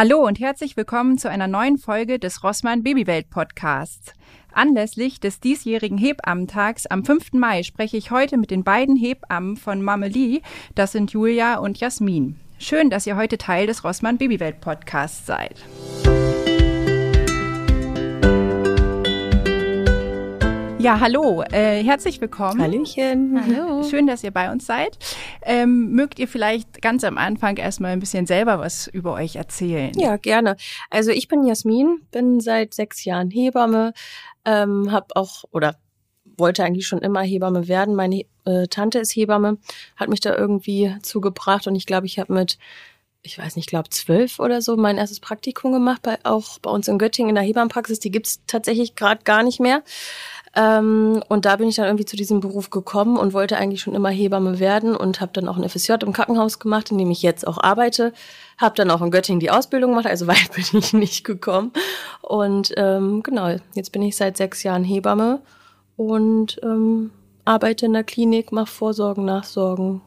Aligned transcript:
Hallo 0.00 0.24
und 0.24 0.38
herzlich 0.38 0.76
willkommen 0.76 1.18
zu 1.18 1.28
einer 1.28 1.48
neuen 1.48 1.76
Folge 1.76 2.20
des 2.20 2.44
Rossmann 2.44 2.84
Babywelt 2.84 3.30
Podcasts. 3.30 4.12
Anlässlich 4.52 5.18
des 5.18 5.40
diesjährigen 5.40 5.98
Hebammentag 5.98 6.76
am 6.88 7.04
5. 7.04 7.32
Mai 7.32 7.64
spreche 7.64 7.96
ich 7.96 8.12
heute 8.12 8.36
mit 8.36 8.52
den 8.52 8.62
beiden 8.62 8.94
Hebammen 8.94 9.56
von 9.56 9.82
Mamelie, 9.82 10.42
das 10.76 10.92
sind 10.92 11.10
Julia 11.10 11.56
und 11.56 11.80
Jasmin. 11.80 12.36
Schön, 12.60 12.90
dass 12.90 13.08
ihr 13.08 13.16
heute 13.16 13.38
Teil 13.38 13.66
des 13.66 13.82
Rossmann 13.82 14.18
Babywelt 14.18 14.60
Podcasts 14.60 15.26
seid. 15.26 15.56
Ja, 20.80 21.00
hallo, 21.00 21.42
äh, 21.50 21.82
herzlich 21.82 22.20
willkommen. 22.20 22.62
Hallöchen. 22.62 23.42
Hallo. 23.44 23.82
Schön, 23.90 24.06
dass 24.06 24.22
ihr 24.22 24.30
bei 24.30 24.52
uns 24.52 24.64
seid. 24.64 24.96
Ähm, 25.42 25.90
mögt 25.90 26.20
ihr 26.20 26.28
vielleicht 26.28 26.80
ganz 26.80 27.02
am 27.02 27.18
Anfang 27.18 27.56
erstmal 27.56 27.90
ein 27.90 27.98
bisschen 27.98 28.26
selber 28.26 28.60
was 28.60 28.86
über 28.86 29.14
euch 29.14 29.34
erzählen? 29.34 29.90
Ja, 29.96 30.16
gerne. 30.18 30.56
Also 30.88 31.10
ich 31.10 31.26
bin 31.26 31.44
Jasmin, 31.44 32.02
bin 32.12 32.38
seit 32.38 32.74
sechs 32.74 33.04
Jahren 33.04 33.28
Hebamme, 33.28 33.92
ähm, 34.44 34.92
habe 34.92 35.16
auch 35.16 35.42
oder 35.50 35.74
wollte 36.36 36.62
eigentlich 36.62 36.86
schon 36.86 37.00
immer 37.00 37.22
Hebamme 37.22 37.66
werden. 37.66 37.96
Meine 37.96 38.22
äh, 38.44 38.68
Tante 38.68 39.00
ist 39.00 39.16
Hebamme, 39.16 39.58
hat 39.96 40.08
mich 40.08 40.20
da 40.20 40.36
irgendwie 40.36 40.94
zugebracht 41.02 41.66
und 41.66 41.74
ich 41.74 41.86
glaube, 41.86 42.06
ich 42.06 42.20
habe 42.20 42.32
mit 42.32 42.56
ich 43.22 43.38
weiß 43.38 43.56
nicht, 43.56 43.66
ich 43.66 43.70
glaube 43.70 43.90
zwölf 43.90 44.38
oder 44.38 44.62
so, 44.62 44.76
mein 44.76 44.96
erstes 44.96 45.20
Praktikum 45.20 45.72
gemacht, 45.72 46.02
bei, 46.02 46.18
auch 46.24 46.58
bei 46.60 46.70
uns 46.70 46.88
in 46.88 46.98
Göttingen 46.98 47.30
in 47.30 47.34
der 47.34 47.44
Hebammenpraxis. 47.44 47.98
Die 47.98 48.10
gibt's 48.10 48.40
tatsächlich 48.46 48.94
gerade 48.94 49.22
gar 49.24 49.42
nicht 49.42 49.60
mehr. 49.60 49.82
Ähm, 50.56 51.22
und 51.28 51.44
da 51.44 51.56
bin 51.56 51.68
ich 51.68 51.76
dann 51.76 51.86
irgendwie 51.86 52.04
zu 52.04 52.16
diesem 52.16 52.40
Beruf 52.40 52.70
gekommen 52.70 53.16
und 53.16 53.32
wollte 53.32 53.56
eigentlich 53.56 53.80
schon 53.80 53.94
immer 53.94 54.10
Hebamme 54.10 54.58
werden 54.58 54.96
und 54.96 55.20
habe 55.20 55.32
dann 55.32 55.48
auch 55.48 55.56
ein 55.56 55.68
FSJ 55.68 55.94
im 56.02 56.12
Krankenhaus 56.12 56.58
gemacht, 56.58 56.90
in 56.90 56.98
dem 56.98 57.10
ich 57.10 57.22
jetzt 57.22 57.46
auch 57.46 57.58
arbeite. 57.58 58.12
Habe 58.56 58.74
dann 58.74 58.90
auch 58.90 59.02
in 59.02 59.10
Göttingen 59.10 59.40
die 59.40 59.50
Ausbildung 59.50 59.90
gemacht, 59.90 60.06
also 60.06 60.26
weit 60.28 60.52
bin 60.54 60.80
ich 60.80 60.92
nicht 60.92 61.24
gekommen. 61.24 61.72
Und 62.22 62.72
ähm, 62.76 63.22
genau, 63.22 63.56
jetzt 63.74 63.92
bin 63.92 64.02
ich 64.02 64.16
seit 64.16 64.36
sechs 64.36 64.62
Jahren 64.62 64.84
Hebamme 64.84 65.40
und 65.96 66.58
ähm, 66.62 67.10
arbeite 67.44 67.86
in 67.86 67.92
der 67.92 68.04
Klinik, 68.04 68.52
mache 68.52 68.66
Vorsorgen, 68.66 69.24
Nachsorgen. 69.24 70.00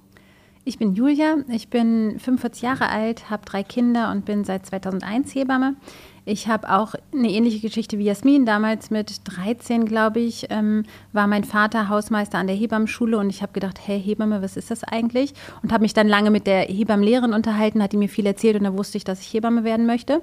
Ich 0.64 0.78
bin 0.78 0.94
Julia, 0.94 1.38
ich 1.50 1.70
bin 1.70 2.20
45 2.20 2.62
Jahre 2.62 2.90
alt, 2.90 3.32
habe 3.32 3.46
drei 3.46 3.64
Kinder 3.64 4.12
und 4.12 4.26
bin 4.26 4.44
seit 4.44 4.66
2001 4.66 5.34
Hebamme. 5.34 5.76
Ich 6.24 6.48
habe 6.48 6.70
auch 6.70 6.94
eine 7.14 7.32
ähnliche 7.32 7.60
Geschichte 7.60 7.98
wie 7.98 8.04
Jasmin. 8.04 8.46
Damals 8.46 8.92
mit 8.92 9.22
13, 9.24 9.86
glaube 9.86 10.20
ich, 10.20 10.48
ähm, 10.52 10.84
war 11.14 11.26
mein 11.26 11.44
Vater 11.44 11.90
Hausmeister 11.90 12.38
an 12.38 12.46
der 12.46 12.56
Hebammenschule 12.56 13.18
und 13.18 13.32
ich 13.32 13.42
habe 13.42 13.54
gedacht, 13.54 13.80
hey 13.84 14.00
Hebamme, 14.00 14.44
was 14.44 14.56
ist 14.56 14.70
das 14.70 14.84
eigentlich? 14.84 15.34
Und 15.64 15.74
habe 15.74 15.82
mich 15.82 15.96
dann 15.96 16.08
lange 16.08 16.30
mit 16.30 16.46
der 16.46 16.62
Hebammenlehrerin 16.62 17.34
unterhalten, 17.34 17.82
hat 17.82 17.92
die 17.94 17.98
mir 17.98 18.10
viel 18.10 18.28
erzählt 18.28 18.56
und 18.56 18.66
da 18.66 18.78
wusste 18.78 18.98
ich, 18.98 19.04
dass 19.04 19.22
ich 19.22 19.34
Hebamme 19.34 19.64
werden 19.64 19.88
möchte 19.88 20.22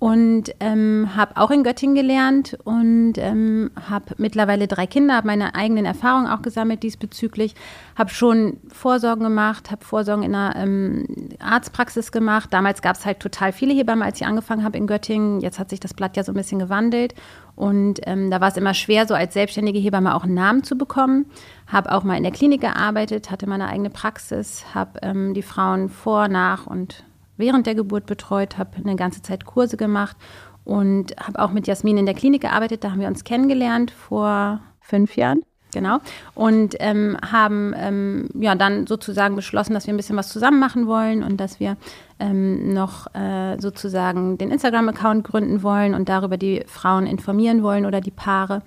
und 0.00 0.54
ähm, 0.60 1.10
habe 1.14 1.36
auch 1.36 1.50
in 1.50 1.62
Göttingen 1.62 1.94
gelernt 1.94 2.56
und 2.64 3.18
ähm, 3.18 3.70
habe 3.88 4.14
mittlerweile 4.16 4.66
drei 4.66 4.86
Kinder, 4.86 5.14
habe 5.14 5.26
meine 5.26 5.54
eigenen 5.54 5.84
Erfahrungen 5.84 6.26
auch 6.26 6.40
gesammelt 6.40 6.82
diesbezüglich, 6.82 7.54
habe 7.96 8.08
schon 8.08 8.56
Vorsorgen 8.72 9.22
gemacht, 9.22 9.70
habe 9.70 9.84
Vorsorgen 9.84 10.24
in 10.24 10.34
einer 10.34 10.56
ähm, 10.56 11.06
Arztpraxis 11.38 12.12
gemacht. 12.12 12.48
Damals 12.50 12.80
gab 12.80 12.96
es 12.96 13.04
halt 13.04 13.20
total 13.20 13.52
viele 13.52 13.74
Hebammen, 13.74 14.02
als 14.02 14.18
ich 14.18 14.26
angefangen 14.26 14.64
habe 14.64 14.78
in 14.78 14.86
Göttingen. 14.86 15.40
Jetzt 15.40 15.58
hat 15.58 15.68
sich 15.68 15.80
das 15.80 15.92
Blatt 15.92 16.16
ja 16.16 16.24
so 16.24 16.32
ein 16.32 16.36
bisschen 16.36 16.60
gewandelt 16.60 17.14
und 17.54 18.00
ähm, 18.04 18.30
da 18.30 18.40
war 18.40 18.48
es 18.48 18.56
immer 18.56 18.72
schwer, 18.72 19.06
so 19.06 19.12
als 19.12 19.34
selbstständige 19.34 19.78
Hebamme 19.78 20.14
auch 20.14 20.24
einen 20.24 20.32
Namen 20.32 20.64
zu 20.64 20.78
bekommen. 20.78 21.26
Habe 21.66 21.92
auch 21.92 22.04
mal 22.04 22.16
in 22.16 22.22
der 22.22 22.32
Klinik 22.32 22.62
gearbeitet, 22.62 23.30
hatte 23.30 23.46
meine 23.46 23.68
eigene 23.68 23.90
Praxis, 23.90 24.64
habe 24.74 25.00
ähm, 25.02 25.34
die 25.34 25.42
Frauen 25.42 25.90
vor, 25.90 26.28
nach 26.28 26.66
und 26.66 27.04
während 27.40 27.66
der 27.66 27.74
Geburt 27.74 28.06
betreut, 28.06 28.58
habe 28.58 28.76
eine 28.76 28.96
ganze 28.96 29.22
Zeit 29.22 29.44
Kurse 29.44 29.76
gemacht 29.76 30.16
und 30.64 31.16
habe 31.18 31.40
auch 31.40 31.50
mit 31.50 31.66
Jasmin 31.66 31.98
in 31.98 32.06
der 32.06 32.14
Klinik 32.14 32.42
gearbeitet. 32.42 32.84
Da 32.84 32.92
haben 32.92 33.00
wir 33.00 33.08
uns 33.08 33.24
kennengelernt 33.24 33.90
vor 33.90 34.60
fünf 34.80 35.16
Jahren. 35.16 35.42
Genau. 35.72 35.98
Und 36.34 36.74
ähm, 36.80 37.16
haben 37.30 37.74
ähm, 37.76 38.28
ja 38.34 38.56
dann 38.56 38.88
sozusagen 38.88 39.36
beschlossen, 39.36 39.72
dass 39.72 39.86
wir 39.86 39.94
ein 39.94 39.96
bisschen 39.96 40.16
was 40.16 40.28
zusammen 40.28 40.58
machen 40.58 40.88
wollen 40.88 41.22
und 41.22 41.36
dass 41.36 41.60
wir 41.60 41.76
ähm, 42.18 42.72
noch 42.72 43.14
äh, 43.14 43.56
sozusagen 43.60 44.36
den 44.36 44.50
Instagram-Account 44.50 45.22
gründen 45.24 45.62
wollen 45.62 45.94
und 45.94 46.08
darüber 46.08 46.36
die 46.36 46.64
Frauen 46.66 47.06
informieren 47.06 47.62
wollen 47.62 47.86
oder 47.86 48.00
die 48.00 48.10
Paare. 48.10 48.62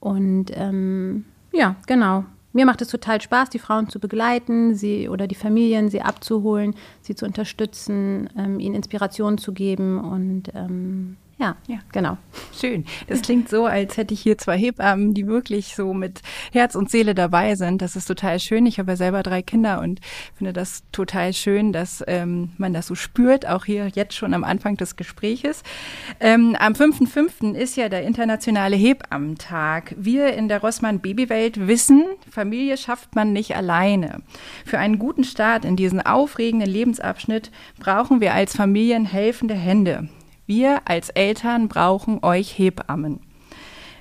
Und 0.00 0.46
ähm, 0.54 1.26
ja, 1.52 1.76
genau 1.86 2.24
mir 2.52 2.66
macht 2.66 2.82
es 2.82 2.88
total 2.88 3.20
Spaß, 3.20 3.50
die 3.50 3.58
Frauen 3.58 3.88
zu 3.88 4.00
begleiten, 4.00 4.74
sie 4.74 5.08
oder 5.08 5.26
die 5.26 5.34
Familien, 5.34 5.90
sie 5.90 6.02
abzuholen, 6.02 6.74
sie 7.02 7.14
zu 7.14 7.26
unterstützen, 7.26 8.30
ähm, 8.36 8.58
ihnen 8.58 8.74
Inspiration 8.74 9.38
zu 9.38 9.52
geben 9.52 10.00
und 10.00 10.44
ähm, 10.54 11.16
ja, 11.38 11.56
ja, 11.68 11.78
genau. 11.92 12.18
Schön. 12.52 12.84
Das 13.06 13.22
klingt 13.22 13.48
so, 13.48 13.66
als 13.66 13.96
hätte 13.96 14.12
ich 14.12 14.20
hier 14.20 14.38
zwei 14.38 14.58
Hebammen, 14.58 15.14
die 15.14 15.28
wirklich 15.28 15.76
so 15.76 15.94
mit 15.94 16.20
Herz 16.50 16.74
und 16.74 16.90
Seele 16.90 17.14
dabei 17.14 17.54
sind. 17.54 17.80
Das 17.80 17.94
ist 17.94 18.06
total 18.06 18.40
schön. 18.40 18.66
Ich 18.66 18.80
habe 18.80 18.90
ja 18.92 18.96
selber 18.96 19.22
drei 19.22 19.40
Kinder 19.42 19.80
und 19.80 20.00
finde 20.34 20.52
das 20.52 20.82
total 20.90 21.32
schön, 21.32 21.72
dass 21.72 22.02
ähm, 22.08 22.50
man 22.58 22.72
das 22.72 22.88
so 22.88 22.96
spürt, 22.96 23.46
auch 23.46 23.66
hier 23.66 23.86
jetzt 23.94 24.14
schon 24.14 24.34
am 24.34 24.42
Anfang 24.42 24.76
des 24.76 24.96
Gespräches. 24.96 25.62
Ähm, 26.18 26.56
am 26.58 26.72
5.5. 26.72 27.54
ist 27.54 27.76
ja 27.76 27.88
der 27.88 28.02
internationale 28.02 28.74
Hebammentag. 28.74 29.94
Wir 29.96 30.34
in 30.34 30.48
der 30.48 30.60
Rossmann 30.60 30.98
Babywelt 30.98 31.68
wissen, 31.68 32.04
Familie 32.28 32.76
schafft 32.76 33.14
man 33.14 33.32
nicht 33.32 33.54
alleine. 33.54 34.22
Für 34.64 34.80
einen 34.80 34.98
guten 34.98 35.22
Start 35.22 35.64
in 35.64 35.76
diesen 35.76 36.04
aufregenden 36.04 36.68
Lebensabschnitt 36.68 37.52
brauchen 37.78 38.20
wir 38.20 38.34
als 38.34 38.56
Familien 38.56 39.06
helfende 39.06 39.54
Hände. 39.54 40.08
Wir 40.48 40.80
als 40.86 41.10
Eltern 41.10 41.68
brauchen 41.68 42.24
euch 42.24 42.58
Hebammen. 42.58 43.20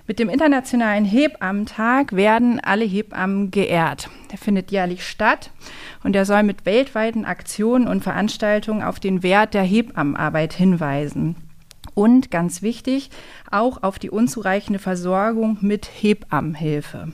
Mit 0.08 0.18
dem 0.18 0.30
Internationalen 0.30 1.04
Hebammentag 1.04 2.14
werden 2.14 2.62
alle 2.62 2.86
Hebammen 2.86 3.52
geehrt. 3.52 4.10
Der 4.32 4.38
findet 4.38 4.72
jährlich 4.72 5.06
statt 5.06 5.52
und 6.06 6.16
er 6.16 6.24
soll 6.24 6.44
mit 6.44 6.66
weltweiten 6.66 7.26
Aktionen 7.26 7.86
und 7.86 8.02
Veranstaltungen 8.02 8.82
auf 8.82 9.02
den 9.02 9.24
Wert 9.24 9.56
der 9.56 9.64
Hebammenarbeit 9.64 10.54
hinweisen. 10.54 11.36
Und 11.94 12.32
ganz 12.32 12.62
wichtig, 12.62 13.10
auch 13.52 13.84
auf 13.84 14.00
die 14.00 14.10
unzureichende 14.10 14.80
Versorgung 14.80 15.58
mit 15.60 15.86
Hebammenhilfe. 16.00 17.12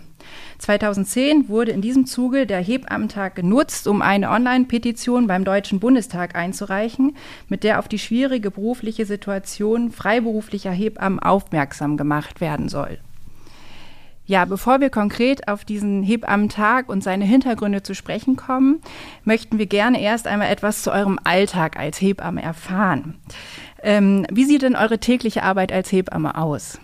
2010 0.59 1.49
wurde 1.49 1.71
in 1.71 1.81
diesem 1.81 2.05
Zuge 2.05 2.45
der 2.45 2.61
Hebammentag 2.61 3.35
genutzt, 3.35 3.87
um 3.87 4.01
eine 4.01 4.29
Online-Petition 4.29 5.27
beim 5.27 5.43
Deutschen 5.43 5.79
Bundestag 5.79 6.35
einzureichen, 6.35 7.15
mit 7.49 7.63
der 7.63 7.79
auf 7.79 7.87
die 7.87 7.99
schwierige 7.99 8.51
berufliche 8.51 9.05
Situation 9.05 9.91
freiberuflicher 9.91 10.71
Hebammen 10.71 11.19
aufmerksam 11.19 11.97
gemacht 11.97 12.41
werden 12.41 12.69
soll. 12.69 12.99
Ja, 14.25 14.45
bevor 14.45 14.79
wir 14.79 14.89
konkret 14.89 15.49
auf 15.49 15.65
diesen 15.65 16.01
Hebammentag 16.01 16.87
und 16.87 17.03
seine 17.03 17.25
Hintergründe 17.25 17.83
zu 17.83 17.93
sprechen 17.93 18.37
kommen, 18.37 18.81
möchten 19.25 19.57
wir 19.57 19.65
gerne 19.65 20.01
erst 20.01 20.27
einmal 20.27 20.49
etwas 20.49 20.81
zu 20.81 20.91
eurem 20.93 21.19
Alltag 21.25 21.77
als 21.77 21.99
Hebamme 21.99 22.41
erfahren. 22.41 23.15
Ähm, 23.81 24.25
wie 24.31 24.45
sieht 24.45 24.61
denn 24.61 24.77
eure 24.77 24.99
tägliche 24.99 25.43
Arbeit 25.43 25.73
als 25.73 25.91
Hebamme 25.91 26.37
aus? 26.37 26.79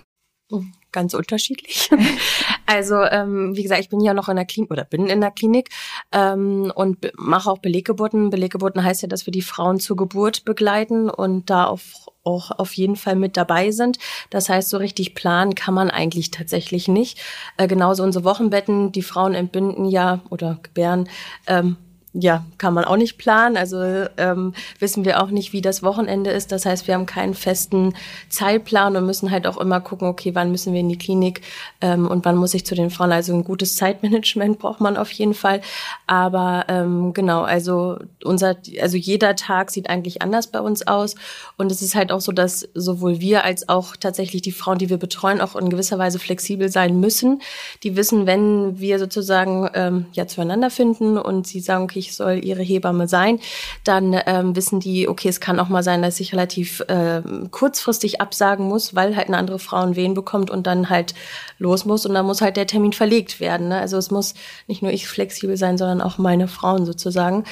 Ganz 0.91 1.13
unterschiedlich. 1.13 1.89
also 2.65 3.03
ähm, 3.03 3.55
wie 3.55 3.63
gesagt, 3.63 3.81
ich 3.81 3.89
bin 3.89 4.01
ja 4.01 4.13
noch 4.13 4.29
in 4.29 4.35
der 4.35 4.45
Klinik 4.45 4.71
oder 4.71 4.85
bin 4.85 5.07
in 5.07 5.21
der 5.21 5.31
Klinik 5.31 5.69
ähm, 6.11 6.71
und 6.73 7.11
mache 7.15 7.49
auch 7.49 7.59
Beleggeburten. 7.59 8.29
Beleggeburten 8.29 8.83
heißt 8.83 9.01
ja, 9.01 9.07
dass 9.07 9.25
wir 9.25 9.31
die 9.31 9.41
Frauen 9.41 9.79
zur 9.79 9.95
Geburt 9.95 10.45
begleiten 10.45 11.09
und 11.09 11.49
da 11.49 11.65
auf 11.65 12.07
auch 12.23 12.51
auf 12.51 12.73
jeden 12.73 12.95
Fall 12.95 13.15
mit 13.15 13.37
dabei 13.37 13.71
sind. 13.71 13.97
Das 14.29 14.49
heißt, 14.49 14.69
so 14.69 14.77
richtig 14.77 15.15
planen 15.15 15.55
kann 15.55 15.73
man 15.73 15.89
eigentlich 15.89 16.31
tatsächlich 16.31 16.87
nicht. 16.87 17.19
Äh, 17.57 17.67
genauso 17.67 18.03
unsere 18.03 18.25
Wochenbetten, 18.25 18.91
die 18.91 19.01
Frauen 19.01 19.33
entbinden 19.33 19.85
ja 19.85 20.21
oder 20.29 20.59
gebären 20.61 21.07
ähm, 21.47 21.77
ja, 22.13 22.43
kann 22.57 22.73
man 22.73 22.85
auch 22.85 22.97
nicht 22.97 23.19
planen. 23.19 23.55
Also 23.55 23.77
ähm, 24.17 24.53
wissen 24.79 25.05
wir 25.05 25.21
auch 25.21 25.29
nicht, 25.29 25.53
wie 25.53 25.61
das 25.61 25.83
Wochenende 25.83 26.31
ist. 26.31 26.51
Das 26.51 26.65
heißt, 26.65 26.87
wir 26.87 26.95
haben 26.95 27.05
keinen 27.05 27.35
festen 27.35 27.93
Zeitplan 28.29 28.95
und 28.95 29.05
müssen 29.05 29.29
halt 29.29 29.45
auch 29.45 29.57
immer 29.57 29.79
gucken, 29.79 30.07
okay, 30.07 30.33
wann 30.33 30.49
müssen 30.49 30.73
wir 30.73 30.79
in 30.79 30.89
die 30.89 30.97
Klinik 30.97 31.41
ähm, 31.81 32.07
und 32.07 32.25
wann 32.25 32.35
muss 32.35 32.55
ich 32.55 32.65
zu 32.65 32.73
den 32.73 32.89
Frauen. 32.89 33.11
Also 33.11 33.33
ein 33.35 33.43
gutes 33.43 33.75
Zeitmanagement 33.75 34.57
braucht 34.59 34.81
man 34.81 34.97
auf 34.97 35.11
jeden 35.11 35.35
Fall. 35.35 35.61
Aber 36.07 36.65
ähm, 36.67 37.13
genau, 37.13 37.43
also 37.43 37.99
unser, 38.23 38.55
also 38.81 38.97
jeder 38.97 39.35
Tag 39.35 39.69
sieht 39.69 39.87
eigentlich 39.87 40.23
anders 40.23 40.47
bei 40.47 40.61
uns 40.61 40.87
aus. 40.87 41.13
Und 41.57 41.71
es 41.71 41.83
ist 41.83 41.93
halt 41.93 42.11
auch 42.11 42.21
so, 42.21 42.31
dass 42.31 42.67
sowohl 42.73 43.21
wir 43.21 43.43
als 43.43 43.69
auch 43.69 43.95
tatsächlich 43.95 44.41
die 44.41 44.51
Frauen, 44.51 44.79
die 44.79 44.89
wir 44.89 44.97
betreuen, 44.97 45.41
auch 45.41 45.55
in 45.55 45.69
gewisser 45.69 45.99
Weise 45.99 46.17
flexibel 46.17 46.69
sein 46.69 46.99
müssen. 46.99 47.43
Die 47.83 47.95
wissen, 47.95 48.25
wenn 48.25 48.79
wir 48.79 48.97
sozusagen 48.97 49.69
ähm, 49.75 50.07
ja 50.13 50.25
zueinander 50.25 50.71
finden 50.71 51.19
und 51.19 51.45
sie 51.45 51.59
sagen, 51.59 51.83
okay, 51.83 51.98
ich 51.99 52.15
soll 52.15 52.43
ihre 52.43 52.63
Hebamme 52.63 53.07
sein, 53.07 53.39
dann 53.83 54.19
ähm, 54.25 54.55
wissen 54.55 54.79
die, 54.79 55.07
okay, 55.07 55.29
es 55.29 55.39
kann 55.39 55.59
auch 55.59 55.69
mal 55.69 55.83
sein, 55.83 56.01
dass 56.01 56.19
ich 56.19 56.33
relativ 56.33 56.79
äh, 56.87 57.21
kurzfristig 57.51 58.21
absagen 58.21 58.67
muss, 58.67 58.95
weil 58.95 59.15
halt 59.15 59.27
eine 59.27 59.37
andere 59.37 59.59
Frau 59.59 59.77
einen 59.77 59.95
Wehen 59.95 60.13
bekommt 60.13 60.49
und 60.49 60.65
dann 60.65 60.89
halt 60.89 61.13
los 61.57 61.85
muss 61.85 62.05
und 62.05 62.13
dann 62.13 62.25
muss 62.25 62.41
halt 62.41 62.57
der 62.57 62.67
Termin 62.67 62.93
verlegt 62.93 63.39
werden. 63.39 63.67
Ne? 63.69 63.79
Also 63.79 63.97
es 63.97 64.09
muss 64.09 64.33
nicht 64.67 64.81
nur 64.81 64.91
ich 64.91 65.07
flexibel 65.07 65.57
sein, 65.57 65.77
sondern 65.77 66.01
auch 66.01 66.17
meine 66.17 66.47
Frauen 66.47 66.85
sozusagen. 66.85 67.43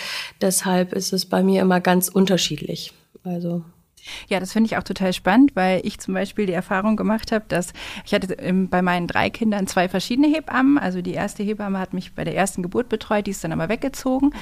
Deshalb 0.42 0.94
ist 0.94 1.14
es 1.14 1.26
bei 1.26 1.44
mir 1.44 1.62
immer 1.62 1.80
ganz 1.80 2.08
unterschiedlich. 2.10 2.94
Also 3.24 3.64
Ja, 4.28 4.40
das 4.40 4.54
finde 4.54 4.68
ich 4.68 4.78
auch 4.78 4.84
total 4.84 5.14
spannend, 5.14 5.56
weil 5.56 5.82
ich 5.84 6.00
zum 6.00 6.14
Beispiel 6.14 6.46
die 6.46 6.54
Erfahrung 6.54 6.96
gemacht 6.96 7.32
habe, 7.32 7.46
dass 7.48 7.74
ich 8.06 8.14
hatte 8.14 8.36
bei 8.70 8.82
meinen 8.82 9.08
drei 9.08 9.30
Kindern 9.30 9.68
zwei 9.68 9.90
verschiedene 9.90 10.28
Hebammen. 10.28 10.78
Also 10.78 11.02
die 11.02 11.14
erste 11.14 11.44
Hebamme 11.44 11.80
hat 11.80 11.94
mich 11.94 12.14
bei 12.14 12.24
der 12.24 12.36
ersten 12.36 12.64
Geburt 12.64 12.90
betreut, 12.90 13.28
die 13.28 13.32
ist 13.32 13.44
dann 13.44 13.52
aber 13.52 13.70
weggezogen. 13.70 14.34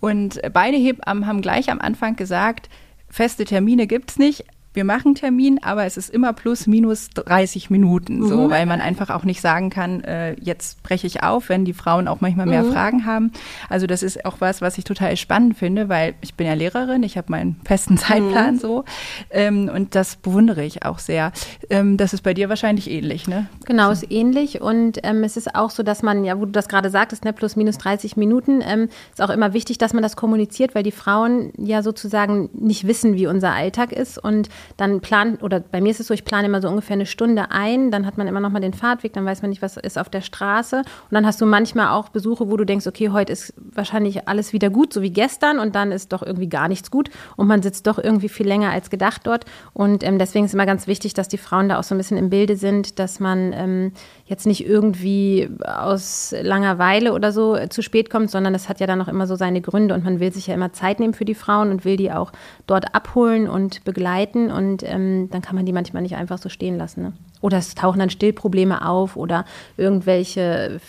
Und 0.00 0.40
beide 0.52 0.76
Hebammen 0.76 1.26
haben 1.26 1.42
gleich 1.42 1.70
am 1.70 1.80
Anfang 1.80 2.16
gesagt, 2.16 2.68
feste 3.08 3.44
Termine 3.44 3.86
gibt 3.86 4.10
es 4.12 4.18
nicht, 4.18 4.44
wir 4.72 4.84
machen 4.84 5.16
Termin, 5.16 5.58
aber 5.62 5.84
es 5.84 5.96
ist 5.96 6.10
immer 6.10 6.32
plus 6.32 6.68
minus 6.68 7.10
30 7.10 7.70
Minuten, 7.70 8.26
so, 8.26 8.42
mhm. 8.42 8.50
weil 8.50 8.66
man 8.66 8.80
einfach 8.80 9.10
auch 9.10 9.24
nicht 9.24 9.40
sagen 9.40 9.68
kann, 9.68 10.04
äh, 10.04 10.34
jetzt 10.40 10.82
breche 10.84 11.08
ich 11.08 11.24
auf, 11.24 11.48
wenn 11.48 11.64
die 11.64 11.72
Frauen 11.72 12.06
auch 12.06 12.20
manchmal 12.20 12.46
mehr 12.46 12.62
mhm. 12.62 12.72
Fragen 12.72 13.04
haben. 13.04 13.32
Also 13.68 13.88
das 13.88 14.04
ist 14.04 14.24
auch 14.24 14.36
was, 14.38 14.62
was 14.62 14.78
ich 14.78 14.84
total 14.84 15.16
spannend 15.16 15.56
finde, 15.56 15.88
weil 15.88 16.14
ich 16.20 16.34
bin 16.34 16.46
ja 16.46 16.54
Lehrerin, 16.54 17.02
ich 17.02 17.16
habe 17.16 17.32
meinen 17.32 17.60
festen 17.64 17.98
Zeitplan 17.98 18.54
mhm. 18.54 18.58
so 18.60 18.84
ähm, 19.30 19.68
und 19.74 19.96
das 19.96 20.14
bewundere 20.14 20.64
ich 20.64 20.84
auch 20.84 21.00
sehr. 21.00 21.32
Ähm, 21.68 21.96
das 21.96 22.12
ist 22.12 22.22
bei 22.22 22.32
dir 22.32 22.48
wahrscheinlich 22.48 22.88
ähnlich, 22.88 23.26
ne? 23.26 23.46
Genau, 23.64 23.90
ist 23.90 24.10
ähnlich 24.10 24.60
und 24.60 25.00
ähm, 25.02 25.24
es 25.24 25.36
ist 25.36 25.56
auch 25.56 25.70
so, 25.70 25.82
dass 25.82 26.02
man, 26.02 26.24
ja, 26.24 26.38
wo 26.38 26.44
du 26.44 26.52
das 26.52 26.68
gerade 26.68 26.90
sagtest, 26.90 27.24
ne, 27.24 27.32
plus 27.32 27.56
minus 27.56 27.78
30 27.78 28.16
Minuten, 28.16 28.62
ähm, 28.64 28.88
ist 29.10 29.20
auch 29.20 29.30
immer 29.30 29.52
wichtig, 29.52 29.78
dass 29.78 29.94
man 29.94 30.02
das 30.04 30.14
kommuniziert, 30.14 30.76
weil 30.76 30.84
die 30.84 30.92
Frauen 30.92 31.52
ja 31.58 31.82
sozusagen 31.82 32.50
nicht 32.52 32.86
wissen, 32.86 33.14
wie 33.16 33.26
unser 33.26 33.52
Alltag 33.52 33.90
ist 33.92 34.16
und 34.16 34.48
dann 34.76 35.00
plant, 35.00 35.42
oder 35.42 35.60
bei 35.60 35.80
mir 35.80 35.90
ist 35.90 36.00
es 36.00 36.06
so, 36.06 36.14
ich 36.14 36.24
plane 36.24 36.46
immer 36.46 36.60
so 36.60 36.68
ungefähr 36.68 36.94
eine 36.94 37.06
Stunde 37.06 37.50
ein, 37.50 37.90
dann 37.90 38.06
hat 38.06 38.18
man 38.18 38.26
immer 38.26 38.40
noch 38.40 38.50
mal 38.50 38.60
den 38.60 38.74
Fahrtweg, 38.74 39.12
dann 39.12 39.24
weiß 39.24 39.42
man 39.42 39.50
nicht, 39.50 39.62
was 39.62 39.76
ist 39.76 39.98
auf 39.98 40.08
der 40.08 40.20
Straße. 40.20 40.78
Und 40.78 41.12
dann 41.12 41.26
hast 41.26 41.40
du 41.40 41.46
manchmal 41.46 41.88
auch 41.88 42.08
Besuche, 42.08 42.50
wo 42.50 42.56
du 42.56 42.64
denkst, 42.64 42.86
okay, 42.86 43.10
heute 43.10 43.32
ist 43.32 43.54
wahrscheinlich 43.56 44.28
alles 44.28 44.52
wieder 44.52 44.70
gut, 44.70 44.92
so 44.92 45.02
wie 45.02 45.10
gestern, 45.10 45.58
und 45.58 45.74
dann 45.74 45.92
ist 45.92 46.12
doch 46.12 46.22
irgendwie 46.22 46.48
gar 46.48 46.68
nichts 46.68 46.90
gut 46.90 47.10
und 47.36 47.46
man 47.46 47.62
sitzt 47.62 47.86
doch 47.86 47.98
irgendwie 47.98 48.28
viel 48.28 48.46
länger 48.46 48.70
als 48.70 48.90
gedacht 48.90 49.22
dort. 49.26 49.44
Und 49.72 50.02
ähm, 50.04 50.18
deswegen 50.18 50.44
ist 50.44 50.54
immer 50.54 50.66
ganz 50.66 50.86
wichtig, 50.86 51.14
dass 51.14 51.28
die 51.28 51.38
Frauen 51.38 51.68
da 51.68 51.78
auch 51.78 51.84
so 51.84 51.94
ein 51.94 51.98
bisschen 51.98 52.16
im 52.16 52.30
Bilde 52.30 52.56
sind, 52.56 52.98
dass 52.98 53.20
man 53.20 53.52
ähm, 53.52 53.92
jetzt 54.30 54.46
nicht 54.46 54.64
irgendwie 54.64 55.50
aus 55.64 56.32
Langeweile 56.40 57.12
oder 57.12 57.32
so 57.32 57.58
zu 57.68 57.82
spät 57.82 58.10
kommt, 58.10 58.30
sondern 58.30 58.52
das 58.52 58.68
hat 58.68 58.78
ja 58.78 58.86
dann 58.86 59.02
auch 59.02 59.08
immer 59.08 59.26
so 59.26 59.34
seine 59.34 59.60
Gründe 59.60 59.92
und 59.92 60.04
man 60.04 60.20
will 60.20 60.32
sich 60.32 60.46
ja 60.46 60.54
immer 60.54 60.72
Zeit 60.72 61.00
nehmen 61.00 61.14
für 61.14 61.24
die 61.24 61.34
Frauen 61.34 61.70
und 61.70 61.84
will 61.84 61.96
die 61.96 62.12
auch 62.12 62.30
dort 62.68 62.94
abholen 62.94 63.48
und 63.48 63.82
begleiten. 63.84 64.52
Und 64.52 64.84
ähm, 64.84 65.28
dann 65.30 65.42
kann 65.42 65.56
man 65.56 65.66
die 65.66 65.72
manchmal 65.72 66.02
nicht 66.02 66.14
einfach 66.14 66.38
so 66.38 66.48
stehen 66.48 66.78
lassen. 66.78 67.02
Ne? 67.02 67.12
Oder 67.40 67.58
es 67.58 67.74
tauchen 67.74 67.98
dann 67.98 68.08
Stillprobleme 68.08 68.86
auf 68.86 69.16
oder 69.16 69.44
irgendwelche, 69.76 70.80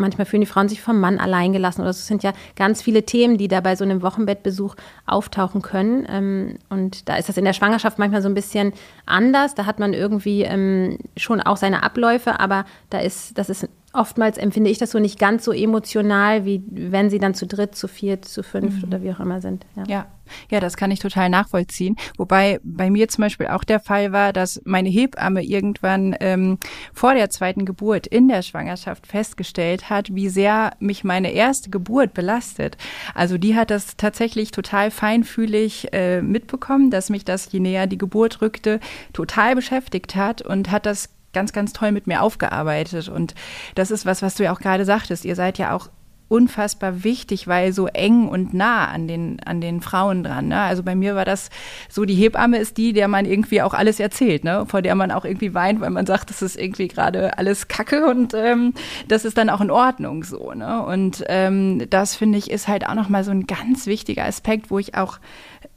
manchmal 0.00 0.26
fühlen 0.26 0.40
die 0.40 0.46
Frauen 0.46 0.68
sich 0.68 0.80
vom 0.80 1.00
Mann 1.00 1.18
allein 1.18 1.52
gelassen. 1.52 1.82
Oder 1.82 1.90
es 1.90 2.06
sind 2.06 2.22
ja 2.22 2.32
ganz 2.56 2.82
viele 2.82 3.04
Themen, 3.04 3.38
die 3.38 3.48
da 3.48 3.60
bei 3.60 3.76
so 3.76 3.84
einem 3.84 4.02
Wochenbettbesuch 4.02 4.76
auftauchen 5.06 5.62
können. 5.62 6.06
Ähm, 6.10 6.58
und 6.68 7.08
da 7.08 7.16
ist 7.16 7.28
das 7.28 7.36
in 7.36 7.44
der 7.44 7.52
Schwangerschaft 7.52 7.98
manchmal 7.98 8.22
so 8.22 8.28
ein 8.28 8.34
bisschen 8.34 8.72
anders. 9.06 9.54
Da 9.54 9.66
hat 9.66 9.78
man 9.78 9.92
irgendwie 9.92 10.42
ähm, 10.42 10.98
schon 11.16 11.40
auch 11.40 11.56
seine 11.56 11.82
Abläufe, 11.82 12.40
aber 12.40 12.64
da 12.90 12.98
ist, 12.98 13.36
das 13.38 13.50
ist 13.50 13.68
oftmals 13.92 14.36
empfinde 14.36 14.70
ich 14.70 14.78
das 14.78 14.90
so 14.90 14.98
nicht 14.98 15.18
ganz 15.18 15.44
so 15.44 15.52
emotional, 15.52 16.44
wie 16.44 16.62
wenn 16.70 17.08
sie 17.10 17.18
dann 17.18 17.34
zu 17.34 17.46
dritt, 17.46 17.74
zu 17.74 17.88
viert, 17.88 18.24
zu 18.24 18.42
fünft 18.42 18.78
mhm. 18.78 18.84
oder 18.84 19.02
wie 19.02 19.10
auch 19.12 19.20
immer 19.20 19.40
sind. 19.40 19.64
Ja. 19.76 19.84
ja. 19.88 20.06
ja, 20.50 20.60
das 20.60 20.76
kann 20.76 20.90
ich 20.90 20.98
total 20.98 21.30
nachvollziehen. 21.30 21.96
Wobei 22.18 22.60
bei 22.62 22.90
mir 22.90 23.08
zum 23.08 23.22
Beispiel 23.22 23.46
auch 23.46 23.64
der 23.64 23.80
Fall 23.80 24.12
war, 24.12 24.34
dass 24.34 24.60
meine 24.64 24.90
Hebamme 24.90 25.42
irgendwann 25.42 26.14
ähm, 26.20 26.58
vor 26.92 27.14
der 27.14 27.30
zweiten 27.30 27.64
Geburt 27.64 28.06
in 28.06 28.28
der 28.28 28.42
Schwangerschaft 28.42 29.06
festgestellt 29.06 29.88
hat, 29.88 30.14
wie 30.14 30.28
sehr 30.28 30.72
mich 30.80 31.02
meine 31.02 31.32
erste 31.32 31.70
Geburt 31.70 32.12
belastet. 32.12 32.76
Also 33.14 33.38
die 33.38 33.56
hat 33.56 33.70
das 33.70 33.96
tatsächlich 33.96 34.50
total 34.50 34.90
feinfühlig 34.90 35.92
äh, 35.92 36.20
mitbekommen, 36.20 36.90
dass 36.90 37.08
mich 37.08 37.24
das, 37.24 37.50
je 37.50 37.60
näher 37.60 37.86
die 37.86 37.98
Geburt 37.98 38.42
rückte, 38.42 38.80
total 39.14 39.54
beschäftigt 39.54 40.14
hat 40.14 40.42
und 40.42 40.70
hat 40.70 40.84
das 40.84 41.08
ganz, 41.38 41.52
ganz 41.52 41.72
toll 41.72 41.92
mit 41.92 42.08
mir 42.08 42.20
aufgearbeitet. 42.20 43.08
Und 43.08 43.36
das 43.76 43.92
ist 43.92 44.04
was, 44.06 44.22
was 44.22 44.34
du 44.34 44.42
ja 44.42 44.52
auch 44.52 44.58
gerade 44.58 44.84
sagtest. 44.84 45.24
Ihr 45.24 45.36
seid 45.36 45.56
ja 45.56 45.72
auch 45.72 45.88
unfassbar 46.26 47.04
wichtig, 47.04 47.46
weil 47.46 47.72
so 47.72 47.86
eng 47.86 48.28
und 48.28 48.52
nah 48.54 48.88
an 48.88 49.06
den, 49.06 49.38
an 49.44 49.60
den 49.60 49.80
Frauen 49.80 50.24
dran. 50.24 50.48
Ne? 50.48 50.60
Also 50.60 50.82
bei 50.82 50.96
mir 50.96 51.14
war 51.14 51.24
das 51.24 51.48
so, 51.88 52.04
die 52.04 52.16
Hebamme 52.16 52.58
ist 52.58 52.76
die, 52.76 52.92
der 52.92 53.06
man 53.06 53.24
irgendwie 53.24 53.62
auch 53.62 53.72
alles 53.72 53.98
erzählt, 54.00 54.42
ne? 54.42 54.66
vor 54.66 54.82
der 54.82 54.96
man 54.96 55.12
auch 55.12 55.24
irgendwie 55.24 55.54
weint, 55.54 55.80
weil 55.80 55.90
man 55.90 56.06
sagt, 56.06 56.28
das 56.28 56.42
ist 56.42 56.58
irgendwie 56.58 56.88
gerade 56.88 57.38
alles 57.38 57.68
Kacke 57.68 58.06
und 58.06 58.34
ähm, 58.34 58.74
das 59.06 59.24
ist 59.24 59.38
dann 59.38 59.48
auch 59.48 59.60
in 59.60 59.70
Ordnung 59.70 60.24
so. 60.24 60.52
Ne? 60.52 60.84
Und 60.84 61.24
ähm, 61.28 61.88
das 61.88 62.16
finde 62.16 62.36
ich 62.36 62.50
ist 62.50 62.68
halt 62.68 62.86
auch 62.86 62.94
nochmal 62.94 63.22
so 63.22 63.30
ein 63.30 63.46
ganz 63.46 63.86
wichtiger 63.86 64.24
Aspekt, 64.24 64.70
wo 64.70 64.78
ich 64.78 64.96
auch 64.96 65.20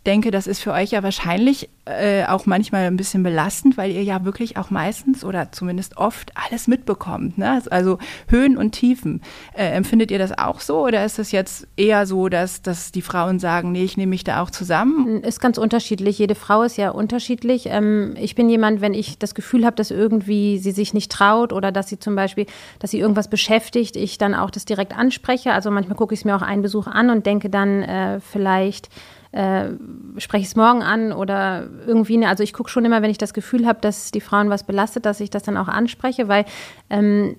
denke, 0.06 0.32
das 0.32 0.48
ist 0.48 0.62
für 0.62 0.72
euch 0.72 0.92
ja 0.92 1.04
wahrscheinlich 1.04 1.70
äh, 1.86 2.26
auch 2.26 2.46
manchmal 2.46 2.86
ein 2.86 2.98
bisschen 2.98 3.22
belastend, 3.22 3.78
weil 3.78 3.92
ihr 3.92 4.04
ja 4.04 4.26
wirklich 4.26 4.58
auch 4.58 4.72
meistens 4.72 5.24
oder 5.24 5.52
zumindest 5.52 5.98
oft 5.98 6.32
alles 6.36 6.68
mitbekommt. 6.68 7.38
Ne? 7.38 7.62
Also 7.70 8.00
Höhen 8.28 8.58
und 8.58 8.72
Tiefen. 8.72 9.22
Äh, 9.54 9.66
empfindet 9.72 10.10
ihr 10.10 10.18
das 10.18 10.38
auch 10.38 10.60
so 10.60 10.86
oder 10.86 11.06
ist 11.06 11.20
es 11.20 11.32
jetzt 11.32 11.68
eher 11.78 12.08
so, 12.08 12.30
dass, 12.30 12.64
dass 12.64 12.92
die 12.92 13.02
Frauen 13.02 13.40
sagen, 13.40 13.72
nee, 13.72 13.84
ich 13.84 13.98
nehme 13.98 14.12
mich 14.12 14.24
da 14.24 14.42
auch 14.42 14.50
zusammen? 14.50 15.22
Ist 15.22 15.40
ganz 15.40 15.58
unterschiedlich. 15.58 16.18
Jede 16.18 16.36
Frau 16.36 16.64
ist 16.64 16.78
ja 16.78 16.90
unterschiedlich. 16.90 17.68
Ähm, 17.68 18.16
ich 18.20 18.34
bin 18.34 18.50
jemand, 18.50 18.82
wenn 18.82 18.96
ich 18.96 19.20
das 19.20 19.36
Gefühl 19.36 19.66
habe, 19.66 19.76
dass 19.76 19.92
irgendwie 19.92 20.58
sie 20.58 20.72
sich 20.72 20.96
nicht 20.96 21.12
traut 21.12 21.54
oder 21.54 21.72
dass 21.72 21.90
sie 21.90 22.00
zum 22.00 22.16
Beispiel, 22.16 22.48
dass 22.80 22.92
sie 22.92 23.00
irgendwas 23.00 23.30
beschäftigt, 23.30 23.96
ich 23.96 24.18
dann 24.18 24.34
auch 24.34 24.50
das 24.50 24.66
direkt 24.66 24.98
anspreche. 24.98 25.54
Also 25.54 25.70
manchmal 25.70 25.98
gucke 25.98 26.14
ich 26.16 26.22
es 26.22 26.26
mir 26.26 26.36
auch 26.36 26.42
einen 26.42 26.64
Besuch 26.64 26.88
an 26.88 27.12
und 27.12 27.26
denke 27.28 27.50
dann 27.50 27.84
äh, 27.84 28.20
vielleicht, 28.20 28.90
äh, 29.32 29.70
spreche 30.18 30.42
ich 30.42 30.50
es 30.50 30.56
morgen 30.56 30.82
an 30.82 31.14
oder 31.14 31.68
irgendwie, 31.86 32.18
ne, 32.18 32.28
also 32.28 32.44
ich 32.44 32.54
gucke 32.54 32.70
schon 32.70 32.86
immer, 32.86 33.02
wenn 33.02 33.12
ich 33.12 33.18
das 33.18 33.34
Gefühl 33.34 33.66
habe, 33.66 33.80
dass 33.82 34.12
die 34.12 34.22
Frauen 34.22 34.50
was 34.50 34.64
belastet, 34.64 35.06
dass 35.06 35.20
ich 35.20 35.30
das 35.30 35.44
dann 35.44 35.58
auch 35.58 35.68
anspreche, 35.68 36.28
weil 36.28 36.46
ähm, 36.90 37.38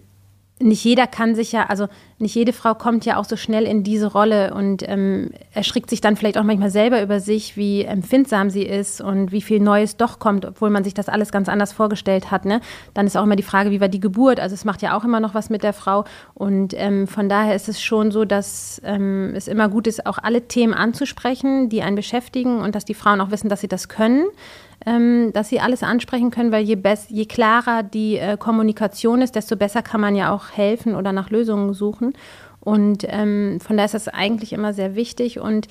nicht 0.63 0.85
jeder 0.85 1.07
kann 1.07 1.35
sich 1.35 1.53
ja, 1.53 1.67
also 1.67 1.89
nicht 2.19 2.35
jede 2.35 2.53
Frau 2.53 2.75
kommt 2.75 3.05
ja 3.05 3.17
auch 3.17 3.25
so 3.25 3.37
schnell 3.37 3.65
in 3.65 3.83
diese 3.83 4.07
Rolle 4.13 4.55
und 4.55 4.89
ähm, 4.89 5.31
erschrickt 5.53 5.91
sich 5.91 6.01
dann 6.01 6.17
vielleicht 6.17 6.39
auch 6.39 6.45
manchmal 6.45 6.71
selber 6.71 7.03
über 7.03 7.21
sich, 7.21 7.57
wie 7.57 7.83
empfindsam 7.83 8.49
sie 8.49 8.63
ist 8.63 9.01
und 9.01 9.33
wie 9.33 9.43
viel 9.43 9.61
Neues 9.61 9.97
doch 9.97 10.19
kommt, 10.19 10.45
obwohl 10.45 10.71
man 10.71 10.85
sich 10.85 10.95
das 10.95 11.09
alles 11.09 11.33
ganz 11.33 11.49
anders 11.49 11.73
vorgestellt 11.73 12.31
hat. 12.31 12.45
Ne? 12.45 12.61
Dann 12.95 13.07
ist 13.07 13.17
auch 13.17 13.25
immer 13.25 13.37
die 13.37 13.43
Frage, 13.43 13.71
wie 13.71 13.81
war 13.81 13.89
die 13.89 14.01
Geburt? 14.01 14.41
Also 14.41 14.55
es 14.55 14.65
macht 14.65 14.83
ja 14.83 14.97
auch 14.97 15.05
immer 15.05 15.21
noch 15.21 15.35
was 15.35 15.51
mit 15.51 15.63
der 15.63 15.73
Frau 15.73 16.05
und 16.35 16.75
ähm, 16.77 17.07
von 17.07 17.29
daher 17.29 17.55
ist 17.57 17.69
es 17.69 17.83
schon 17.83 18.11
so, 18.11 18.25
dass 18.25 18.81
ähm, 18.85 19.33
es 19.35 19.49
immer 19.49 19.69
gut 19.69 19.87
ist, 19.87 20.07
auch 20.07 20.19
alle 20.19 20.47
Themen 20.49 20.75
anzusprechen, 20.75 21.69
die 21.69 21.83
einen 21.83 21.97
beschäftigen 21.97 22.61
und 22.61 22.75
dass 22.75 22.85
die 22.85 22.95
Frauen 22.95 23.21
auch 23.21 23.31
wissen, 23.31 23.49
dass 23.49 23.61
sie 23.61 23.69
das 23.69 23.89
können 23.89 24.27
ähm, 24.87 25.33
dass 25.33 25.49
sie 25.49 25.61
alles 25.61 25.83
ansprechen 25.83 26.31
können, 26.31 26.53
weil 26.53 26.65
je, 26.65 26.79
je 27.09 27.27
klarer 27.27 27.83
die 27.83 28.17
äh, 28.17 28.37
Kommunikation 28.37 29.23
ist, 29.23 29.35
desto 29.35 29.57
besser 29.57 29.83
kann 29.83 30.01
man 30.01 30.15
ja 30.15 30.33
auch 30.33 30.51
helfen 30.51 30.95
oder 30.95 31.13
nach 31.13 31.31
Lösungen 31.31 31.75
suchen. 31.75 32.15
Und 32.61 33.05
ähm, 33.09 33.59
von 33.61 33.77
daher 33.77 33.87
ist 33.87 33.95
das 33.95 34.09
eigentlich 34.09 34.53
immer 34.53 34.73
sehr 34.73 34.95
wichtig 34.95 35.41
und 35.41 35.67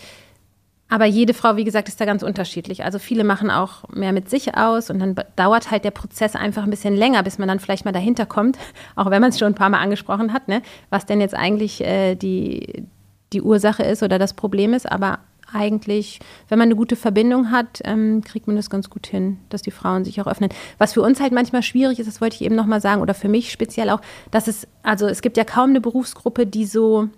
aber 0.91 1.05
jede 1.05 1.33
Frau, 1.33 1.55
wie 1.55 1.63
gesagt, 1.63 1.87
ist 1.87 2.01
da 2.01 2.05
ganz 2.05 2.21
unterschiedlich. 2.21 2.83
Also 2.83 2.99
viele 2.99 3.23
machen 3.23 3.49
auch 3.49 3.87
mehr 3.93 4.11
mit 4.11 4.29
sich 4.29 4.57
aus 4.57 4.89
und 4.89 4.99
dann 4.99 5.15
dauert 5.37 5.71
halt 5.71 5.85
der 5.85 5.91
Prozess 5.91 6.35
einfach 6.35 6.63
ein 6.63 6.69
bisschen 6.69 6.97
länger, 6.97 7.23
bis 7.23 7.37
man 7.37 7.47
dann 7.47 7.61
vielleicht 7.61 7.85
mal 7.85 7.93
dahinter 7.93 8.25
kommt, 8.25 8.57
auch 8.97 9.09
wenn 9.09 9.21
man 9.21 9.29
es 9.29 9.39
schon 9.39 9.53
ein 9.53 9.55
paar 9.55 9.69
Mal 9.69 9.79
angesprochen 9.79 10.33
hat, 10.33 10.49
ne, 10.49 10.61
was 10.89 11.05
denn 11.05 11.21
jetzt 11.21 11.33
eigentlich 11.33 11.79
äh, 11.79 12.15
die, 12.15 12.83
die 13.31 13.41
Ursache 13.41 13.83
ist 13.83 14.03
oder 14.03 14.19
das 14.19 14.33
Problem 14.33 14.73
ist. 14.73 14.91
Aber 14.91 15.19
eigentlich, 15.53 16.19
wenn 16.47 16.59
man 16.59 16.67
eine 16.67 16.75
gute 16.75 16.95
Verbindung 16.95 17.51
hat, 17.51 17.81
ähm, 17.83 18.21
kriegt 18.23 18.47
man 18.47 18.55
das 18.55 18.69
ganz 18.69 18.89
gut 18.89 19.07
hin, 19.07 19.37
dass 19.49 19.61
die 19.61 19.71
Frauen 19.71 20.05
sich 20.05 20.21
auch 20.21 20.27
öffnen. 20.27 20.49
Was 20.77 20.93
für 20.93 21.01
uns 21.01 21.19
halt 21.19 21.31
manchmal 21.31 21.63
schwierig 21.63 21.99
ist, 21.99 22.07
das 22.07 22.21
wollte 22.21 22.35
ich 22.35 22.43
eben 22.43 22.55
nochmal 22.55 22.81
sagen, 22.81 23.01
oder 23.01 23.13
für 23.13 23.29
mich 23.29 23.51
speziell 23.51 23.89
auch, 23.89 24.01
dass 24.31 24.47
es, 24.47 24.67
also 24.83 25.07
es 25.07 25.21
gibt 25.21 25.37
ja 25.37 25.43
kaum 25.43 25.71
eine 25.71 25.81
Berufsgruppe, 25.81 26.45
die 26.45 26.65
so, 26.65 27.09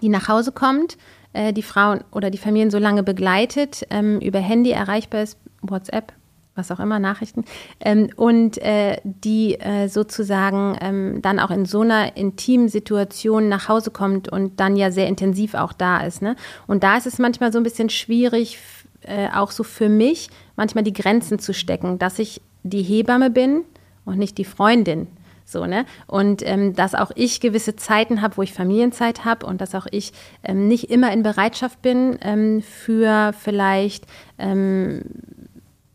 die 0.00 0.08
nach 0.08 0.28
Hause 0.28 0.52
kommt, 0.52 0.96
äh, 1.32 1.52
die 1.52 1.62
Frauen 1.62 2.04
oder 2.10 2.30
die 2.30 2.38
Familien 2.38 2.70
so 2.70 2.78
lange 2.78 3.02
begleitet, 3.02 3.86
ähm, 3.90 4.20
über 4.20 4.38
Handy 4.38 4.70
erreichbar 4.70 5.22
ist, 5.22 5.38
WhatsApp, 5.62 6.12
was 6.54 6.70
auch 6.70 6.80
immer, 6.80 6.98
Nachrichten, 6.98 7.44
ähm, 7.80 8.10
und 8.16 8.58
äh, 8.58 8.98
die 9.04 9.58
äh, 9.58 9.88
sozusagen 9.88 10.76
ähm, 10.80 11.22
dann 11.22 11.38
auch 11.38 11.50
in 11.50 11.64
so 11.64 11.80
einer 11.80 12.16
intimen 12.16 12.68
Situation 12.68 13.48
nach 13.48 13.68
Hause 13.68 13.90
kommt 13.90 14.28
und 14.28 14.60
dann 14.60 14.76
ja 14.76 14.90
sehr 14.90 15.06
intensiv 15.06 15.54
auch 15.54 15.72
da 15.72 16.04
ist. 16.04 16.22
Ne? 16.22 16.36
Und 16.66 16.82
da 16.82 16.96
ist 16.96 17.06
es 17.06 17.18
manchmal 17.18 17.52
so 17.52 17.58
ein 17.58 17.64
bisschen 17.64 17.88
schwierig, 17.88 18.58
äh, 19.02 19.28
auch 19.34 19.50
so 19.50 19.64
für 19.64 19.88
mich, 19.88 20.28
manchmal 20.56 20.84
die 20.84 20.92
Grenzen 20.92 21.38
zu 21.38 21.54
stecken, 21.54 21.98
dass 21.98 22.18
ich 22.18 22.40
die 22.62 22.82
Hebamme 22.82 23.30
bin 23.30 23.64
und 24.04 24.18
nicht 24.18 24.38
die 24.38 24.44
Freundin. 24.44 25.08
So, 25.44 25.66
ne? 25.66 25.84
Und 26.06 26.42
ähm, 26.46 26.74
dass 26.74 26.94
auch 26.94 27.10
ich 27.14 27.40
gewisse 27.40 27.76
Zeiten 27.76 28.22
habe, 28.22 28.36
wo 28.36 28.42
ich 28.42 28.54
Familienzeit 28.54 29.24
habe 29.24 29.44
und 29.44 29.60
dass 29.60 29.74
auch 29.74 29.86
ich 29.90 30.12
ähm, 30.44 30.68
nicht 30.68 30.88
immer 30.90 31.12
in 31.12 31.22
Bereitschaft 31.22 31.82
bin 31.82 32.18
ähm, 32.22 32.62
für 32.62 33.32
vielleicht 33.38 34.06
ähm, 34.38 35.02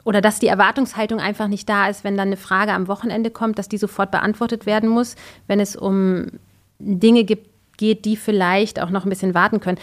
oder 0.07 0.21
dass 0.21 0.39
die 0.39 0.47
Erwartungshaltung 0.47 1.19
einfach 1.19 1.49
nicht 1.49 1.67
da 1.67 1.89
ist, 1.89 2.05
wenn 2.05 2.15
dann 2.15 2.29
eine 2.29 2.37
Frage 2.37 2.71
am 2.71 2.87
Wochenende 2.87 3.29
kommt, 3.29 3.59
dass 3.59 3.67
die 3.67 3.77
sofort 3.77 4.09
beantwortet 4.09 4.65
werden 4.65 4.87
muss, 4.87 5.17
wenn 5.47 5.59
es 5.59 5.75
um 5.75 6.27
Dinge 6.79 7.25
gibt, 7.25 7.49
geht, 7.75 8.05
die 8.05 8.15
vielleicht 8.15 8.81
auch 8.81 8.89
noch 8.89 9.03
ein 9.03 9.09
bisschen 9.09 9.33
warten 9.33 9.59
können. 9.59 9.77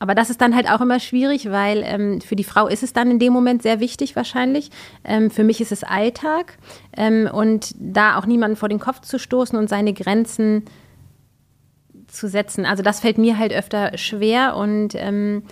aber 0.00 0.16
das 0.16 0.30
ist 0.30 0.40
dann 0.40 0.56
halt 0.56 0.68
auch 0.68 0.80
immer 0.80 0.98
schwierig, 0.98 1.48
weil 1.48 1.84
ähm, 1.84 2.20
für 2.20 2.34
die 2.34 2.42
Frau 2.42 2.66
ist 2.66 2.82
es 2.82 2.92
dann 2.92 3.08
in 3.08 3.20
dem 3.20 3.32
Moment 3.32 3.62
sehr 3.62 3.78
wichtig 3.78 4.16
wahrscheinlich. 4.16 4.70
Ähm, 5.04 5.30
für 5.30 5.44
mich 5.44 5.60
ist 5.60 5.70
es 5.70 5.84
Alltag 5.84 6.58
ähm, 6.96 7.30
und 7.32 7.72
da 7.78 8.18
auch 8.18 8.26
niemanden 8.26 8.56
vor 8.56 8.68
den 8.68 8.80
Kopf 8.80 9.02
zu 9.02 9.16
stoßen 9.16 9.56
und 9.56 9.68
seine 9.68 9.92
Grenzen 9.92 10.64
zu 12.08 12.26
setzen. 12.28 12.66
Also 12.66 12.82
das 12.82 12.98
fällt 12.98 13.16
mir 13.16 13.38
halt 13.38 13.52
öfter 13.52 13.96
schwer 13.96 14.56
und 14.56 14.96
ähm, 14.96 15.44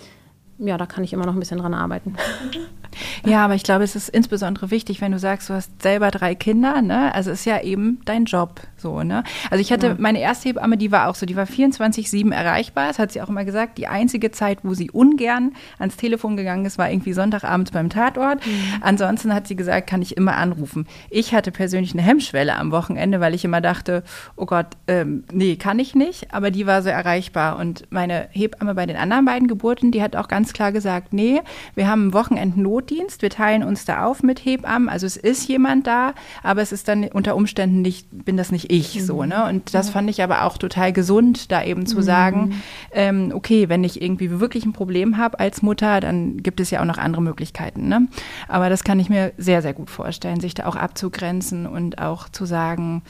ja, 0.57 0.77
da 0.77 0.85
kann 0.85 1.05
ich 1.05 1.13
immer 1.13 1.25
noch 1.25 1.33
ein 1.33 1.39
bisschen 1.39 1.59
dran 1.59 1.73
arbeiten. 1.73 2.15
Ja, 3.25 3.45
aber 3.45 3.55
ich 3.55 3.63
glaube, 3.63 3.83
es 3.83 3.95
ist 3.95 4.09
insbesondere 4.09 4.71
wichtig, 4.71 5.01
wenn 5.01 5.11
du 5.11 5.19
sagst, 5.19 5.49
du 5.49 5.53
hast 5.53 5.81
selber 5.81 6.11
drei 6.11 6.35
Kinder, 6.35 6.81
ne? 6.81 7.13
Also 7.13 7.31
es 7.31 7.39
ist 7.39 7.45
ja 7.45 7.61
eben 7.61 7.99
dein 8.05 8.25
Job, 8.25 8.61
so, 8.77 9.03
ne? 9.03 9.23
Also 9.49 9.61
ich 9.61 9.71
hatte 9.71 9.87
ja. 9.87 9.95
meine 9.97 10.19
erste 10.19 10.49
Hebamme, 10.49 10.77
die 10.77 10.91
war 10.91 11.09
auch 11.09 11.15
so, 11.15 11.25
die 11.25 11.35
war 11.35 11.45
24/7 11.45 12.31
erreichbar. 12.31 12.87
Das 12.87 12.99
hat 12.99 13.11
sie 13.11 13.21
auch 13.21 13.29
immer 13.29 13.45
gesagt. 13.45 13.77
Die 13.77 13.87
einzige 13.87 14.31
Zeit, 14.31 14.59
wo 14.63 14.73
sie 14.73 14.91
ungern 14.91 15.53
ans 15.79 15.97
Telefon 15.97 16.37
gegangen 16.37 16.65
ist, 16.65 16.77
war 16.77 16.89
irgendwie 16.89 17.13
Sonntagabends 17.13 17.71
beim 17.71 17.89
Tatort. 17.89 18.45
Mhm. 18.45 18.51
Ansonsten 18.81 19.33
hat 19.33 19.47
sie 19.47 19.55
gesagt, 19.55 19.87
kann 19.87 20.01
ich 20.01 20.17
immer 20.17 20.35
anrufen. 20.37 20.87
Ich 21.09 21.33
hatte 21.33 21.51
persönlich 21.51 21.93
eine 21.93 22.01
Hemmschwelle 22.01 22.55
am 22.55 22.71
Wochenende, 22.71 23.19
weil 23.19 23.33
ich 23.33 23.45
immer 23.45 23.61
dachte, 23.61 24.03
oh 24.35 24.45
Gott, 24.45 24.67
ähm, 24.87 25.23
nee, 25.31 25.55
kann 25.55 25.79
ich 25.79 25.95
nicht. 25.95 26.33
Aber 26.33 26.51
die 26.51 26.67
war 26.67 26.81
so 26.81 26.89
erreichbar. 26.89 27.57
Und 27.57 27.85
meine 27.91 28.27
Hebamme 28.31 28.75
bei 28.75 28.85
den 28.85 28.97
anderen 28.97 29.25
beiden 29.25 29.47
Geburten, 29.47 29.91
die 29.91 30.01
hat 30.01 30.15
auch 30.15 30.27
ganz 30.27 30.53
klar 30.53 30.71
gesagt, 30.71 31.13
nee, 31.13 31.41
wir 31.75 31.87
haben 31.87 32.13
Wochenend 32.13 32.57
Not 32.57 32.84
Notdienst. 32.85 33.23
Wir 33.23 33.31
teilen 33.31 33.63
uns 33.63 33.85
da 33.85 34.05
auf 34.05 34.21
mit 34.21 34.45
Hebammen. 34.45 34.89
Also 34.89 35.07
es 35.07 35.17
ist 35.17 35.47
jemand 35.47 35.87
da, 35.87 36.13
aber 36.43 36.61
es 36.61 36.71
ist 36.71 36.87
dann 36.87 37.05
unter 37.05 37.35
Umständen 37.35 37.81
nicht, 37.81 38.07
bin 38.11 38.37
das 38.37 38.51
nicht 38.51 38.71
ich 38.71 38.95
mhm. 38.95 38.99
so, 38.99 39.23
ne? 39.23 39.45
Und 39.45 39.73
das 39.73 39.87
ja. 39.87 39.93
fand 39.93 40.09
ich 40.09 40.21
aber 40.21 40.43
auch 40.43 40.57
total 40.57 40.93
gesund, 40.93 41.51
da 41.51 41.63
eben 41.63 41.87
zu 41.87 41.97
mhm. 41.97 42.01
sagen, 42.03 42.61
ähm, 42.91 43.31
okay, 43.33 43.69
wenn 43.69 43.83
ich 43.83 44.01
irgendwie 44.01 44.39
wirklich 44.39 44.65
ein 44.65 44.73
Problem 44.73 45.17
habe 45.17 45.39
als 45.39 45.63
Mutter, 45.63 45.99
dann 45.99 46.43
gibt 46.43 46.59
es 46.59 46.69
ja 46.69 46.81
auch 46.81 46.85
noch 46.85 46.99
andere 46.99 47.23
Möglichkeiten, 47.23 47.87
ne? 47.87 48.07
Aber 48.47 48.69
das 48.69 48.83
kann 48.83 48.99
ich 48.99 49.09
mir 49.09 49.33
sehr, 49.37 49.63
sehr 49.63 49.73
gut 49.73 49.89
vorstellen, 49.89 50.39
sich 50.39 50.53
da 50.53 50.67
auch 50.67 50.75
abzugrenzen 50.75 51.65
und 51.65 51.97
auch 51.97 52.29
zu 52.29 52.45
sagen, 52.45 53.01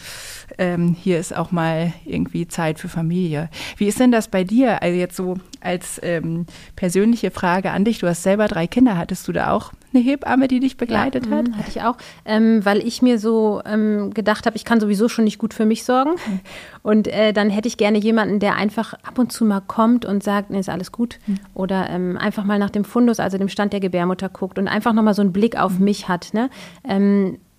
ähm, 0.57 0.95
hier 0.97 1.19
ist 1.19 1.35
auch 1.35 1.51
mal 1.51 1.91
irgendwie 2.05 2.47
Zeit 2.47 2.79
für 2.79 2.87
Familie. 2.87 3.49
Wie 3.75 3.87
ist 3.87 3.99
denn 3.99 4.11
das 4.11 4.29
bei 4.29 4.45
dir? 4.45 4.81
Also 4.81 4.97
jetzt 4.97 5.17
so 5.17 5.35
als 5.65 5.99
ähm, 6.03 6.45
persönliche 6.75 7.31
Frage 7.31 7.71
an 7.71 7.83
dich. 7.83 7.99
Du 7.99 8.07
hast 8.07 8.23
selber 8.23 8.47
drei 8.47 8.67
Kinder. 8.67 8.97
Hattest 8.97 9.27
du 9.27 9.31
da 9.31 9.51
auch 9.51 9.71
eine 9.93 10.03
Hebamme, 10.03 10.47
die 10.47 10.59
dich 10.59 10.77
begleitet 10.77 11.25
ja, 11.25 11.31
hat? 11.31 11.47
Mhm, 11.47 11.57
hatte 11.57 11.69
ich 11.69 11.81
auch, 11.81 11.97
ähm, 12.25 12.63
weil 12.63 12.85
ich 12.85 13.01
mir 13.01 13.19
so 13.19 13.61
ähm, 13.65 14.13
gedacht 14.13 14.45
habe, 14.45 14.55
ich 14.55 14.65
kann 14.65 14.79
sowieso 14.79 15.09
schon 15.09 15.25
nicht 15.25 15.37
gut 15.37 15.53
für 15.53 15.65
mich 15.65 15.83
sorgen. 15.83 16.11
Mhm. 16.11 16.39
Und 16.83 17.07
äh, 17.07 17.33
dann 17.33 17.49
hätte 17.49 17.67
ich 17.67 17.77
gerne 17.77 17.97
jemanden, 17.97 18.39
der 18.39 18.55
einfach 18.55 18.93
ab 18.93 19.17
und 19.17 19.31
zu 19.31 19.45
mal 19.45 19.61
kommt 19.61 20.05
und 20.05 20.23
sagt, 20.23 20.49
nee, 20.49 20.59
ist 20.59 20.69
alles 20.69 20.91
gut. 20.91 21.19
Mhm. 21.25 21.39
Oder 21.53 21.89
ähm, 21.89 22.17
einfach 22.17 22.43
mal 22.43 22.59
nach 22.59 22.69
dem 22.69 22.85
Fundus, 22.85 23.19
also 23.19 23.37
dem 23.37 23.49
Stand 23.49 23.73
der 23.73 23.79
Gebärmutter 23.79 24.29
guckt 24.29 24.59
und 24.59 24.67
einfach 24.67 24.93
nochmal 24.93 25.13
so 25.13 25.21
einen 25.21 25.33
Blick 25.33 25.59
auf 25.59 25.79
mhm. 25.79 25.85
mich 25.85 26.07
hat. 26.07 26.33
Ne? 26.33 26.49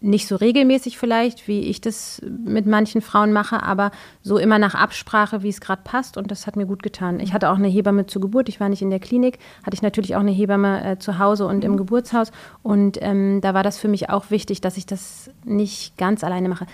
Nicht 0.01 0.29
so 0.29 0.37
regelmäßig 0.37 0.99
vielleicht, 0.99 1.49
wie 1.49 1.61
ich 1.61 1.81
das 1.81 2.21
mit 2.27 2.67
manchen 2.67 3.01
Frauen 3.01 3.33
mache, 3.33 3.63
aber 3.63 3.91
so 4.23 4.37
immer 4.37 4.59
nach 4.59 4.75
Absprache, 4.75 5.43
wie 5.43 5.49
es 5.49 5.61
gerade 5.61 5.83
passt. 5.85 6.17
Und 6.17 6.31
das 6.31 6.47
hat 6.47 6.57
mir 6.57 6.67
gut 6.67 6.83
getan. 6.83 7.19
Ich 7.19 7.33
hatte 7.33 7.51
auch 7.51 7.57
eine 7.57 7.69
Hebamme 7.69 8.07
zur 8.07 8.21
Geburt. 8.21 8.49
Ich 8.49 8.61
war 8.61 8.69
nicht 8.69 8.83
in 8.83 8.91
der 8.91 9.01
Klinik, 9.01 9.39
hatte 9.65 9.75
ich 9.75 9.83
natürlich 9.83 10.15
auch 10.15 10.21
eine 10.21 10.33
Hebamme 10.33 10.85
äh, 10.85 10.99
zu 10.99 11.19
Hause 11.19 11.47
und 11.47 11.65
im 11.65 11.73
mhm. 11.73 11.77
Geburtshaus. 11.79 12.31
Und 12.63 12.99
ähm, 13.01 13.41
da 13.41 13.55
war 13.55 13.63
das 13.63 13.79
für 13.79 13.89
mich 13.89 14.11
auch 14.11 14.31
wichtig, 14.31 14.61
dass 14.61 14.77
ich 14.77 14.87
das 14.87 15.31
nicht 15.45 15.97
ganz 15.97 16.23
alleine 16.25 16.49
mache. 16.49 16.67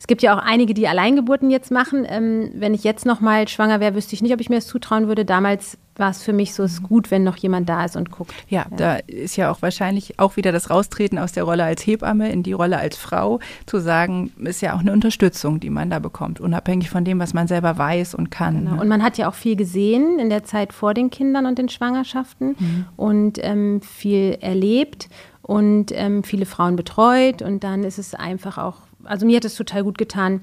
Es 0.00 0.06
gibt 0.06 0.22
ja 0.22 0.34
auch 0.34 0.42
einige, 0.42 0.72
die 0.72 0.88
Alleingeburten 0.88 1.50
jetzt 1.50 1.70
machen. 1.70 2.06
Ähm, 2.08 2.50
wenn 2.54 2.72
ich 2.72 2.84
jetzt 2.84 3.04
noch 3.04 3.20
mal 3.20 3.46
schwanger 3.46 3.80
wäre, 3.80 3.94
wüsste 3.94 4.14
ich 4.14 4.22
nicht, 4.22 4.32
ob 4.32 4.40
ich 4.40 4.48
mir 4.48 4.56
das 4.56 4.66
zutrauen 4.66 5.08
würde. 5.08 5.26
Damals 5.26 5.76
war 5.96 6.08
es 6.08 6.22
für 6.22 6.32
mich 6.32 6.54
so, 6.54 6.62
es 6.62 6.72
ist 6.72 6.82
gut, 6.82 7.10
wenn 7.10 7.22
noch 7.22 7.36
jemand 7.36 7.68
da 7.68 7.84
ist 7.84 7.96
und 7.96 8.10
guckt. 8.10 8.32
Ja, 8.48 8.64
ja, 8.70 8.76
da 8.76 8.96
ist 9.06 9.36
ja 9.36 9.52
auch 9.52 9.60
wahrscheinlich 9.60 10.18
auch 10.18 10.38
wieder 10.38 10.52
das 10.52 10.70
Raustreten 10.70 11.18
aus 11.18 11.32
der 11.32 11.44
Rolle 11.44 11.64
als 11.64 11.86
Hebamme 11.86 12.32
in 12.32 12.42
die 12.42 12.54
Rolle 12.54 12.78
als 12.78 12.96
Frau, 12.96 13.40
zu 13.66 13.78
sagen, 13.78 14.32
ist 14.38 14.62
ja 14.62 14.74
auch 14.74 14.80
eine 14.80 14.92
Unterstützung, 14.92 15.60
die 15.60 15.68
man 15.68 15.90
da 15.90 15.98
bekommt, 15.98 16.40
unabhängig 16.40 16.88
von 16.88 17.04
dem, 17.04 17.18
was 17.18 17.34
man 17.34 17.46
selber 17.46 17.76
weiß 17.76 18.14
und 18.14 18.30
kann. 18.30 18.64
Genau. 18.64 18.76
Ne? 18.76 18.80
Und 18.80 18.88
man 18.88 19.02
hat 19.02 19.18
ja 19.18 19.28
auch 19.28 19.34
viel 19.34 19.54
gesehen 19.54 20.18
in 20.18 20.30
der 20.30 20.44
Zeit 20.44 20.72
vor 20.72 20.94
den 20.94 21.10
Kindern 21.10 21.44
und 21.44 21.58
den 21.58 21.68
Schwangerschaften 21.68 22.56
mhm. 22.58 22.86
und 22.96 23.38
ähm, 23.42 23.82
viel 23.82 24.38
erlebt 24.40 25.10
und 25.42 25.92
ähm, 25.92 26.22
viele 26.22 26.46
Frauen 26.46 26.76
betreut 26.76 27.42
und 27.42 27.62
dann 27.64 27.84
ist 27.84 27.98
es 27.98 28.14
einfach 28.14 28.56
auch 28.56 28.76
also 29.04 29.26
mir 29.26 29.36
hat 29.36 29.44
es 29.44 29.54
total 29.54 29.84
gut 29.84 29.98
getan, 29.98 30.42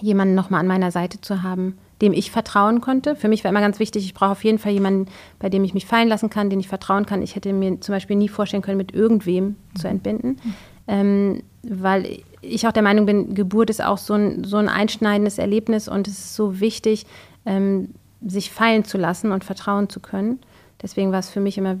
jemanden 0.00 0.34
nochmal 0.34 0.60
an 0.60 0.66
meiner 0.66 0.90
Seite 0.90 1.20
zu 1.20 1.42
haben, 1.42 1.78
dem 2.00 2.12
ich 2.12 2.30
vertrauen 2.30 2.80
konnte. 2.80 3.16
Für 3.16 3.28
mich 3.28 3.42
war 3.42 3.50
immer 3.50 3.60
ganz 3.60 3.78
wichtig, 3.78 4.04
ich 4.04 4.14
brauche 4.14 4.30
auf 4.30 4.44
jeden 4.44 4.58
Fall 4.58 4.72
jemanden, 4.72 5.06
bei 5.38 5.48
dem 5.48 5.64
ich 5.64 5.74
mich 5.74 5.86
fallen 5.86 6.08
lassen 6.08 6.30
kann, 6.30 6.50
den 6.50 6.60
ich 6.60 6.68
vertrauen 6.68 7.06
kann. 7.06 7.22
Ich 7.22 7.34
hätte 7.34 7.52
mir 7.52 7.80
zum 7.80 7.94
Beispiel 7.94 8.16
nie 8.16 8.28
vorstellen 8.28 8.62
können, 8.62 8.78
mit 8.78 8.94
irgendwem 8.94 9.56
zu 9.74 9.88
entbinden, 9.88 10.38
ähm, 10.86 11.42
weil 11.62 12.20
ich 12.40 12.66
auch 12.66 12.72
der 12.72 12.82
Meinung 12.82 13.06
bin, 13.06 13.34
Geburt 13.34 13.70
ist 13.70 13.82
auch 13.82 13.98
so 13.98 14.14
ein, 14.14 14.44
so 14.44 14.56
ein 14.56 14.68
einschneidendes 14.68 15.38
Erlebnis 15.38 15.88
und 15.88 16.06
es 16.06 16.18
ist 16.18 16.34
so 16.36 16.60
wichtig, 16.60 17.06
ähm, 17.44 17.94
sich 18.24 18.52
fallen 18.52 18.84
zu 18.84 18.98
lassen 18.98 19.32
und 19.32 19.44
vertrauen 19.44 19.88
zu 19.88 20.00
können. 20.00 20.38
Deswegen 20.80 21.10
war 21.10 21.18
es 21.18 21.30
für 21.30 21.40
mich 21.40 21.58
immer 21.58 21.76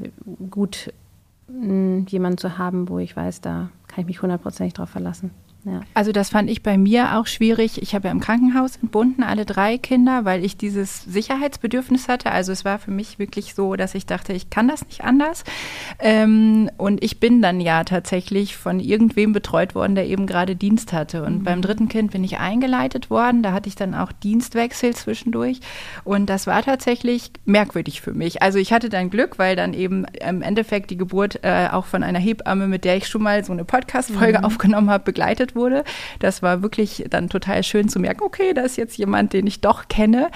gut, 0.50 0.92
jemanden 1.48 2.36
zu 2.36 2.58
haben, 2.58 2.88
wo 2.88 2.98
ich 2.98 3.16
weiß, 3.16 3.40
da 3.40 3.70
kann 3.86 4.02
ich 4.02 4.06
mich 4.06 4.20
hundertprozentig 4.20 4.74
drauf 4.74 4.90
verlassen. 4.90 5.30
Ja. 5.70 5.80
Also 5.94 6.12
das 6.12 6.30
fand 6.30 6.50
ich 6.50 6.62
bei 6.62 6.78
mir 6.78 7.16
auch 7.16 7.26
schwierig. 7.26 7.82
Ich 7.82 7.94
habe 7.94 8.08
ja 8.08 8.12
im 8.12 8.20
Krankenhaus 8.20 8.76
entbunden, 8.76 9.22
alle 9.22 9.44
drei 9.44 9.78
Kinder, 9.78 10.24
weil 10.24 10.44
ich 10.44 10.56
dieses 10.56 11.04
Sicherheitsbedürfnis 11.04 12.08
hatte. 12.08 12.30
Also 12.30 12.52
es 12.52 12.64
war 12.64 12.78
für 12.78 12.90
mich 12.90 13.18
wirklich 13.18 13.54
so, 13.54 13.76
dass 13.76 13.94
ich 13.94 14.06
dachte, 14.06 14.32
ich 14.32 14.50
kann 14.50 14.68
das 14.68 14.86
nicht 14.86 15.04
anders. 15.04 15.44
Ähm, 15.98 16.70
und 16.76 17.02
ich 17.02 17.20
bin 17.20 17.42
dann 17.42 17.60
ja 17.60 17.84
tatsächlich 17.84 18.56
von 18.56 18.80
irgendwem 18.80 19.32
betreut 19.32 19.74
worden, 19.74 19.94
der 19.94 20.06
eben 20.06 20.26
gerade 20.26 20.56
Dienst 20.56 20.92
hatte. 20.92 21.24
Und 21.24 21.40
mhm. 21.40 21.44
beim 21.44 21.62
dritten 21.62 21.88
Kind 21.88 22.12
bin 22.12 22.24
ich 22.24 22.38
eingeleitet 22.38 23.10
worden. 23.10 23.42
Da 23.42 23.52
hatte 23.52 23.68
ich 23.68 23.74
dann 23.74 23.94
auch 23.94 24.12
Dienstwechsel 24.12 24.94
zwischendurch. 24.94 25.60
Und 26.04 26.30
das 26.30 26.46
war 26.46 26.62
tatsächlich 26.62 27.30
merkwürdig 27.44 28.00
für 28.00 28.14
mich. 28.14 28.42
Also 28.42 28.58
ich 28.58 28.72
hatte 28.72 28.88
dann 28.88 29.10
Glück, 29.10 29.38
weil 29.38 29.56
dann 29.56 29.74
eben 29.74 30.04
im 30.26 30.42
Endeffekt 30.42 30.90
die 30.90 30.96
Geburt 30.96 31.40
äh, 31.42 31.68
auch 31.70 31.84
von 31.84 32.02
einer 32.02 32.18
Hebamme, 32.18 32.68
mit 32.68 32.84
der 32.84 32.96
ich 32.96 33.08
schon 33.08 33.22
mal 33.22 33.44
so 33.44 33.52
eine 33.52 33.64
Podcast-Folge 33.64 34.38
mhm. 34.38 34.44
aufgenommen 34.44 34.90
habe, 34.90 35.04
begleitet 35.04 35.28
begleitet 35.28 35.54
wurde. 35.58 35.84
Das 36.20 36.42
war 36.42 36.62
wirklich 36.62 37.04
dann 37.10 37.28
total 37.28 37.62
schön 37.62 37.90
zu 37.90 38.00
merken, 38.00 38.22
okay, 38.22 38.54
da 38.54 38.62
ist 38.62 38.78
jetzt 38.78 38.96
jemand, 38.96 39.34
den 39.34 39.46
ich 39.46 39.60
doch 39.60 39.88
kenne. 39.88 40.30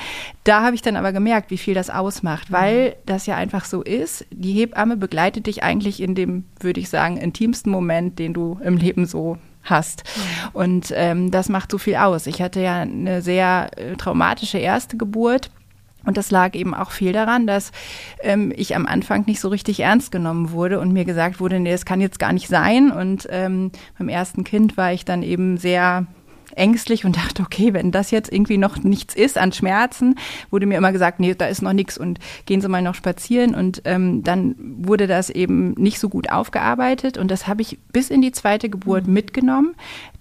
Da 0.44 0.62
habe 0.62 0.74
ich 0.74 0.82
dann 0.82 0.96
aber 0.96 1.12
gemerkt, 1.12 1.50
wie 1.50 1.58
viel 1.58 1.74
das 1.74 1.88
ausmacht, 1.88 2.50
mhm. 2.50 2.54
weil 2.54 2.96
das 3.06 3.26
ja 3.26 3.36
einfach 3.36 3.64
so 3.64 3.82
ist. 3.82 4.26
Die 4.30 4.52
Hebamme 4.52 4.96
begleitet 4.96 5.46
dich 5.46 5.62
eigentlich 5.62 6.02
in 6.02 6.14
dem, 6.14 6.44
würde 6.60 6.80
ich 6.80 6.90
sagen, 6.90 7.16
intimsten 7.16 7.72
Moment, 7.72 8.18
den 8.18 8.34
du 8.34 8.60
im 8.62 8.76
Leben 8.76 9.06
so 9.06 9.38
hast. 9.64 10.04
Und 10.52 10.92
ähm, 10.94 11.30
das 11.30 11.48
macht 11.48 11.70
so 11.70 11.78
viel 11.78 11.96
aus. 11.96 12.26
Ich 12.26 12.42
hatte 12.42 12.60
ja 12.60 12.80
eine 12.80 13.22
sehr 13.22 13.70
äh, 13.76 13.96
traumatische 13.96 14.58
erste 14.58 14.96
Geburt 14.96 15.50
und 16.04 16.16
das 16.16 16.30
lag 16.30 16.54
eben 16.54 16.74
auch 16.74 16.90
viel 16.90 17.12
daran, 17.12 17.46
dass 17.46 17.72
ähm, 18.20 18.52
ich 18.56 18.74
am 18.76 18.86
Anfang 18.86 19.24
nicht 19.26 19.40
so 19.40 19.48
richtig 19.48 19.80
ernst 19.80 20.12
genommen 20.12 20.50
wurde 20.50 20.80
und 20.80 20.92
mir 20.92 21.04
gesagt 21.04 21.40
wurde, 21.40 21.60
nee, 21.60 21.70
das 21.70 21.84
kann 21.84 22.00
jetzt 22.00 22.18
gar 22.18 22.32
nicht 22.32 22.48
sein. 22.48 22.90
Und 22.90 23.28
ähm, 23.30 23.70
beim 23.98 24.08
ersten 24.08 24.44
Kind 24.44 24.76
war 24.76 24.92
ich 24.92 25.04
dann 25.04 25.22
eben 25.22 25.56
sehr 25.56 26.06
ängstlich 26.54 27.04
und 27.04 27.16
dachte, 27.22 27.42
okay, 27.42 27.72
wenn 27.72 27.90
das 27.90 28.10
jetzt 28.10 28.32
irgendwie 28.32 28.58
noch 28.58 28.78
nichts 28.78 29.14
ist 29.14 29.38
an 29.38 29.52
Schmerzen, 29.52 30.16
wurde 30.50 30.66
mir 30.66 30.78
immer 30.78 30.92
gesagt, 30.92 31.20
nee, 31.20 31.34
da 31.34 31.46
ist 31.46 31.62
noch 31.62 31.72
nichts 31.72 31.98
und 31.98 32.18
gehen 32.46 32.60
Sie 32.60 32.68
mal 32.68 32.82
noch 32.82 32.94
spazieren. 32.94 33.54
Und 33.54 33.82
ähm, 33.84 34.22
dann 34.22 34.54
wurde 34.58 35.06
das 35.06 35.30
eben 35.30 35.72
nicht 35.72 35.98
so 35.98 36.08
gut 36.08 36.30
aufgearbeitet 36.30 37.18
und 37.18 37.30
das 37.30 37.46
habe 37.46 37.62
ich 37.62 37.78
bis 37.92 38.10
in 38.10 38.22
die 38.22 38.32
zweite 38.32 38.68
Geburt 38.68 39.06
mhm. 39.06 39.12
mitgenommen. 39.14 39.74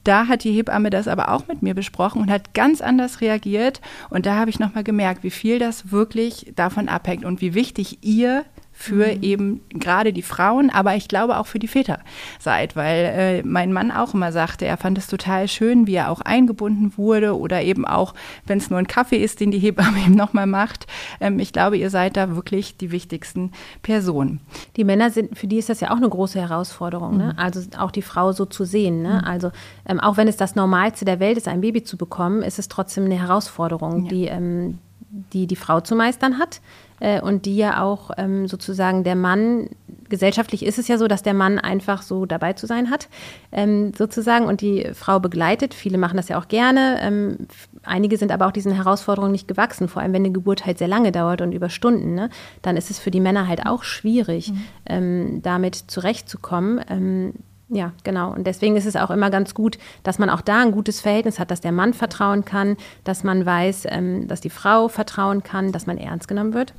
Da 0.04 0.28
hat 0.28 0.44
die 0.44 0.52
Hebamme 0.52 0.90
das 0.90 1.08
aber 1.08 1.30
auch 1.32 1.48
mit 1.48 1.62
mir 1.62 1.74
besprochen 1.74 2.22
und 2.22 2.32
hat 2.32 2.54
ganz 2.54 2.82
anders 2.82 3.22
reagiert. 3.22 3.82
Und 4.10 4.26
da 4.26 4.36
habe 4.36 4.50
ich 4.50 4.60
nochmal 4.60 4.84
gemerkt, 4.84 5.24
wie 5.24 5.32
viel 5.32 5.60
das 5.60 5.92
wirklich 5.92 6.54
davon 6.56 6.90
abhängt 6.90 7.26
und 7.26 7.42
wie 7.42 7.54
wichtig 7.54 8.00
ihr 8.02 8.46
für 8.82 9.16
mhm. 9.16 9.24
eben 9.24 9.62
gerade 9.70 10.12
die 10.12 10.24
Frauen, 10.24 10.70
aber 10.70 10.96
ich 10.96 11.08
glaube 11.08 11.38
auch 11.38 11.46
für 11.46 11.60
die 11.60 11.68
Väter 11.68 12.00
seid, 12.40 12.76
weil 12.76 13.06
äh, 13.06 13.44
mein 13.44 13.72
Mann 13.72 13.92
auch 13.92 14.14
immer 14.14 14.32
sagte, 14.32 14.66
er 14.66 14.78
fand 14.78 14.98
es 14.98 15.08
total 15.08 15.48
schön, 15.48 15.86
wie 15.86 15.94
er 15.94 16.10
auch 16.10 16.22
eingebunden 16.22 16.94
wurde 16.98 17.38
oder 17.38 17.62
eben 17.62 17.86
auch, 17.86 18.16
wenn 18.46 18.58
es 18.58 18.70
nur 18.70 18.80
ein 18.80 18.88
Kaffee 18.88 19.18
ist, 19.18 19.40
den 19.40 19.52
die 19.52 19.60
Hebamme 19.60 20.00
ihm 20.06 20.16
nochmal 20.16 20.48
macht. 20.48 20.88
Ähm, 21.20 21.40
ich 21.40 21.54
glaube, 21.54 21.78
ihr 21.78 21.90
seid 21.90 22.18
da 22.18 22.36
wirklich 22.36 22.78
die 22.78 22.92
wichtigsten 22.92 23.52
Personen. 23.84 24.42
Die 24.76 24.84
Männer 24.84 25.12
sind, 25.12 25.38
für 25.38 25.48
die 25.48 25.58
ist 25.58 25.70
das 25.70 25.80
ja 25.80 25.92
auch 25.92 25.98
eine 25.98 26.10
große 26.10 26.40
Herausforderung, 26.40 27.18
ne? 27.18 27.24
mhm. 27.24 27.30
ne? 27.30 27.38
also 27.38 27.62
auch 27.78 27.92
die 27.92 28.02
Frau 28.02 28.32
so 28.32 28.46
zu 28.46 28.66
sehen. 28.66 29.04
Ne? 29.04 29.22
Mhm. 29.22 29.28
Also 29.28 29.52
ähm, 29.88 30.00
auch 30.00 30.18
wenn 30.18 30.28
es 30.28 30.38
das 30.38 30.56
Normalste 30.56 31.06
der 31.06 31.20
Welt 31.20 31.38
ist, 31.38 31.48
ein 31.48 31.62
Baby 31.62 31.84
zu 31.84 31.98
bekommen, 31.98 32.42
ist 32.42 32.58
es 32.58 32.68
trotzdem 32.68 33.06
eine 33.06 33.20
Herausforderung, 33.20 34.06
ja. 34.06 34.10
die, 34.10 34.26
ähm, 34.26 34.80
die 35.12 35.48
die 35.48 35.56
Frau 35.56 35.82
zu 35.82 35.96
meistern 35.96 36.40
hat 36.40 36.62
äh, 37.00 37.22
und 37.22 37.46
die 37.46 37.58
ja 37.58 37.84
auch 37.84 38.12
ähm, 38.18 38.48
sozusagen 38.48 39.04
der 39.04 39.16
Mann 39.16 39.70
gesellschaftlich 40.12 40.64
ist 40.66 40.78
es 40.78 40.88
ja 40.88 40.98
so, 40.98 41.08
dass 41.08 41.24
der 41.24 41.34
Mann 41.34 41.58
einfach 41.58 42.02
so 42.02 42.26
dabei 42.26 42.54
zu 42.54 42.68
sein 42.68 42.92
hat, 42.92 43.08
ähm, 43.52 43.94
sozusagen, 43.98 44.46
und 44.46 44.62
die 44.62 44.90
Frau 44.94 45.20
begleitet. 45.20 45.74
Viele 45.74 45.98
machen 45.98 46.18
das 46.18 46.28
ja 46.28 46.38
auch 46.38 46.48
gerne. 46.48 47.00
Ähm, 47.02 47.48
einige 47.84 48.18
sind 48.18 48.32
aber 48.32 48.46
auch 48.46 48.52
diesen 48.52 48.74
Herausforderungen 48.74 49.32
nicht 49.32 49.48
gewachsen, 49.48 49.88
vor 49.88 50.02
allem 50.02 50.14
wenn 50.14 50.24
eine 50.24 50.34
Geburt 50.34 50.66
halt 50.66 50.78
sehr 50.78 50.90
lange 50.90 51.12
dauert 51.12 51.42
und 51.42 51.54
über 51.54 51.70
Stunden. 51.70 52.14
Ne? 52.14 52.30
Dann 52.62 52.78
ist 52.78 52.92
es 52.92 53.00
für 53.00 53.10
die 53.10 53.22
Männer 53.22 53.48
halt 53.48 53.66
auch 53.66 53.84
schwierig, 53.84 54.52
mhm. 54.52 54.66
ähm, 54.86 55.42
damit 55.42 55.76
zurechtzukommen. 55.76 57.34
Ja, 57.74 57.94
genau. 58.04 58.34
Und 58.34 58.46
deswegen 58.46 58.76
ist 58.76 58.86
es 58.86 58.98
auch 58.98 59.10
immer 59.10 59.30
ganz 59.30 59.54
gut, 59.54 59.78
dass 60.04 60.20
man 60.20 60.30
auch 60.30 60.42
da 60.42 60.62
ein 60.62 60.74
gutes 60.74 61.00
Verhältnis 61.00 61.40
hat, 61.40 61.52
dass 61.52 61.62
der 61.62 61.72
Mann 61.72 61.94
vertrauen 61.94 62.44
kann, 62.44 62.76
dass 63.06 63.24
man 63.24 63.46
weiß, 63.46 63.88
ähm, 63.90 64.28
dass 64.28 64.42
die 64.42 64.50
Frau 64.50 64.90
vertrauen 64.90 65.42
kann, 65.42 65.72
dass 65.72 65.88
man 65.88 65.98
ernst 65.98 66.28
genommen 66.28 66.54
wird. 66.54 66.74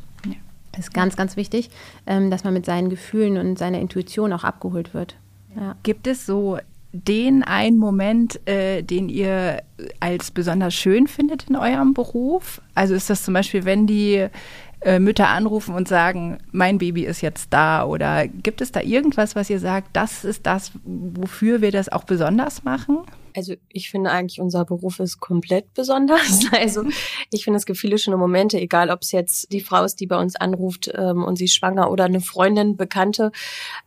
Das 0.72 0.86
ist 0.86 0.94
ganz, 0.94 1.16
ganz 1.16 1.36
wichtig, 1.36 1.70
ähm, 2.06 2.30
dass 2.30 2.44
man 2.44 2.54
mit 2.54 2.66
seinen 2.66 2.88
Gefühlen 2.88 3.36
und 3.36 3.58
seiner 3.58 3.78
Intuition 3.78 4.32
auch 4.32 4.44
abgeholt 4.44 4.94
wird. 4.94 5.16
Ja. 5.54 5.76
Gibt 5.82 6.06
es 6.06 6.24
so 6.24 6.58
den 6.92 7.42
einen 7.42 7.78
Moment, 7.78 8.46
äh, 8.48 8.82
den 8.82 9.08
ihr 9.08 9.62
als 10.00 10.30
besonders 10.30 10.74
schön 10.74 11.06
findet 11.06 11.48
in 11.48 11.56
eurem 11.56 11.94
Beruf? 11.94 12.60
Also 12.74 12.94
ist 12.94 13.10
das 13.10 13.22
zum 13.22 13.34
Beispiel, 13.34 13.64
wenn 13.64 13.86
die 13.86 14.26
äh, 14.84 14.98
Mütter 14.98 15.28
anrufen 15.28 15.74
und 15.74 15.88
sagen, 15.88 16.38
mein 16.50 16.78
Baby 16.78 17.04
ist 17.04 17.20
jetzt 17.20 17.52
da? 17.52 17.84
Oder 17.84 18.26
gibt 18.26 18.60
es 18.60 18.72
da 18.72 18.80
irgendwas, 18.80 19.36
was 19.36 19.50
ihr 19.50 19.60
sagt, 19.60 19.88
das 19.92 20.24
ist 20.24 20.46
das, 20.46 20.72
wofür 20.84 21.60
wir 21.60 21.70
das 21.70 21.88
auch 21.88 22.04
besonders 22.04 22.64
machen? 22.64 22.98
Also 23.34 23.54
ich 23.68 23.90
finde 23.90 24.10
eigentlich, 24.10 24.40
unser 24.40 24.64
Beruf 24.64 25.00
ist 25.00 25.20
komplett 25.20 25.72
besonders. 25.74 26.42
Also 26.52 26.84
ich 27.30 27.44
finde, 27.44 27.58
es 27.58 27.66
gibt 27.66 27.78
viele 27.78 27.98
schöne 27.98 28.16
Momente, 28.16 28.60
egal 28.60 28.90
ob 28.90 29.02
es 29.02 29.10
jetzt 29.10 29.52
die 29.52 29.60
Frau 29.60 29.84
ist, 29.84 30.00
die 30.00 30.06
bei 30.06 30.20
uns 30.20 30.36
anruft 30.36 30.90
ähm, 30.94 31.24
und 31.24 31.36
sie 31.36 31.46
ist 31.46 31.54
schwanger 31.54 31.90
oder 31.90 32.04
eine 32.04 32.20
Freundin, 32.20 32.76
Bekannte 32.76 33.32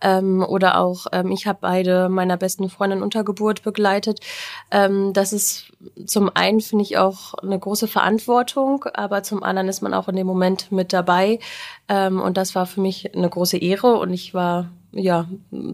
ähm, 0.01 0.43
oder 0.43 0.79
auch 0.79 1.05
ähm, 1.11 1.31
ich 1.31 1.47
habe 1.47 1.59
beide 1.61 2.09
meiner 2.09 2.37
besten 2.37 2.69
Freundin 2.69 3.01
unter 3.01 3.23
Geburt 3.23 3.63
begleitet. 3.63 4.19
Ähm, 4.71 5.13
das 5.13 5.31
ist 5.31 5.71
zum 6.05 6.31
einen, 6.33 6.59
finde 6.61 6.83
ich, 6.83 6.97
auch 6.97 7.33
eine 7.35 7.59
große 7.59 7.87
Verantwortung, 7.87 8.85
aber 8.93 9.23
zum 9.23 9.43
anderen 9.43 9.69
ist 9.69 9.81
man 9.81 9.93
auch 9.93 10.07
in 10.07 10.15
dem 10.15 10.27
Moment 10.27 10.71
mit 10.71 10.91
dabei. 10.91 11.39
Ähm, 11.87 12.19
und 12.19 12.37
das 12.37 12.55
war 12.55 12.65
für 12.65 12.81
mich 12.81 13.15
eine 13.15 13.29
große 13.29 13.57
Ehre 13.57 13.97
und 13.97 14.11
ich 14.11 14.33
war 14.33 14.71
ja 14.95 15.27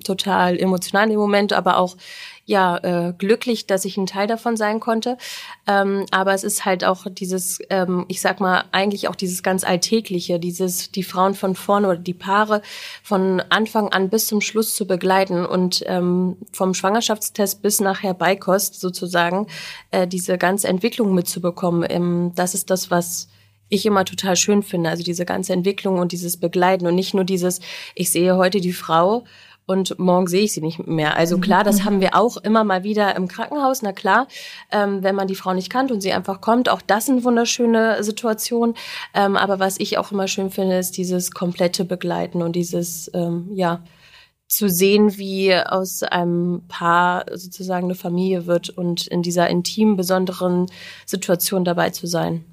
total 0.03 0.59
emotional 0.59 1.07
dem 1.07 1.19
Moment, 1.19 1.53
aber 1.53 1.77
auch 1.77 1.95
ja 2.45 2.77
äh, 2.77 3.13
glücklich, 3.17 3.67
dass 3.67 3.85
ich 3.85 3.97
ein 3.97 4.05
Teil 4.05 4.27
davon 4.27 4.57
sein 4.57 4.79
konnte. 4.79 5.17
Ähm, 5.67 6.05
aber 6.11 6.33
es 6.33 6.43
ist 6.43 6.65
halt 6.65 6.83
auch 6.83 7.05
dieses, 7.09 7.59
ähm, 7.69 8.05
ich 8.07 8.21
sag 8.21 8.39
mal, 8.39 8.65
eigentlich 8.71 9.07
auch 9.07 9.15
dieses 9.15 9.43
ganz 9.43 9.63
Alltägliche, 9.63 10.39
dieses 10.39 10.91
die 10.91 11.03
Frauen 11.03 11.33
von 11.33 11.55
vorne 11.55 11.87
oder 11.87 11.97
die 11.97 12.13
Paare 12.13 12.61
von 13.03 13.41
Anfang 13.49 13.89
an 13.89 14.09
bis 14.09 14.27
zum 14.27 14.41
Schluss 14.41 14.75
zu 14.75 14.85
begleiten 14.85 15.45
und 15.45 15.83
ähm, 15.87 16.37
vom 16.51 16.73
Schwangerschaftstest 16.73 17.61
bis 17.61 17.79
nachher 17.79 18.13
Beikost 18.13 18.79
sozusagen 18.79 19.47
äh, 19.91 20.07
diese 20.07 20.37
ganze 20.37 20.67
Entwicklung 20.67 21.13
mitzubekommen. 21.13 21.85
Ähm, 21.89 22.31
das 22.35 22.53
ist 22.53 22.69
das, 22.69 22.91
was 22.91 23.27
ich 23.71 23.85
immer 23.85 24.05
total 24.05 24.35
schön 24.35 24.63
finde. 24.63 24.89
Also 24.89 25.03
diese 25.03 25.25
ganze 25.25 25.53
Entwicklung 25.53 25.97
und 25.97 26.11
dieses 26.11 26.37
Begleiten 26.37 26.85
und 26.85 26.95
nicht 26.95 27.13
nur 27.13 27.23
dieses, 27.23 27.61
ich 27.95 28.11
sehe 28.11 28.35
heute 28.35 28.59
die 28.59 28.73
Frau 28.73 29.23
und 29.65 29.97
morgen 29.99 30.27
sehe 30.27 30.43
ich 30.43 30.53
sie 30.53 30.61
nicht 30.61 30.85
mehr. 30.87 31.15
Also 31.15 31.37
mhm. 31.37 31.41
klar, 31.41 31.63
das 31.63 31.79
mhm. 31.79 31.85
haben 31.85 32.01
wir 32.01 32.15
auch 32.15 32.37
immer 32.37 32.63
mal 32.63 32.83
wieder 32.83 33.15
im 33.15 33.27
Krankenhaus. 33.27 33.81
Na 33.81 33.93
klar, 33.93 34.27
ähm, 34.71 35.03
wenn 35.03 35.15
man 35.15 35.27
die 35.27 35.35
Frau 35.35 35.53
nicht 35.53 35.69
kannt 35.69 35.91
und 35.91 36.01
sie 36.01 36.13
einfach 36.13 36.41
kommt, 36.41 36.69
auch 36.69 36.81
das 36.81 37.09
eine 37.09 37.23
wunderschöne 37.23 38.03
Situation. 38.03 38.75
Ähm, 39.13 39.37
aber 39.37 39.59
was 39.59 39.79
ich 39.79 39.97
auch 39.97 40.11
immer 40.11 40.27
schön 40.27 40.49
finde, 40.49 40.77
ist 40.77 40.97
dieses 40.97 41.31
komplette 41.31 41.85
Begleiten 41.85 42.41
und 42.41 42.55
dieses, 42.55 43.09
ähm, 43.13 43.49
ja, 43.53 43.83
zu 44.47 44.67
sehen, 44.67 45.17
wie 45.17 45.55
aus 45.55 46.03
einem 46.03 46.63
Paar 46.67 47.25
sozusagen 47.33 47.85
eine 47.85 47.95
Familie 47.95 48.47
wird 48.47 48.69
und 48.69 49.07
in 49.07 49.21
dieser 49.21 49.49
intimen, 49.49 49.95
besonderen 49.95 50.65
Situation 51.05 51.63
dabei 51.63 51.91
zu 51.91 52.05
sein. 52.05 52.43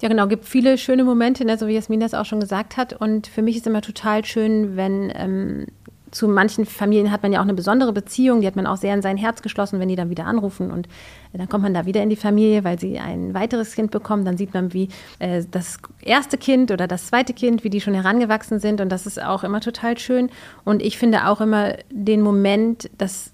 Ja, 0.00 0.08
genau, 0.08 0.26
gibt 0.28 0.46
viele 0.46 0.78
schöne 0.78 1.04
Momente, 1.04 1.44
ne, 1.44 1.58
so 1.58 1.66
wie 1.66 1.74
Jasmin 1.74 2.00
das 2.00 2.14
auch 2.14 2.24
schon 2.24 2.40
gesagt 2.40 2.78
hat. 2.78 2.94
Und 2.94 3.26
für 3.26 3.42
mich 3.42 3.56
ist 3.56 3.66
immer 3.66 3.82
total 3.82 4.24
schön, 4.24 4.76
wenn 4.76 5.12
ähm, 5.14 5.66
zu 6.10 6.28
manchen 6.28 6.66
Familien 6.66 7.10
hat 7.10 7.22
man 7.22 7.32
ja 7.32 7.40
auch 7.40 7.44
eine 7.44 7.54
besondere 7.54 7.92
Beziehung, 7.92 8.40
die 8.40 8.46
hat 8.46 8.56
man 8.56 8.66
auch 8.66 8.76
sehr 8.76 8.94
in 8.94 9.02
sein 9.02 9.16
Herz 9.16 9.42
geschlossen, 9.42 9.80
wenn 9.80 9.88
die 9.88 9.96
dann 9.96 10.10
wieder 10.10 10.26
anrufen 10.26 10.70
und 10.70 10.86
äh, 11.32 11.38
dann 11.38 11.48
kommt 11.48 11.62
man 11.62 11.74
da 11.74 11.86
wieder 11.86 12.02
in 12.02 12.10
die 12.10 12.16
Familie, 12.16 12.64
weil 12.64 12.78
sie 12.78 12.98
ein 12.98 13.34
weiteres 13.34 13.74
Kind 13.74 13.90
bekommen. 13.90 14.24
Dann 14.24 14.36
sieht 14.36 14.54
man, 14.54 14.72
wie 14.72 14.88
äh, 15.18 15.42
das 15.50 15.78
erste 16.02 16.38
Kind 16.38 16.70
oder 16.70 16.86
das 16.86 17.08
zweite 17.08 17.34
Kind, 17.34 17.64
wie 17.64 17.70
die 17.70 17.80
schon 17.80 17.94
herangewachsen 17.94 18.60
sind 18.60 18.80
und 18.80 18.90
das 18.90 19.06
ist 19.06 19.22
auch 19.22 19.44
immer 19.44 19.60
total 19.60 19.98
schön. 19.98 20.30
Und 20.64 20.82
ich 20.82 20.98
finde 20.98 21.26
auch 21.26 21.40
immer 21.40 21.74
den 21.90 22.20
Moment, 22.20 22.90
dass 22.98 23.32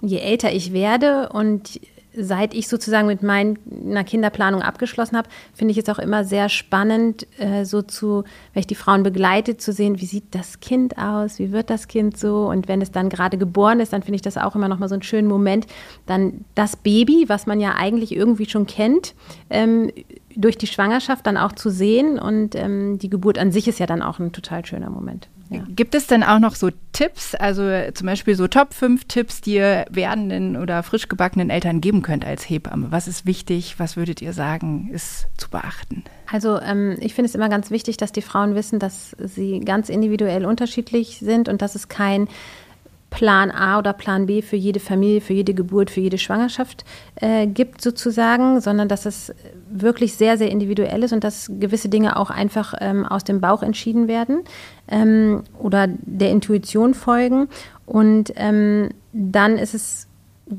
je 0.00 0.18
älter 0.18 0.52
ich 0.52 0.72
werde 0.72 1.28
und 1.30 1.80
seit 2.16 2.54
ich 2.54 2.68
sozusagen 2.68 3.06
mit 3.06 3.22
meiner 3.22 4.04
Kinderplanung 4.04 4.62
abgeschlossen 4.62 5.16
habe, 5.16 5.28
finde 5.52 5.72
ich 5.72 5.78
es 5.78 5.88
auch 5.88 5.98
immer 5.98 6.24
sehr 6.24 6.48
spannend, 6.48 7.26
äh, 7.38 7.64
so 7.64 7.82
zu, 7.82 8.24
wenn 8.52 8.60
ich 8.60 8.66
die 8.66 8.74
Frauen 8.74 9.02
begleite, 9.02 9.56
zu 9.56 9.72
sehen, 9.72 10.00
wie 10.00 10.06
sieht 10.06 10.34
das 10.34 10.60
Kind 10.60 10.98
aus, 10.98 11.38
wie 11.38 11.52
wird 11.52 11.70
das 11.70 11.88
Kind 11.88 12.16
so? 12.16 12.48
Und 12.48 12.68
wenn 12.68 12.80
es 12.80 12.92
dann 12.92 13.08
gerade 13.08 13.38
geboren 13.38 13.80
ist, 13.80 13.92
dann 13.92 14.02
finde 14.02 14.16
ich 14.16 14.22
das 14.22 14.36
auch 14.36 14.54
immer 14.54 14.68
noch 14.68 14.78
mal 14.78 14.88
so 14.88 14.94
einen 14.94 15.02
schönen 15.02 15.28
Moment, 15.28 15.66
dann 16.06 16.44
das 16.54 16.76
Baby, 16.76 17.24
was 17.28 17.46
man 17.46 17.60
ja 17.60 17.74
eigentlich 17.76 18.14
irgendwie 18.14 18.48
schon 18.48 18.66
kennt, 18.66 19.14
ähm, 19.50 19.90
durch 20.36 20.58
die 20.58 20.66
Schwangerschaft 20.66 21.26
dann 21.26 21.36
auch 21.36 21.52
zu 21.52 21.70
sehen. 21.70 22.18
Und 22.18 22.54
ähm, 22.54 22.98
die 22.98 23.10
Geburt 23.10 23.38
an 23.38 23.52
sich 23.52 23.68
ist 23.68 23.78
ja 23.78 23.86
dann 23.86 24.02
auch 24.02 24.18
ein 24.18 24.32
total 24.32 24.64
schöner 24.64 24.90
Moment. 24.90 25.28
Ja. 25.50 25.62
Gibt 25.68 25.94
es 25.94 26.06
denn 26.06 26.22
auch 26.22 26.38
noch 26.38 26.54
so 26.54 26.70
Tipps, 26.92 27.34
also 27.34 27.62
zum 27.92 28.06
Beispiel 28.06 28.34
so 28.34 28.48
Top 28.48 28.72
5 28.72 29.04
Tipps, 29.04 29.40
die 29.40 29.54
ihr 29.54 29.84
werdenden 29.90 30.56
oder 30.56 30.82
frisch 30.82 31.08
gebackenen 31.08 31.50
Eltern 31.50 31.80
geben 31.80 32.02
könnt 32.02 32.24
als 32.24 32.48
Hebamme? 32.48 32.90
Was 32.90 33.08
ist 33.08 33.26
wichtig? 33.26 33.74
Was 33.78 33.96
würdet 33.96 34.22
ihr 34.22 34.32
sagen, 34.32 34.88
ist 34.92 35.26
zu 35.36 35.50
beachten? 35.50 36.04
Also 36.30 36.58
ähm, 36.60 36.96
ich 37.00 37.14
finde 37.14 37.28
es 37.28 37.34
immer 37.34 37.48
ganz 37.48 37.70
wichtig, 37.70 37.96
dass 37.96 38.12
die 38.12 38.22
Frauen 38.22 38.54
wissen, 38.54 38.78
dass 38.78 39.14
sie 39.18 39.60
ganz 39.60 39.88
individuell 39.88 40.46
unterschiedlich 40.46 41.18
sind 41.18 41.48
und 41.48 41.62
dass 41.62 41.74
es 41.74 41.88
kein 41.88 42.28
Plan 43.14 43.52
A 43.52 43.78
oder 43.78 43.92
Plan 43.92 44.26
B 44.26 44.42
für 44.42 44.56
jede 44.56 44.80
Familie, 44.80 45.20
für 45.20 45.34
jede 45.34 45.54
Geburt, 45.54 45.90
für 45.90 46.00
jede 46.00 46.18
Schwangerschaft 46.18 46.84
äh, 47.14 47.46
gibt 47.46 47.80
sozusagen, 47.80 48.60
sondern 48.60 48.88
dass 48.88 49.06
es 49.06 49.32
wirklich 49.70 50.14
sehr, 50.14 50.36
sehr 50.36 50.50
individuell 50.50 51.04
ist 51.04 51.12
und 51.12 51.22
dass 51.22 51.48
gewisse 51.60 51.88
Dinge 51.88 52.16
auch 52.16 52.30
einfach 52.30 52.74
ähm, 52.80 53.06
aus 53.06 53.22
dem 53.22 53.40
Bauch 53.40 53.62
entschieden 53.62 54.08
werden 54.08 54.42
ähm, 54.88 55.44
oder 55.58 55.86
der 55.88 56.30
Intuition 56.30 56.92
folgen. 56.92 57.48
Und 57.86 58.32
ähm, 58.34 58.90
dann 59.12 59.58
ist 59.58 59.74
es 59.74 60.08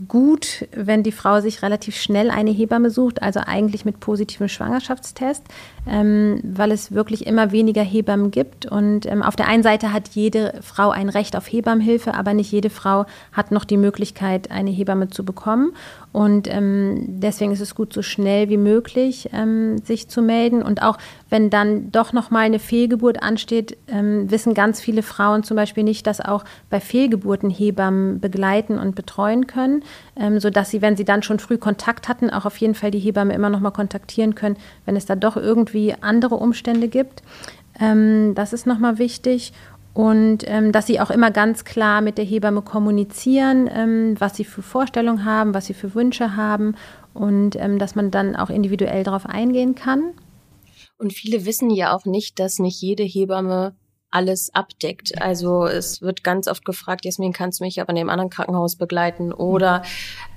gut, 0.07 0.65
wenn 0.71 1.03
die 1.03 1.11
Frau 1.11 1.41
sich 1.41 1.61
relativ 1.61 1.95
schnell 1.95 2.31
eine 2.31 2.51
Hebamme 2.51 2.89
sucht, 2.89 3.21
also 3.21 3.41
eigentlich 3.45 3.85
mit 3.85 3.99
positivem 3.99 4.47
Schwangerschaftstest, 4.47 5.43
ähm, 5.87 6.39
weil 6.43 6.71
es 6.71 6.91
wirklich 6.91 7.27
immer 7.27 7.51
weniger 7.51 7.83
Hebammen 7.83 8.31
gibt. 8.31 8.65
Und 8.65 9.05
ähm, 9.05 9.21
auf 9.21 9.35
der 9.35 9.47
einen 9.47 9.63
Seite 9.63 9.93
hat 9.93 10.09
jede 10.09 10.53
Frau 10.61 10.89
ein 10.89 11.09
Recht 11.09 11.35
auf 11.35 11.51
Hebammenhilfe, 11.51 12.13
aber 12.13 12.33
nicht 12.33 12.51
jede 12.51 12.69
Frau 12.69 13.05
hat 13.31 13.51
noch 13.51 13.65
die 13.65 13.77
Möglichkeit, 13.77 14.51
eine 14.51 14.71
Hebamme 14.71 15.09
zu 15.09 15.23
bekommen. 15.23 15.73
Und 16.11 16.47
ähm, 16.49 17.19
deswegen 17.19 17.51
ist 17.51 17.59
es 17.59 17.75
gut, 17.75 17.91
so 17.91 18.01
schnell 18.01 18.49
wie 18.49 18.57
möglich 18.57 19.29
ähm, 19.33 19.79
sich 19.79 20.07
zu 20.07 20.21
melden. 20.21 20.61
Und 20.63 20.81
auch 20.81 20.97
wenn 21.29 21.49
dann 21.49 21.91
doch 21.91 22.13
noch 22.13 22.31
mal 22.31 22.39
eine 22.39 22.59
Fehlgeburt 22.59 23.21
ansteht, 23.21 23.77
ähm, 23.87 24.31
wissen 24.31 24.53
ganz 24.53 24.79
viele 24.79 25.03
Frauen 25.03 25.43
zum 25.43 25.57
Beispiel 25.57 25.83
nicht, 25.83 26.07
dass 26.07 26.21
auch 26.21 26.45
bei 26.69 26.79
Fehlgeburten 26.79 27.49
Hebammen 27.49 28.21
begleiten 28.21 28.79
und 28.79 28.95
betreuen 28.95 29.45
können, 29.45 29.83
ähm, 30.15 30.39
sodass 30.39 30.71
sie, 30.71 30.81
wenn 30.81 30.95
sie 30.95 31.03
dann 31.03 31.21
schon 31.21 31.39
früh 31.39 31.57
Kontakt 31.57 32.07
hatten, 32.07 32.29
auch 32.29 32.45
auf 32.45 32.57
jeden 32.57 32.75
Fall 32.75 32.91
die 32.91 32.99
Hebamme 32.99 33.33
immer 33.33 33.49
noch 33.49 33.59
mal 33.59 33.71
kontaktieren 33.71 34.35
können, 34.35 34.55
wenn 34.85 34.95
es 34.95 35.05
da 35.05 35.15
doch 35.15 35.35
irgendwie 35.35 35.74
andere 36.01 36.35
Umstände 36.35 36.87
gibt. 36.87 37.23
Ähm, 37.79 38.33
das 38.35 38.53
ist 38.53 38.65
noch 38.65 38.79
mal 38.79 38.97
wichtig 38.97 39.53
und 39.95 40.39
ähm, 40.47 40.73
dass 40.73 40.87
sie 40.87 40.99
auch 40.99 41.09
immer 41.09 41.31
ganz 41.31 41.63
klar 41.63 42.01
mit 42.01 42.17
der 42.17 42.25
Hebamme 42.25 42.61
kommunizieren, 42.61 43.69
ähm, 43.71 44.15
was 44.19 44.35
sie 44.35 44.43
für 44.43 44.61
Vorstellungen 44.61 45.23
haben, 45.23 45.53
was 45.53 45.67
sie 45.67 45.73
für 45.73 45.95
Wünsche 45.95 46.35
haben 46.35 46.75
und 47.13 47.55
ähm, 47.55 47.79
dass 47.79 47.95
man 47.95 48.11
dann 48.11 48.35
auch 48.35 48.49
individuell 48.49 49.03
darauf 49.05 49.25
eingehen 49.25 49.73
kann. 49.73 50.13
Und 50.97 51.13
viele 51.13 51.45
wissen 51.45 51.69
ja 51.69 51.95
auch 51.95 52.05
nicht, 52.05 52.39
dass 52.39 52.59
nicht 52.59 52.81
jede 52.81 53.03
Hebamme 53.03 53.73
alles 54.15 54.49
abdeckt. 54.55 55.21
Also 55.21 55.65
es 55.65 56.01
wird 56.01 56.23
ganz 56.23 56.47
oft 56.47 56.63
gefragt, 56.63 57.03
Jasmin, 57.03 57.33
kannst 57.33 57.59
du 57.59 57.65
mich 57.65 57.81
aber 57.81 57.89
in 57.89 57.97
dem 57.97 58.09
anderen 58.09 58.29
Krankenhaus 58.29 58.77
begleiten 58.77 59.33
oder 59.33 59.83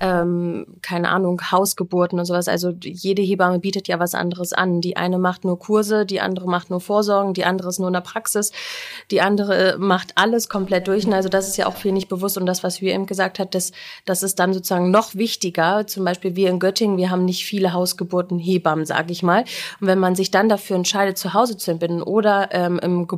ähm, 0.01 0.65
keine 0.81 1.09
Ahnung, 1.09 1.41
Hausgeburten 1.49 2.19
und 2.19 2.25
sowas. 2.25 2.49
Also 2.49 2.71
jede 2.81 3.21
Hebamme 3.21 3.59
bietet 3.59 3.87
ja 3.87 3.97
was 3.97 4.15
anderes 4.15 4.51
an. 4.51 4.81
Die 4.81 4.97
eine 4.97 5.17
macht 5.17 5.45
nur 5.45 5.57
Kurse, 5.57 6.05
die 6.05 6.19
andere 6.19 6.47
macht 6.47 6.69
nur 6.69 6.81
Vorsorgen, 6.81 7.33
die 7.33 7.45
andere 7.45 7.69
ist 7.69 7.79
nur 7.79 7.87
in 7.87 7.93
der 7.93 8.01
Praxis, 8.01 8.51
die 9.11 9.21
andere 9.21 9.77
macht 9.79 10.11
alles 10.15 10.49
komplett 10.49 10.87
durch. 10.89 11.07
Also 11.07 11.29
das 11.29 11.47
ist 11.47 11.55
ja 11.55 11.65
auch 11.65 11.77
viel 11.77 11.93
nicht 11.93 12.09
bewusst 12.09 12.37
und 12.37 12.45
das, 12.45 12.63
was 12.63 12.81
wir 12.81 12.93
eben 12.93 13.05
gesagt 13.05 13.39
hat, 13.39 13.55
das, 13.55 13.71
das 14.03 14.23
ist 14.23 14.39
dann 14.39 14.53
sozusagen 14.53 14.91
noch 14.91 15.15
wichtiger. 15.15 15.87
Zum 15.87 16.03
Beispiel 16.03 16.35
wir 16.35 16.49
in 16.49 16.59
Göttingen, 16.59 16.97
wir 16.97 17.09
haben 17.09 17.23
nicht 17.23 17.45
viele 17.45 17.71
Hausgeburten 17.71 18.39
Hebammen, 18.39 18.85
sage 18.85 19.13
ich 19.13 19.23
mal. 19.23 19.45
Und 19.79 19.87
wenn 19.87 19.99
man 19.99 20.15
sich 20.15 20.31
dann 20.31 20.49
dafür 20.49 20.75
entscheidet, 20.75 21.17
zu 21.17 21.33
Hause 21.33 21.55
zu 21.55 21.71
entbinden 21.71 22.03
oder 22.03 22.49
ähm, 22.51 22.77
im 22.79 23.07
äh, 23.09 23.17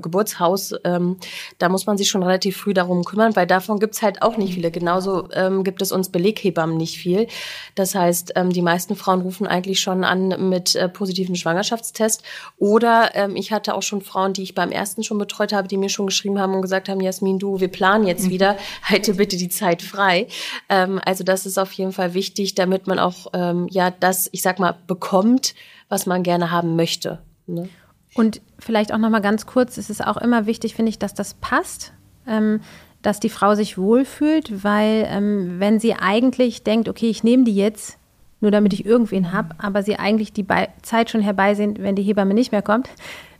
Geburtshaus, 0.00 0.74
ähm, 0.84 1.16
da 1.58 1.68
muss 1.68 1.86
man 1.86 1.98
sich 1.98 2.08
schon 2.08 2.22
relativ 2.22 2.56
früh 2.56 2.74
darum 2.74 3.04
kümmern, 3.04 3.36
weil 3.36 3.46
davon 3.46 3.78
gibt's 3.78 4.02
halt 4.02 4.22
auch 4.22 4.36
nicht 4.36 4.54
viele. 4.54 4.70
Genauso 4.70 5.28
ähm, 5.32 5.64
gibt 5.64 5.82
es 5.82 5.92
uns 5.92 6.08
Beleghebammen 6.08 6.76
nicht 6.76 6.98
viel. 6.98 7.26
Das 7.74 7.94
heißt, 7.94 8.32
ähm, 8.36 8.50
die 8.50 8.62
meisten 8.62 8.96
Frauen 8.96 9.20
rufen 9.20 9.46
eigentlich 9.46 9.80
schon 9.80 10.04
an 10.04 10.48
mit 10.48 10.74
äh, 10.74 10.88
positiven 10.88 11.36
Schwangerschaftstest. 11.36 12.22
Oder 12.58 13.14
ähm, 13.14 13.36
ich 13.36 13.52
hatte 13.52 13.74
auch 13.74 13.82
schon 13.82 14.02
Frauen, 14.02 14.32
die 14.32 14.42
ich 14.42 14.54
beim 14.54 14.70
ersten 14.70 15.02
schon 15.02 15.18
betreut 15.18 15.52
habe, 15.52 15.68
die 15.68 15.76
mir 15.76 15.88
schon 15.88 16.06
geschrieben 16.06 16.38
haben 16.38 16.54
und 16.54 16.62
gesagt 16.62 16.88
haben, 16.88 17.00
Jasmin, 17.00 17.38
du, 17.38 17.60
wir 17.60 17.68
planen 17.68 18.06
jetzt 18.06 18.26
mhm. 18.26 18.30
wieder, 18.30 18.56
halte 18.82 19.14
bitte 19.14 19.36
die 19.36 19.48
Zeit 19.48 19.82
frei. 19.82 20.28
Ähm, 20.68 21.00
also 21.04 21.24
das 21.24 21.46
ist 21.46 21.58
auf 21.58 21.72
jeden 21.72 21.92
Fall 21.92 22.14
wichtig, 22.14 22.54
damit 22.54 22.86
man 22.86 22.98
auch 22.98 23.28
ähm, 23.32 23.66
ja 23.70 23.90
das, 23.90 24.28
ich 24.32 24.42
sag 24.42 24.58
mal, 24.58 24.76
bekommt, 24.86 25.54
was 25.88 26.06
man 26.06 26.22
gerne 26.22 26.50
haben 26.50 26.76
möchte. 26.76 27.20
Ne? 27.46 27.68
Und 28.14 28.40
vielleicht 28.58 28.92
auch 28.92 28.98
noch 28.98 29.10
mal 29.10 29.20
ganz 29.20 29.46
kurz: 29.46 29.76
Es 29.76 29.90
ist 29.90 30.04
auch 30.06 30.16
immer 30.16 30.46
wichtig, 30.46 30.74
finde 30.74 30.90
ich, 30.90 30.98
dass 30.98 31.14
das 31.14 31.34
passt. 31.34 31.92
Ähm, 32.26 32.60
dass 33.02 33.20
die 33.20 33.28
Frau 33.28 33.54
sich 33.54 33.78
wohlfühlt, 33.78 34.64
weil 34.64 35.06
ähm, 35.08 35.60
wenn 35.60 35.78
sie 35.78 35.94
eigentlich 35.94 36.64
denkt, 36.64 36.88
okay, 36.88 37.08
ich 37.08 37.22
nehme 37.22 37.44
die 37.44 37.54
jetzt, 37.54 37.98
nur 38.40 38.50
damit 38.50 38.72
ich 38.72 38.86
irgendwen 38.86 39.32
habe, 39.32 39.54
aber 39.58 39.82
sie 39.82 39.98
eigentlich 39.98 40.32
die 40.32 40.42
Be 40.42 40.68
Zeit 40.82 41.10
schon 41.10 41.20
herbeisehen, 41.20 41.76
wenn 41.78 41.96
die 41.96 42.02
Hebamme 42.02 42.34
nicht 42.34 42.52
mehr 42.52 42.62
kommt, 42.62 42.88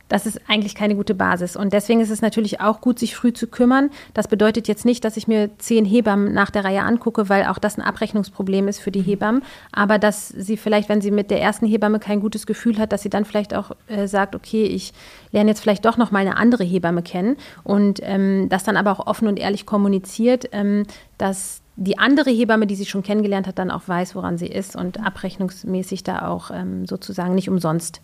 das 0.09 0.25
ist 0.25 0.41
eigentlich 0.47 0.75
keine 0.75 0.95
gute 0.95 1.15
Basis. 1.15 1.55
Und 1.55 1.71
deswegen 1.71 2.01
ist 2.01 2.09
es 2.09 2.21
natürlich 2.21 2.59
auch 2.59 2.81
gut, 2.81 2.99
sich 2.99 3.15
früh 3.15 3.31
zu 3.31 3.47
kümmern. 3.47 3.91
Das 4.13 4.27
bedeutet 4.27 4.67
jetzt 4.67 4.83
nicht, 4.83 5.05
dass 5.05 5.15
ich 5.15 5.27
mir 5.27 5.51
zehn 5.59 5.85
Hebammen 5.85 6.33
nach 6.33 6.49
der 6.49 6.65
Reihe 6.65 6.81
angucke, 6.81 7.29
weil 7.29 7.45
auch 7.45 7.59
das 7.59 7.77
ein 7.77 7.83
Abrechnungsproblem 7.83 8.67
ist 8.67 8.79
für 8.79 8.91
die 8.91 9.01
Hebammen. 9.01 9.43
Aber 9.71 9.99
dass 9.99 10.27
sie 10.27 10.57
vielleicht, 10.57 10.89
wenn 10.89 11.01
sie 11.01 11.11
mit 11.11 11.31
der 11.31 11.41
ersten 11.41 11.67
Hebamme 11.67 11.99
kein 11.99 12.19
gutes 12.19 12.45
Gefühl 12.45 12.79
hat, 12.79 12.91
dass 12.91 13.03
sie 13.03 13.09
dann 13.09 13.23
vielleicht 13.23 13.53
auch 13.53 13.71
äh, 13.87 14.07
sagt, 14.07 14.35
okay, 14.35 14.65
ich 14.65 14.93
lerne 15.31 15.51
jetzt 15.51 15.61
vielleicht 15.61 15.85
doch 15.85 15.97
noch 15.97 16.11
mal 16.11 16.19
eine 16.19 16.37
andere 16.37 16.63
Hebamme 16.63 17.03
kennen 17.03 17.37
und 17.63 17.99
ähm, 18.03 18.49
das 18.49 18.63
dann 18.63 18.77
aber 18.77 18.91
auch 18.91 19.07
offen 19.07 19.27
und 19.27 19.39
ehrlich 19.39 19.65
kommuniziert, 19.65 20.49
ähm, 20.51 20.83
dass 21.17 21.61
die 21.81 21.97
andere 21.97 22.29
Hebamme, 22.29 22.67
die 22.67 22.75
sie 22.75 22.85
schon 22.85 23.03
kennengelernt 23.03 23.47
hat, 23.47 23.57
dann 23.57 23.71
auch 23.71 23.87
weiß, 23.87 24.13
woran 24.13 24.37
sie 24.37 24.47
ist 24.47 24.75
und 24.75 24.99
abrechnungsmäßig 25.01 26.03
da 26.03 26.27
auch 26.27 26.51
ähm, 26.51 26.85
sozusagen 26.85 27.35
nicht 27.35 27.49
umsonst 27.49 28.01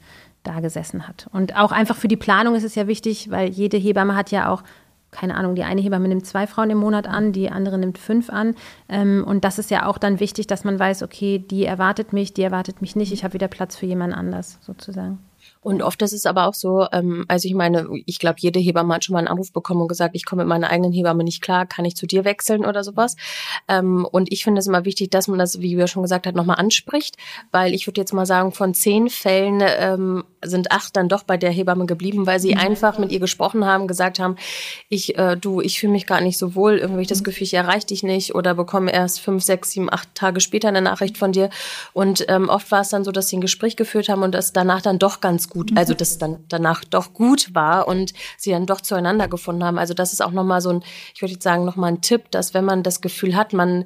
da 0.48 0.60
gesessen 0.60 1.08
hat. 1.08 1.28
Und 1.32 1.58
auch 1.58 1.72
einfach 1.72 1.96
für 1.96 2.08
die 2.08 2.18
Planung 2.18 2.56
ist 2.56 2.64
es 2.64 2.76
ja 2.76 2.88
wichtig, 2.88 3.30
weil 3.32 3.50
jede 3.50 3.78
Hebamme 3.78 4.16
hat 4.16 4.32
ja 4.32 4.50
auch 4.50 4.64
keine 5.16 5.36
Ahnung, 5.36 5.56
die 5.56 5.64
eine 5.64 5.82
Hebamme 5.82 6.08
nimmt 6.08 6.26
zwei 6.26 6.46
Frauen 6.46 6.70
im 6.70 6.78
Monat 6.78 7.08
an, 7.08 7.32
die 7.32 7.50
andere 7.50 7.78
nimmt 7.78 7.98
fünf 7.98 8.30
an. 8.30 8.54
Ähm, 8.90 9.24
und 9.26 9.46
das 9.46 9.58
ist 9.58 9.72
ja 9.72 9.86
auch 9.88 9.98
dann 9.98 10.20
wichtig, 10.20 10.46
dass 10.46 10.64
man 10.64 10.78
weiß, 10.78 11.04
okay, 11.04 11.40
die 11.40 11.66
erwartet 11.66 12.14
mich, 12.14 12.34
die 12.34 12.44
erwartet 12.44 12.82
mich 12.82 12.96
nicht, 12.96 13.14
ich 13.14 13.24
habe 13.24 13.34
wieder 13.34 13.48
Platz 13.48 13.76
für 13.76 13.86
jemand 13.86 14.14
anders 14.14 14.60
sozusagen. 14.62 15.20
Und 15.62 15.82
oft 15.82 16.02
ist 16.04 16.14
es 16.14 16.28
aber 16.28 16.48
auch 16.48 16.54
so, 16.54 16.88
ähm, 16.92 17.26
also 17.28 17.48
ich 17.48 17.56
meine, 17.56 17.88
ich 18.06 18.20
glaube, 18.20 18.36
jede 18.40 18.60
Hebamme 18.60 18.94
hat 18.94 19.04
schon 19.04 19.14
mal 19.14 19.20
einen 19.20 19.28
Anruf 19.28 19.52
bekommen 19.52 19.82
und 19.82 19.88
gesagt, 19.88 20.16
ich 20.16 20.24
komme 20.24 20.44
mit 20.44 20.50
meiner 20.50 20.70
eigenen 20.70 20.94
Hebamme 20.94 21.24
nicht 21.24 21.42
klar, 21.42 21.66
kann 21.66 21.86
ich 21.86 21.96
zu 21.96 22.06
dir 22.06 22.24
wechseln 22.24 22.66
oder 22.66 22.84
sowas. 22.84 23.16
Ähm, 23.68 24.08
und 24.12 24.32
ich 24.32 24.44
finde 24.44 24.60
es 24.60 24.68
immer 24.68 24.86
wichtig, 24.86 25.10
dass 25.10 25.28
man 25.28 25.40
das, 25.40 25.62
wie 25.62 25.76
wir 25.76 25.88
schon 25.88 26.04
gesagt 26.04 26.28
hat, 26.28 26.36
nochmal 26.36 26.58
anspricht, 26.58 27.18
weil 27.52 27.74
ich 27.74 27.88
würde 27.88 28.00
jetzt 28.00 28.14
mal 28.14 28.28
sagen, 28.28 28.52
von 28.52 28.76
zehn 28.76 29.10
Fällen 29.10 29.64
ähm, 29.64 30.24
sind 30.44 30.72
acht 30.72 30.96
dann 30.96 31.10
doch 31.10 31.24
bei 31.24 31.38
der 31.38 31.50
Hebamme 31.50 31.88
geblieben, 31.88 32.28
weil 32.28 32.40
sie 32.40 32.54
mhm. 32.54 32.62
einfach 32.62 33.00
mit 33.00 33.12
ihr 33.12 33.20
gesprochen 33.20 33.66
haben, 33.66 33.88
gesagt 33.88 34.20
haben, 34.20 34.36
ich, 34.90 35.18
äh, 35.18 35.36
du, 35.36 35.62
ich 35.62 35.80
fühle 35.80 35.94
mich 35.94 36.06
gar 36.06 36.22
nicht 36.22 36.38
so 36.38 36.54
wohl, 36.54 36.78
irgendwie 36.78 37.02
ich 37.02 37.08
das 37.08 37.22
mhm. 37.22 37.26
Gefühl, 37.26 37.44
ich 37.44 37.54
erreiche 37.56 37.88
dich 37.88 38.04
nicht 38.04 38.36
oder 38.36 38.54
bekomme 38.54 38.94
erst 38.94 39.20
fünf, 39.20 39.44
sechs, 39.44 39.72
sieben, 39.72 39.92
acht 39.92 40.14
Tage 40.14 40.42
später 40.42 40.68
eine 40.68 40.82
Nachricht 40.82 41.18
von 41.18 41.32
dir. 41.32 41.50
Und 41.94 42.26
ähm, 42.28 42.50
oft 42.50 42.72
war 42.72 42.82
es 42.82 42.90
dann 42.90 43.04
so, 43.04 43.12
dass 43.12 43.30
sie 43.30 43.38
ein 43.38 43.42
Gespräch 43.42 43.76
geführt 43.76 44.10
haben 44.10 44.22
und 44.22 44.34
das 44.34 44.54
danach 44.54 44.82
dann 44.82 45.00
doch 45.00 45.22
ganz 45.22 45.35
gut, 45.50 45.72
mhm. 45.72 45.78
also 45.78 45.94
das 45.94 46.18
dann 46.18 46.44
danach 46.48 46.84
doch 46.84 47.14
gut 47.14 47.54
war 47.54 47.88
und 47.88 48.14
sie 48.38 48.52
dann 48.52 48.66
doch 48.66 48.82
zueinander 48.82 49.28
gefunden 49.28 49.64
haben. 49.64 49.78
Also 49.78 49.94
das 49.94 50.14
ist 50.14 50.22
auch 50.22 50.32
nochmal 50.32 50.62
so 50.62 50.70
ein, 50.70 50.84
ich 51.14 51.22
würde 51.22 51.34
jetzt 51.34 51.44
sagen, 51.44 51.66
nochmal 51.66 51.92
ein 51.92 52.02
Tipp, 52.02 52.32
dass 52.32 52.54
wenn 52.54 52.66
man 52.66 52.84
das 52.84 53.02
Gefühl 53.02 53.36
hat, 53.36 53.54
man 53.54 53.86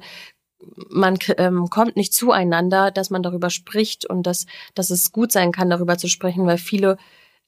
man 0.90 1.18
ähm, 1.38 1.70
kommt 1.70 1.96
nicht 1.96 2.12
zueinander, 2.12 2.90
dass 2.90 3.08
man 3.08 3.22
darüber 3.22 3.48
spricht 3.48 4.04
und 4.04 4.26
dass, 4.26 4.44
dass 4.74 4.90
es 4.90 5.10
gut 5.10 5.32
sein 5.32 5.52
kann, 5.52 5.70
darüber 5.70 5.96
zu 5.96 6.06
sprechen, 6.06 6.46
weil 6.46 6.58
viele 6.58 6.98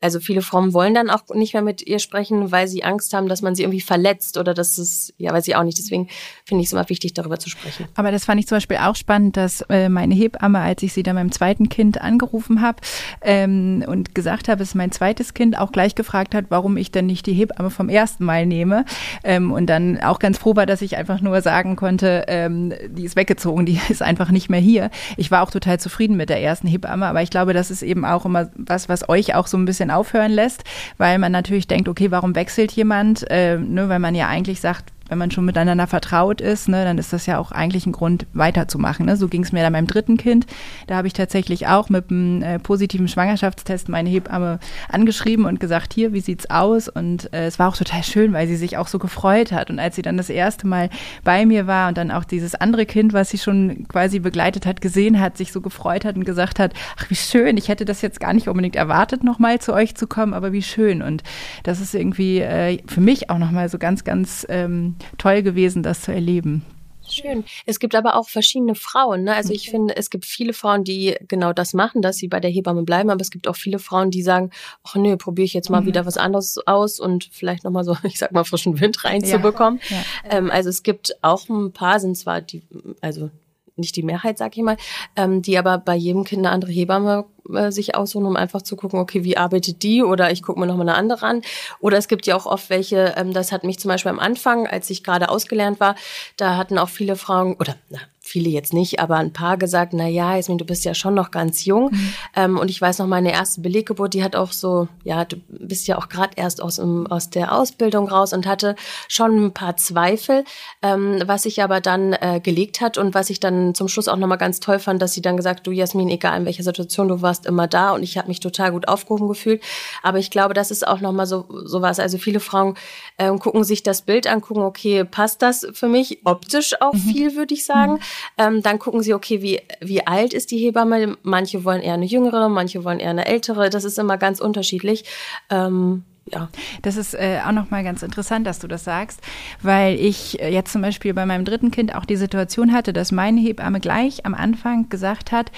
also 0.03 0.19
viele 0.21 0.43
Frauen 0.43 0.75
wollen 0.75 0.95
dann 0.95 1.11
auch 1.11 1.23
nicht 1.33 1.55
mehr 1.55 1.63
mit 1.63 1.87
ihr 1.87 2.01
sprechen, 2.01 2.51
weil 2.51 2.67
sie 2.67 2.83
Angst 2.83 3.15
haben, 3.15 3.29
dass 3.29 3.41
man 3.41 3.55
sie 3.55 3.63
irgendwie 3.63 3.81
verletzt 3.81 4.37
oder 4.37 4.53
dass 4.53 4.77
es, 4.79 5.15
ja, 5.17 5.33
weiß 5.33 5.47
ich 5.47 5.55
auch 5.55 5.63
nicht. 5.63 5.79
Deswegen 5.79 6.09
finde 6.45 6.63
ich 6.63 6.67
es 6.67 6.73
immer 6.73 6.89
wichtig, 6.89 7.15
darüber 7.15 7.39
zu 7.39 7.49
sprechen. 7.49 7.87
Aber 7.95 8.11
das 8.11 8.25
fand 8.25 8.41
ich 8.41 8.49
zum 8.49 8.57
Beispiel 8.57 8.79
auch 8.79 8.97
spannend, 8.97 9.37
dass 9.37 9.63
äh, 9.69 9.89
meine 9.89 10.15
Hebamme, 10.15 10.59
als 10.59 10.83
ich 10.83 10.93
sie 10.93 11.05
dann 11.05 11.15
beim 11.15 11.31
zweiten 11.31 11.69
Kind 11.69 12.01
angerufen 12.01 12.61
habe 12.61 12.79
ähm, 13.21 13.85
und 13.87 14.15
gesagt 14.15 14.49
habe, 14.49 14.63
es 14.63 14.71
ist 14.71 14.75
mein 14.75 14.91
zweites 14.91 15.35
Kind, 15.35 15.57
auch 15.57 15.71
gleich 15.71 15.95
gefragt 15.95 16.35
hat, 16.35 16.47
warum 16.49 16.77
ich 16.77 16.91
denn 16.91 17.07
nicht 17.07 17.27
die 17.27 17.33
Hebamme 17.33 17.71
vom 17.71 17.89
ersten 17.89 18.25
Mal 18.25 18.45
nehme. 18.45 18.85
Ähm, 19.23 19.53
und 19.53 19.67
dann 19.67 20.01
auch 20.01 20.19
ganz 20.19 20.39
froh 20.39 20.57
war, 20.57 20.67
dass 20.67 20.83
ich 20.83 20.97
einfach 20.97 21.21
nur 21.21 21.41
sagen 21.43 21.77
konnte, 21.77 22.25
ähm, 22.27 22.73
die 22.89 23.05
ist 23.05 23.15
weggezogen, 23.15 23.67
die 23.67 23.81
ist 23.89 24.03
einfach 24.03 24.33
nicht 24.33 24.51
mehr 24.51 24.61
hier. 24.61 24.91
Ich 25.17 25.31
war 25.31 25.43
auch 25.43 25.51
total 25.51 25.79
zufrieden 25.79 26.17
mit 26.17 26.29
der 26.29 26.43
ersten 26.43 26.67
Hebamme, 26.67 27.07
aber 27.07 27.23
ich 27.23 27.31
glaube, 27.31 27.53
das 27.53 27.71
ist 27.71 27.83
eben 27.83 28.05
auch 28.05 28.25
immer 28.25 28.51
was, 28.57 28.89
was 28.89 29.09
euch 29.09 29.37
auch 29.37 29.47
so 29.47 29.57
ein 29.57 29.65
bisschen 29.65 29.92
aufhören 29.95 30.33
lässt, 30.33 30.65
weil 30.99 31.19
man 31.19 31.33
natürlich 31.33 31.67
denkt, 31.67 31.89
okay, 31.89 32.11
warum 32.11 32.35
wechselt 32.35 32.73
jemand? 32.73 33.29
Äh, 33.31 33.59
ne, 33.59 33.89
weil 33.89 33.99
man 33.99 34.15
ja 34.15 34.29
eigentlich 34.29 34.61
sagt, 34.61 34.93
wenn 35.13 35.19
man 35.19 35.31
schon 35.31 35.45
miteinander 35.45 35.87
vertraut 35.87 36.41
ist, 36.41 36.71
ne, 36.71 36.85
dann 36.85 36.97
ist 36.97 37.13
das 37.13 37.27
ja 37.27 37.37
auch 37.37 37.53
eigentlich 37.53 37.85
ein 37.85 37.93
Grund, 37.93 38.25
weiterzumachen. 38.33 39.05
Ne? 39.05 39.19
So 39.19 39.29
ging 39.29 39.43
es 39.43 39.53
mir 39.53 39.61
dann 39.61 39.75
beim 39.75 39.87
dritten 39.87 40.17
Kind. 40.17 40.47
Da 40.87 40.97
habe 40.97 41.07
ich 41.07 41.13
tatsächlich 41.13 41.67
auch 41.67 41.91
mit 41.91 42.11
einem 42.11 42.41
äh, 42.41 42.59
positiven 42.59 43.09
Schwangerschaftstest 43.09 43.91
meine 43.91 44.09
Hebamme 44.09 44.59
angeschrieben 44.89 45.45
und 45.45 45.61
gesagt, 45.61 45.93
hier, 45.93 46.15
wie 46.15 46.21
sieht's 46.21 46.49
aus? 46.49 46.89
Und 46.89 47.31
äh, 47.35 47.45
es 47.45 47.59
war 47.59 47.69
auch 47.69 47.77
total 47.77 48.03
schön, 48.05 48.33
weil 48.33 48.49
sie 48.49 48.57
sich 48.57 48.79
auch 48.79 48.89
so 48.89 48.99
gefreut 48.99 49.53
hat. 49.53 49.69
Und 49.69 49.79
als 49.79 49.97
sie 49.97 50.03
dann 50.03 50.17
das 50.17 50.31
erste 50.31 50.67
Mal 50.67 50.89
bei 51.25 51.45
mir 51.45 51.67
war 51.67 51.89
und 51.89 51.99
dann 51.99 52.11
auch 52.11 52.25
dieses 52.25 52.55
andere 52.55 52.87
Kind, 52.87 53.13
was 53.13 53.29
sie 53.29 53.39
schon 53.39 53.87
quasi 53.89 54.19
begleitet 54.19 54.65
hat, 54.65 54.81
gesehen 54.81 55.21
hat, 55.21 55.37
sich 55.37 55.53
so 55.53 55.61
gefreut 55.61 56.07
hat 56.07 56.17
und 56.17 56.25
gesagt 56.25 56.59
hat, 56.59 56.73
ach, 56.97 57.11
wie 57.11 57.17
schön, 57.17 57.59
ich 57.59 57.69
hätte 57.69 57.85
das 57.85 58.01
jetzt 58.01 58.19
gar 58.19 58.33
nicht 58.33 58.49
unbedingt 58.49 58.77
erwartet, 58.77 59.25
nochmal 59.25 59.59
zu 59.59 59.75
euch 59.75 59.95
zu 59.95 60.07
kommen, 60.07 60.33
aber 60.33 60.53
wie 60.53 60.63
schön. 60.63 61.03
Und 61.03 61.23
das 61.65 61.83
ist 61.83 61.95
irgendwie 61.95 62.39
äh, 62.39 62.79
für 62.87 63.03
mich 63.03 63.29
auch 63.29 63.39
nochmal 63.39 63.69
so 63.69 63.77
ganz, 63.77 64.05
ganz 64.05 64.47
ähm, 64.49 64.97
toll 65.19 65.43
gewesen, 65.43 65.83
das 65.83 66.03
zu 66.03 66.13
erleben. 66.13 66.65
Schön. 67.09 67.45
Es 67.67 67.79
gibt 67.79 67.95
aber 67.95 68.17
auch 68.17 68.29
verschiedene 68.29 68.75
Frauen. 68.75 69.25
Ne? 69.25 69.35
Also 69.35 69.53
ich 69.53 69.67
mhm. 69.69 69.71
finde, 69.71 69.97
es 69.97 70.11
gibt 70.11 70.25
viele 70.25 70.53
Frauen, 70.53 70.85
die 70.85 71.17
genau 71.29 71.53
das 71.53 71.75
machen, 71.75 72.01
dass 72.01 72.17
sie 72.17 72.29
bei 72.29 72.41
der 72.41 72.51
Hebamme 72.51 72.83
bleiben. 72.83 73.11
Aber 73.11 73.21
es 73.21 73.31
gibt 73.31 73.49
auch 73.49 73.57
viele 73.57 73.79
Frauen, 73.79 74.11
die 74.11 74.23
sagen, 74.23 74.51
ach 74.85 74.95
nö, 74.95 75.17
probiere 75.17 75.45
ich 75.45 75.55
jetzt 75.55 75.71
mal 75.71 75.83
mhm. 75.83 75.87
wieder 75.87 76.07
was 76.07 76.17
anderes 76.17 76.59
aus 76.67 77.01
und 77.01 77.29
vielleicht 77.33 77.65
nochmal 77.65 77.85
so, 77.85 77.97
ich 78.05 78.19
sag 78.19 78.33
mal, 78.33 78.45
frischen 78.45 78.81
Wind 78.81 79.05
reinzubekommen. 79.05 79.81
Ja. 79.89 79.97
Ja. 79.97 80.39
Ähm, 80.39 80.51
also 80.51 80.69
es 80.69 80.83
gibt 80.83 81.17
auch 81.23 81.49
ein 81.49 81.73
paar, 81.73 82.01
sind 82.01 82.17
zwar 82.17 82.41
die, 82.41 82.63
also 83.01 83.31
nicht 83.77 83.97
die 83.97 84.03
Mehrheit, 84.03 84.39
sag 84.39 84.57
ich 84.57 84.63
mal, 84.63 84.77
ähm, 85.17 85.43
die 85.43 85.59
aber 85.59 85.79
bei 85.79 85.95
jedem 85.95 86.25
Kind 86.25 86.41
eine 86.41 86.51
andere 86.51 86.73
Hebamme 86.73 87.27
äh, 87.53 87.71
sich 87.71 87.95
aussuchen, 87.95 88.27
um 88.27 88.37
einfach 88.37 88.63
zu 88.63 88.77
gucken, 88.77 88.99
okay, 88.99 89.25
wie 89.25 89.37
arbeitet 89.37 89.83
die 89.83 90.03
oder 90.03 90.31
ich 90.31 90.43
gucke 90.43 90.61
mir 90.61 90.67
nochmal 90.67 90.89
eine 90.89 90.97
andere 90.97 91.27
an. 91.27 91.43
Oder 91.81 91.99
es 91.99 92.09
gibt 92.09 92.27
ja 92.27 92.37
auch 92.37 92.47
oft 92.47 92.71
welche, 92.71 93.15
ähm, 93.17 93.33
das 93.33 93.53
hat 93.53 93.65
mich 93.65 93.79
zum 93.79 93.89
Beispiel 93.89 94.11
am 94.11 94.19
Anfang, 94.19 94.67
als 94.67 94.91
ich 94.91 95.03
gerade 95.05 95.29
ausgelernt 95.29 95.81
war, 95.81 95.97
da 96.37 96.57
hatten 96.57 96.79
auch 96.79 96.89
viele 96.89 97.17
Frauen, 97.17 97.55
oder 97.55 97.77
na, 97.91 97.99
viele 98.33 98.49
jetzt 98.49 98.73
nicht, 98.73 98.99
aber 98.99 99.17
ein 99.17 99.35
paar 99.35 99.59
gesagt, 99.59 99.93
na 99.93 100.09
ja, 100.09 100.35
Jasmin, 100.37 100.57
du 100.57 100.65
bist 100.65 100.87
ja 100.87 100.95
schon 100.95 101.13
noch 101.13 101.31
ganz 101.31 101.67
jung. 101.67 101.91
Mhm. 101.93 102.15
Ähm, 102.35 102.59
und 102.59 102.71
ich 102.71 102.81
weiß 102.81 102.99
noch, 102.99 103.07
meine 103.07 103.31
erste 103.31 103.61
Beleggeburt, 103.61 104.15
die 104.15 104.25
hat 104.25 104.37
auch 104.37 104.53
so, 104.53 104.89
ja, 105.05 105.27
du 105.27 105.37
bist 105.49 105.87
ja 105.87 105.99
auch 105.99 106.09
gerade 106.09 106.33
erst 106.37 106.63
aus, 106.63 106.79
um, 106.79 107.07
aus 107.07 107.29
der 107.29 107.55
Ausbildung 107.55 108.09
raus 108.09 108.33
und 108.33 108.47
hatte 108.47 108.75
schon 109.07 109.45
ein 109.45 109.53
paar 109.53 109.77
Zweifel, 109.77 110.45
ähm, 110.81 111.23
was 111.27 111.43
sich 111.43 111.63
aber 111.63 111.83
dann 111.83 112.15
äh, 112.15 112.41
gelegt 112.43 112.81
hat 112.81 112.97
und 112.97 113.13
was 113.15 113.29
ich 113.29 113.39
dann 113.39 113.75
zum 113.75 113.89
Schluss 113.89 114.09
auch 114.09 114.17
nochmal 114.17 114.39
ganz 114.39 114.61
toll 114.61 114.79
fand, 114.79 115.03
dass 115.03 115.13
sie 115.13 115.21
dann 115.21 115.37
gesagt, 115.37 115.67
du 115.67 115.71
Jasmin, 115.71 116.09
egal 116.09 116.39
in 116.41 116.47
welcher 116.47 116.63
Situation 116.63 117.09
du 117.09 117.21
warst, 117.21 117.45
immer 117.45 117.69
da 117.69 117.91
und 117.91 118.03
ich 118.03 118.17
habe 118.17 118.29
mich 118.29 118.41
total 118.41 118.73
gut 118.73 118.89
aufgehoben 118.89 119.29
gefühlt. 119.29 119.63
Aber 120.03 120.19
ich 120.19 120.31
glaube, 120.31 120.55
das 120.55 120.71
ist 120.71 120.89
auch 120.89 121.01
nochmal 121.01 121.27
so, 121.27 121.45
so 121.67 121.83
was. 121.83 122.01
Also 122.01 122.17
viele 122.17 122.41
Frauen 122.41 122.77
ähm, 123.19 123.39
gucken 123.39 123.63
sich 123.63 123.83
das 123.83 124.01
Bild 124.01 124.27
an, 124.27 124.41
gucken, 124.41 124.63
okay, 124.63 125.05
passt 125.05 125.43
das 125.43 125.67
für 125.75 125.89
mich? 125.89 126.21
Optisch 126.25 126.81
auch 126.81 126.95
mhm. 126.95 126.99
viel, 126.99 127.37
würde 127.37 127.53
ich 127.53 127.67
sagen. 127.67 127.95
Mhm. 127.95 128.01
Ähm, 128.39 128.63
dann 128.63 128.79
gucken 128.79 129.03
sie, 129.03 129.15
okay, 129.15 129.43
wie, 129.43 129.61
wie 129.81 130.07
alt 130.07 130.33
ist 130.33 130.51
die 130.51 130.59
Hebamme? 130.59 131.17
Manche 131.23 131.65
wollen 131.65 131.83
eher 131.83 131.95
eine 131.95 132.07
jüngere, 132.07 132.49
manche 132.49 132.85
wollen 132.85 133.01
eher 133.01 133.11
eine 133.11 133.27
ältere. 133.27 133.71
Das 133.71 133.85
ist 133.85 133.99
immer 133.99 134.19
ganz 134.19 134.41
unterschiedlich. 134.41 135.05
Ähm, 135.51 136.05
ja. 136.31 136.49
Das 136.83 136.97
ist 136.97 137.15
äh, 137.15 137.41
auch 137.47 137.53
nochmal 137.53 137.85
ganz 137.85 138.03
interessant, 138.03 138.47
dass 138.47 138.59
du 138.59 138.69
das 138.69 138.85
sagst, 138.85 139.21
weil 139.61 139.99
ich 139.99 140.41
äh, 140.41 140.53
jetzt 140.53 140.73
zum 140.73 140.83
Beispiel 140.83 141.15
bei 141.15 141.27
meinem 141.27 141.45
dritten 141.45 141.71
Kind 141.71 141.95
auch 141.95 142.05
die 142.05 142.17
Situation 142.17 142.73
hatte, 142.73 142.93
dass 142.93 143.13
meine 143.13 143.41
Hebamme 143.41 143.81
gleich 143.81 144.25
am 144.25 144.35
Anfang 144.35 144.89
gesagt 144.89 145.33
hat, 145.33 145.51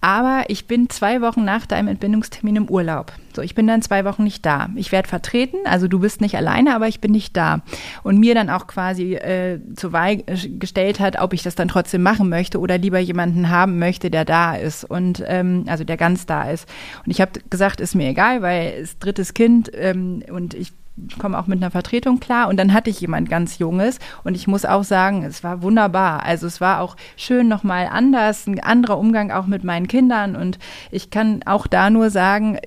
aber 0.00 0.44
ich 0.48 0.66
bin 0.66 0.88
zwei 0.90 1.20
Wochen 1.20 1.44
nach 1.44 1.66
deinem 1.66 1.88
Entbindungstermin 1.88 2.56
im 2.56 2.70
Urlaub. 2.70 3.12
So, 3.34 3.42
ich 3.42 3.54
bin 3.54 3.66
dann 3.66 3.82
zwei 3.82 4.04
Wochen 4.04 4.24
nicht 4.24 4.44
da. 4.44 4.68
Ich 4.74 4.90
werde 4.90 5.08
vertreten, 5.08 5.58
also 5.64 5.86
du 5.86 6.00
bist 6.00 6.20
nicht 6.20 6.36
alleine, 6.36 6.74
aber 6.74 6.88
ich 6.88 7.00
bin 7.00 7.12
nicht 7.12 7.36
da. 7.36 7.62
Und 8.02 8.18
mir 8.18 8.34
dann 8.34 8.50
auch 8.50 8.66
quasi 8.66 9.14
äh, 9.14 9.60
zur 9.76 9.92
Wahl 9.92 10.24
gestellt 10.58 10.98
hat, 10.98 11.20
ob 11.20 11.32
ich 11.32 11.42
das 11.42 11.54
dann 11.54 11.68
trotzdem 11.68 12.02
machen 12.02 12.28
möchte 12.28 12.58
oder 12.58 12.78
lieber 12.78 12.98
jemanden 12.98 13.48
haben 13.50 13.78
möchte, 13.78 14.10
der 14.10 14.24
da 14.24 14.56
ist 14.56 14.84
und 14.84 15.22
ähm, 15.26 15.64
also 15.68 15.84
der 15.84 15.96
ganz 15.96 16.26
da 16.26 16.50
ist. 16.50 16.68
Und 17.04 17.10
ich 17.10 17.20
habe 17.20 17.40
gesagt, 17.50 17.80
ist 17.80 17.94
mir 17.94 18.08
egal, 18.08 18.42
weil 18.42 18.74
es 18.80 18.98
drittes 18.98 19.34
Kind 19.34 19.70
ähm, 19.74 20.22
und 20.30 20.54
ich 20.54 20.72
komme 21.18 21.38
auch 21.38 21.46
mit 21.46 21.62
einer 21.62 21.70
Vertretung 21.70 22.20
klar. 22.20 22.48
Und 22.48 22.58
dann 22.58 22.72
hatte 22.72 22.90
ich 22.90 23.00
jemand 23.00 23.28
ganz 23.28 23.58
Junges 23.58 23.98
und 24.24 24.34
ich 24.34 24.46
muss 24.46 24.64
auch 24.64 24.84
sagen, 24.84 25.24
es 25.24 25.44
war 25.44 25.62
wunderbar. 25.62 26.24
Also 26.24 26.46
es 26.46 26.60
war 26.60 26.80
auch 26.80 26.96
schön 27.16 27.48
nochmal 27.48 27.88
anders, 27.90 28.46
ein 28.46 28.60
anderer 28.60 28.98
Umgang 28.98 29.30
auch 29.30 29.46
mit 29.46 29.64
meinen 29.64 29.88
Kindern. 29.88 30.36
Und 30.36 30.58
ich 30.90 31.10
kann 31.10 31.40
auch 31.44 31.66
da 31.66 31.90
nur 31.90 32.10
sagen, 32.10 32.58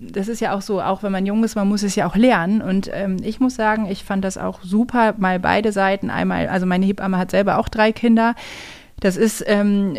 das 0.00 0.28
ist 0.28 0.40
ja 0.40 0.54
auch 0.54 0.62
so, 0.62 0.80
auch 0.80 1.02
wenn 1.02 1.12
man 1.12 1.26
jung 1.26 1.44
ist, 1.44 1.54
man 1.54 1.68
muss 1.68 1.82
es 1.82 1.94
ja 1.94 2.06
auch 2.06 2.16
lernen. 2.16 2.62
Und 2.62 2.90
ähm, 2.92 3.18
ich 3.22 3.40
muss 3.40 3.54
sagen, 3.54 3.86
ich 3.86 4.04
fand 4.04 4.24
das 4.24 4.38
auch 4.38 4.62
super, 4.62 5.14
mal 5.18 5.38
beide 5.38 5.72
Seiten. 5.72 6.10
Einmal, 6.10 6.48
also 6.48 6.66
meine 6.66 6.86
Hebamme 6.86 7.18
hat 7.18 7.30
selber 7.30 7.58
auch 7.58 7.68
drei 7.68 7.92
Kinder. 7.92 8.34
Das 9.02 9.16
ist 9.16 9.42
ähm, 9.48 9.96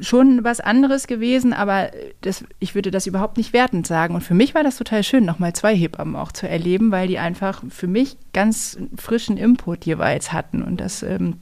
schon 0.00 0.42
was 0.42 0.58
anderes 0.58 1.06
gewesen, 1.06 1.52
aber 1.52 1.92
das, 2.22 2.44
ich 2.58 2.74
würde 2.74 2.90
das 2.90 3.06
überhaupt 3.06 3.36
nicht 3.36 3.52
wertend 3.52 3.86
sagen. 3.86 4.16
Und 4.16 4.22
für 4.22 4.34
mich 4.34 4.56
war 4.56 4.64
das 4.64 4.76
total 4.76 5.04
schön, 5.04 5.24
nochmal 5.24 5.52
zwei 5.52 5.72
Hebammen 5.72 6.16
auch 6.16 6.32
zu 6.32 6.48
erleben, 6.48 6.90
weil 6.90 7.06
die 7.06 7.20
einfach 7.20 7.62
für 7.68 7.86
mich 7.86 8.16
ganz 8.32 8.76
frischen 8.96 9.36
Input 9.36 9.86
jeweils 9.86 10.32
hatten. 10.32 10.64
Und 10.64 10.80
das, 10.80 11.04
ähm, 11.04 11.36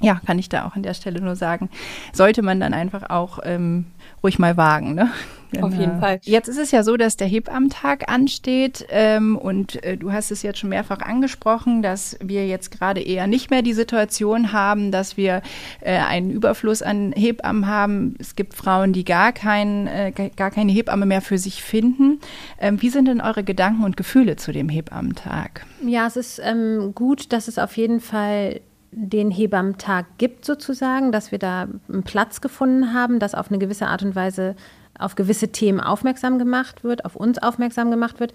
ja, 0.00 0.20
kann 0.24 0.38
ich 0.38 0.48
da 0.48 0.64
auch 0.64 0.76
an 0.76 0.84
der 0.84 0.94
Stelle 0.94 1.20
nur 1.20 1.34
sagen, 1.34 1.68
sollte 2.12 2.42
man 2.42 2.60
dann 2.60 2.74
einfach 2.74 3.10
auch 3.10 3.40
ähm, 3.42 3.86
ruhig 4.22 4.38
mal 4.38 4.56
wagen. 4.56 4.94
Ne? 4.94 5.10
Genau. 5.52 5.66
Auf 5.66 5.74
jeden 5.74 6.00
Fall. 6.00 6.18
Jetzt 6.22 6.48
ist 6.48 6.58
es 6.58 6.70
ja 6.70 6.82
so, 6.82 6.96
dass 6.96 7.16
der 7.16 7.26
Hebammentag 7.26 8.10
ansteht 8.10 8.86
ähm, 8.88 9.36
und 9.36 9.82
äh, 9.84 9.98
du 9.98 10.10
hast 10.10 10.30
es 10.30 10.42
jetzt 10.42 10.58
schon 10.58 10.70
mehrfach 10.70 11.00
angesprochen, 11.00 11.82
dass 11.82 12.16
wir 12.22 12.46
jetzt 12.46 12.70
gerade 12.70 13.02
eher 13.02 13.26
nicht 13.26 13.50
mehr 13.50 13.60
die 13.60 13.74
Situation 13.74 14.52
haben, 14.52 14.90
dass 14.90 15.16
wir 15.16 15.42
äh, 15.80 15.98
einen 15.98 16.30
Überfluss 16.30 16.82
an 16.82 17.12
Hebammen 17.12 17.66
haben. 17.66 18.14
Es 18.18 18.34
gibt 18.34 18.54
Frauen, 18.54 18.94
die 18.94 19.04
gar, 19.04 19.32
kein, 19.32 19.86
äh, 19.86 20.12
gar 20.34 20.50
keine 20.50 20.72
Hebamme 20.72 21.04
mehr 21.04 21.20
für 21.20 21.36
sich 21.36 21.62
finden. 21.62 22.20
Ähm, 22.58 22.80
wie 22.80 22.88
sind 22.88 23.06
denn 23.06 23.20
eure 23.20 23.44
Gedanken 23.44 23.84
und 23.84 23.98
Gefühle 23.98 24.36
zu 24.36 24.52
dem 24.52 24.70
Hebammentag? 24.70 25.66
Ja, 25.86 26.06
es 26.06 26.16
ist 26.16 26.40
ähm, 26.42 26.92
gut, 26.94 27.32
dass 27.32 27.46
es 27.46 27.58
auf 27.58 27.76
jeden 27.76 28.00
Fall 28.00 28.60
den 28.92 29.30
Hebammentag 29.30 30.06
gibt 30.18 30.44
sozusagen, 30.44 31.12
dass 31.12 31.32
wir 31.32 31.38
da 31.38 31.66
einen 31.88 32.02
Platz 32.02 32.40
gefunden 32.40 32.92
haben, 32.92 33.18
dass 33.18 33.34
auf 33.34 33.50
eine 33.50 33.58
gewisse 33.58 33.86
Art 33.86 34.02
und 34.02 34.14
Weise 34.14 34.54
auf 34.98 35.14
gewisse 35.14 35.48
Themen 35.48 35.80
aufmerksam 35.80 36.38
gemacht 36.38 36.84
wird, 36.84 37.04
auf 37.04 37.16
uns 37.16 37.38
aufmerksam 37.38 37.90
gemacht 37.90 38.20
wird. 38.20 38.32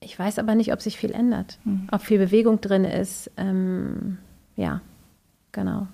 Ich 0.00 0.18
weiß 0.18 0.38
aber 0.38 0.54
nicht, 0.54 0.72
ob 0.72 0.82
sich 0.82 0.96
viel 0.96 1.12
ändert, 1.12 1.58
mhm. 1.64 1.88
ob 1.90 2.02
viel 2.02 2.18
Bewegung 2.18 2.60
drin 2.60 2.84
ist. 2.84 3.30
Ähm, 3.36 4.18
ja, 4.56 4.80
genau. 5.52 5.86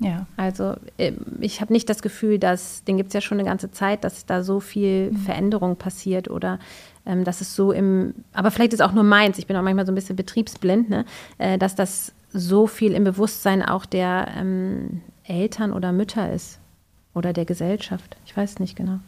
Ja. 0.00 0.26
Also 0.36 0.74
äh, 0.98 1.12
ich 1.40 1.60
habe 1.60 1.72
nicht 1.72 1.88
das 1.88 2.02
Gefühl, 2.02 2.38
dass, 2.38 2.84
den 2.84 2.96
gibt 2.96 3.08
es 3.08 3.14
ja 3.14 3.20
schon 3.20 3.38
eine 3.38 3.48
ganze 3.48 3.70
Zeit, 3.70 4.04
dass 4.04 4.26
da 4.26 4.42
so 4.42 4.60
viel 4.60 5.10
mhm. 5.12 5.16
Veränderung 5.18 5.76
passiert 5.76 6.28
oder 6.28 6.58
ähm, 7.06 7.24
dass 7.24 7.40
es 7.40 7.54
so 7.54 7.70
im, 7.70 8.14
aber 8.32 8.50
vielleicht 8.50 8.72
ist 8.72 8.80
auch 8.80 8.92
nur 8.92 9.04
meins, 9.04 9.38
ich 9.38 9.46
bin 9.46 9.56
auch 9.56 9.62
manchmal 9.62 9.86
so 9.86 9.92
ein 9.92 9.94
bisschen 9.94 10.16
betriebsblind, 10.16 10.88
ne? 10.88 11.04
Äh, 11.38 11.58
dass 11.58 11.74
das 11.74 12.12
so 12.32 12.66
viel 12.66 12.92
im 12.92 13.04
Bewusstsein 13.04 13.62
auch 13.62 13.86
der 13.86 14.28
ähm, 14.36 15.02
Eltern 15.24 15.72
oder 15.72 15.92
Mütter 15.92 16.32
ist 16.32 16.58
oder 17.14 17.32
der 17.32 17.44
Gesellschaft. 17.44 18.16
Ich 18.26 18.36
weiß 18.36 18.58
nicht 18.58 18.76
genau. 18.76 18.98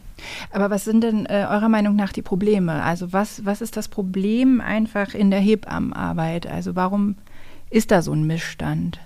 Aber 0.51 0.69
was 0.69 0.85
sind 0.85 1.03
denn 1.03 1.25
äh, 1.25 1.45
eurer 1.49 1.69
Meinung 1.69 1.95
nach 1.95 2.11
die 2.11 2.21
Probleme? 2.21 2.83
Also 2.83 3.13
was, 3.13 3.45
was 3.45 3.61
ist 3.61 3.77
das 3.77 3.87
Problem 3.87 4.61
einfach 4.61 5.13
in 5.13 5.29
der 5.29 5.39
Hebammenarbeit? 5.39 6.47
Also 6.47 6.75
warum 6.75 7.15
ist 7.69 7.91
da 7.91 8.01
so 8.01 8.13
ein 8.13 8.25
Missstand? 8.25 8.99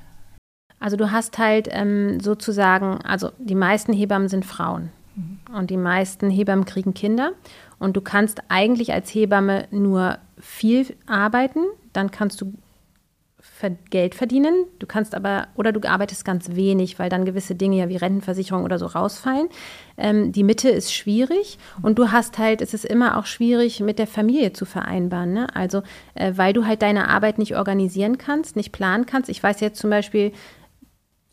Also 0.79 0.97
du 0.97 1.11
hast 1.11 1.37
halt 1.37 1.67
ähm, 1.71 2.19
sozusagen, 2.19 2.99
also 3.03 3.31
die 3.37 3.55
meisten 3.55 3.93
Hebammen 3.93 4.29
sind 4.29 4.45
Frauen 4.45 4.89
mhm. 5.15 5.39
und 5.55 5.69
die 5.69 5.77
meisten 5.77 6.29
Hebammen 6.29 6.65
kriegen 6.65 6.93
Kinder 6.93 7.33
und 7.77 7.97
du 7.97 8.01
kannst 8.01 8.41
eigentlich 8.49 8.93
als 8.93 9.13
Hebamme 9.13 9.67
nur 9.71 10.17
viel 10.39 10.95
arbeiten, 11.07 11.59
dann 11.93 12.09
kannst 12.09 12.41
du 12.41 12.53
Geld 13.69 14.15
verdienen. 14.15 14.65
Du 14.79 14.87
kannst 14.87 15.13
aber, 15.13 15.47
oder 15.55 15.71
du 15.71 15.87
arbeitest 15.87 16.25
ganz 16.25 16.55
wenig, 16.55 16.97
weil 16.97 17.09
dann 17.09 17.25
gewisse 17.25 17.55
Dinge 17.55 17.77
ja 17.77 17.89
wie 17.89 17.97
Rentenversicherung 17.97 18.63
oder 18.63 18.79
so 18.79 18.87
rausfallen. 18.87 19.49
Ähm, 19.97 20.31
die 20.31 20.43
Mitte 20.43 20.69
ist 20.69 20.93
schwierig 20.93 21.59
und 21.81 21.99
du 21.99 22.11
hast 22.11 22.37
halt, 22.37 22.61
es 22.61 22.73
ist 22.73 22.85
immer 22.85 23.17
auch 23.17 23.25
schwierig 23.25 23.79
mit 23.81 23.99
der 23.99 24.07
Familie 24.07 24.53
zu 24.53 24.65
vereinbaren. 24.65 25.33
Ne? 25.33 25.55
Also, 25.55 25.83
äh, 26.15 26.33
weil 26.35 26.53
du 26.53 26.65
halt 26.65 26.81
deine 26.81 27.09
Arbeit 27.09 27.37
nicht 27.37 27.55
organisieren 27.55 28.17
kannst, 28.17 28.55
nicht 28.55 28.71
planen 28.71 29.05
kannst. 29.05 29.29
Ich 29.29 29.43
weiß 29.43 29.59
jetzt 29.59 29.79
zum 29.79 29.89
Beispiel, 29.89 30.31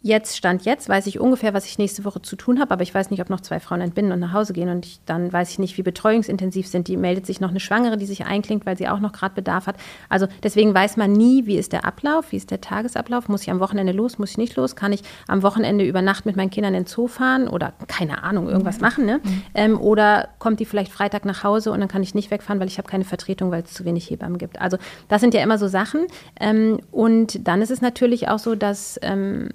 Jetzt, 0.00 0.36
Stand 0.36 0.64
jetzt, 0.64 0.88
weiß 0.88 1.08
ich 1.08 1.18
ungefähr, 1.18 1.54
was 1.54 1.64
ich 1.66 1.76
nächste 1.76 2.04
Woche 2.04 2.22
zu 2.22 2.36
tun 2.36 2.60
habe, 2.60 2.70
aber 2.70 2.84
ich 2.84 2.94
weiß 2.94 3.10
nicht, 3.10 3.20
ob 3.20 3.30
noch 3.30 3.40
zwei 3.40 3.58
Frauen 3.58 3.80
entbinden 3.80 4.12
und 4.12 4.20
nach 4.20 4.32
Hause 4.32 4.52
gehen. 4.52 4.68
Und 4.68 4.86
ich, 4.86 5.00
dann 5.06 5.32
weiß 5.32 5.50
ich 5.50 5.58
nicht, 5.58 5.76
wie 5.76 5.82
betreuungsintensiv 5.82 6.68
sind 6.68 6.86
die. 6.86 6.96
Meldet 6.96 7.26
sich 7.26 7.40
noch 7.40 7.50
eine 7.50 7.58
Schwangere, 7.58 7.96
die 7.96 8.06
sich 8.06 8.24
einklingt, 8.24 8.64
weil 8.64 8.78
sie 8.78 8.88
auch 8.88 9.00
noch 9.00 9.10
gerade 9.10 9.34
Bedarf 9.34 9.66
hat. 9.66 9.74
Also 10.08 10.28
deswegen 10.44 10.72
weiß 10.72 10.98
man 10.98 11.12
nie, 11.12 11.46
wie 11.46 11.56
ist 11.56 11.72
der 11.72 11.84
Ablauf, 11.84 12.30
wie 12.30 12.36
ist 12.36 12.52
der 12.52 12.60
Tagesablauf. 12.60 13.28
Muss 13.28 13.42
ich 13.42 13.50
am 13.50 13.58
Wochenende 13.58 13.92
los, 13.92 14.18
muss 14.18 14.30
ich 14.30 14.38
nicht 14.38 14.54
los? 14.54 14.76
Kann 14.76 14.92
ich 14.92 15.02
am 15.26 15.42
Wochenende 15.42 15.84
über 15.84 16.00
Nacht 16.00 16.26
mit 16.26 16.36
meinen 16.36 16.50
Kindern 16.50 16.74
in 16.74 16.84
den 16.84 16.86
Zoo 16.86 17.08
fahren 17.08 17.48
oder 17.48 17.72
keine 17.88 18.22
Ahnung, 18.22 18.48
irgendwas 18.48 18.78
machen? 18.78 19.04
Ne? 19.04 19.20
Mhm. 19.24 19.42
Ähm, 19.54 19.80
oder 19.80 20.28
kommt 20.38 20.60
die 20.60 20.64
vielleicht 20.64 20.92
Freitag 20.92 21.24
nach 21.24 21.42
Hause 21.42 21.72
und 21.72 21.80
dann 21.80 21.88
kann 21.88 22.04
ich 22.04 22.14
nicht 22.14 22.30
wegfahren, 22.30 22.60
weil 22.60 22.68
ich 22.68 22.78
habe 22.78 22.88
keine 22.88 23.04
Vertretung, 23.04 23.50
weil 23.50 23.64
es 23.64 23.74
zu 23.74 23.84
wenig 23.84 24.08
Hebammen 24.08 24.38
gibt. 24.38 24.60
Also 24.60 24.76
das 25.08 25.20
sind 25.20 25.34
ja 25.34 25.42
immer 25.42 25.58
so 25.58 25.66
Sachen. 25.66 26.06
Ähm, 26.38 26.78
und 26.92 27.48
dann 27.48 27.62
ist 27.62 27.72
es 27.72 27.80
natürlich 27.80 28.28
auch 28.28 28.38
so, 28.38 28.54
dass 28.54 28.96
ähm, 29.02 29.48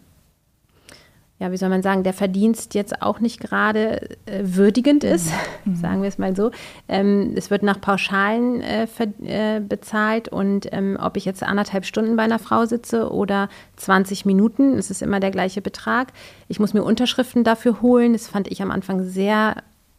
ja, 1.44 1.52
wie 1.52 1.58
soll 1.58 1.68
man 1.68 1.84
sagen, 1.84 2.04
der 2.04 2.14
Verdienst 2.14 2.74
jetzt 2.74 3.02
auch 3.02 3.20
nicht 3.20 3.42
gerade 3.42 4.10
äh, 4.26 4.44
würdigend 4.44 5.04
ist, 5.04 5.30
mhm. 5.66 5.76
sagen 5.82 6.02
wir 6.02 6.08
es 6.08 6.18
mal 6.18 6.34
so. 6.38 6.52
Ähm, 6.88 7.34
es 7.36 7.52
wird 7.52 7.64
nach 7.64 7.82
Pauschalen 7.82 8.62
äh, 8.62 8.88
äh, 9.26 9.60
bezahlt 9.60 10.30
und 10.30 10.72
ähm, 10.72 10.98
ob 10.98 11.18
ich 11.18 11.26
jetzt 11.26 11.44
anderthalb 11.44 11.86
Stunden 11.86 12.16
bei 12.16 12.24
einer 12.24 12.40
Frau 12.40 12.66
sitze 12.66 13.12
oder 13.12 13.50
20 13.76 14.26
Minuten, 14.26 14.78
es 14.78 14.90
ist 14.90 15.02
immer 15.02 15.20
der 15.20 15.32
gleiche 15.32 15.62
Betrag. 15.62 16.14
Ich 16.48 16.62
muss 16.62 16.74
mir 16.74 16.82
Unterschriften 16.82 17.44
dafür 17.44 17.82
holen. 17.82 18.14
Das 18.14 18.30
fand 18.30 18.50
ich 18.50 18.62
am 18.62 18.72
Anfang 18.72 19.04
sehr 19.04 19.58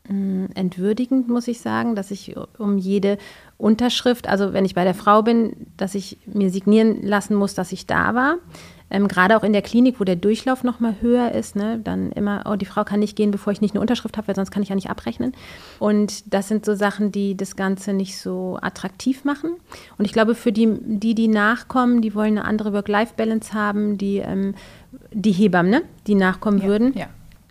mm, 0.09 0.47
entwürdigend, 0.55 1.29
muss 1.29 1.47
ich 1.47 1.61
sagen, 1.61 1.95
dass 1.95 2.11
ich 2.11 2.37
um 2.57 2.79
jede 2.79 3.19
Unterschrift, 3.59 4.31
also 4.31 4.55
wenn 4.55 4.65
ich 4.65 4.75
bei 4.75 4.85
der 4.85 4.95
Frau 4.95 5.21
bin, 5.21 5.53
dass 5.77 5.95
ich 5.95 6.17
mir 6.25 6.49
signieren 6.49 7.03
lassen 7.03 7.35
muss, 7.35 7.53
dass 7.53 7.71
ich 7.71 7.87
da 7.87 8.15
war. 8.15 8.37
Ähm, 8.91 9.09
Gerade 9.09 9.37
auch 9.37 9.43
in 9.43 9.53
der 9.53 9.63
Klinik, 9.63 9.99
wo 9.99 10.05
der 10.05 10.17
Durchlauf 10.17 10.63
noch 10.63 10.79
mal 10.79 10.97
höher 11.01 11.33
ist, 11.33 11.57
ne, 11.57 11.81
dann 11.83 12.13
immer, 12.13 12.45
oh, 12.47 12.57
die 12.57 12.67
Frau 12.67 12.85
kann 12.85 13.01
nicht 13.01 13.17
gehen, 13.17 13.31
bevor 13.31 13.53
ich 13.53 13.61
nicht 13.61 13.75
eine 13.75 13.81
Unterschrift 13.81 14.17
habe, 14.17 14.29
weil 14.29 14.37
sonst 14.37 14.51
kann 14.51 14.63
ich 14.63 14.69
ja 14.69 14.75
nicht 14.75 14.91
abrechnen. 14.91 15.33
Und 15.79 16.33
das 16.33 16.49
sind 16.49 16.65
so 16.65 16.75
Sachen, 16.75 17.11
die 17.11 17.37
das 17.37 17.57
Ganze 17.57 17.93
nicht 17.93 18.19
so 18.19 18.59
attraktiv 18.61 19.25
machen. 19.25 19.53
Und 19.99 20.05
ich 20.05 20.13
glaube, 20.13 20.35
für 20.35 20.53
die, 20.53 20.79
die, 20.81 21.15
die 21.15 21.29
nachkommen, 21.29 22.03
die 22.03 22.15
wollen 22.15 22.39
eine 22.39 22.45
andere 22.47 22.73
Work-Life-Balance 22.73 23.55
haben, 23.55 23.99
die, 23.99 24.19
ähm, 24.19 24.55
die 25.13 25.33
Hebammen, 25.33 25.71
ne, 25.71 25.83
die 26.07 26.15
nachkommen 26.15 26.59
ja, 26.59 26.67
würden. 26.67 26.93
Ja. 26.95 27.07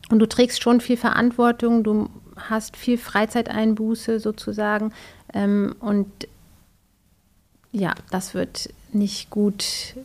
Und 0.09 0.19
du 0.19 0.27
trägst 0.27 0.61
schon 0.61 0.81
viel 0.81 0.97
Verantwortung, 0.97 1.83
du 1.83 2.09
hast 2.35 2.77
viel 2.77 2.97
Freizeiteinbuße 2.97 4.19
sozusagen. 4.19 4.93
Ähm, 5.33 5.75
und 5.79 6.07
ja, 7.71 7.93
das 8.11 8.35
wird 8.35 8.69
nicht 8.91 9.31
gut 9.31 9.95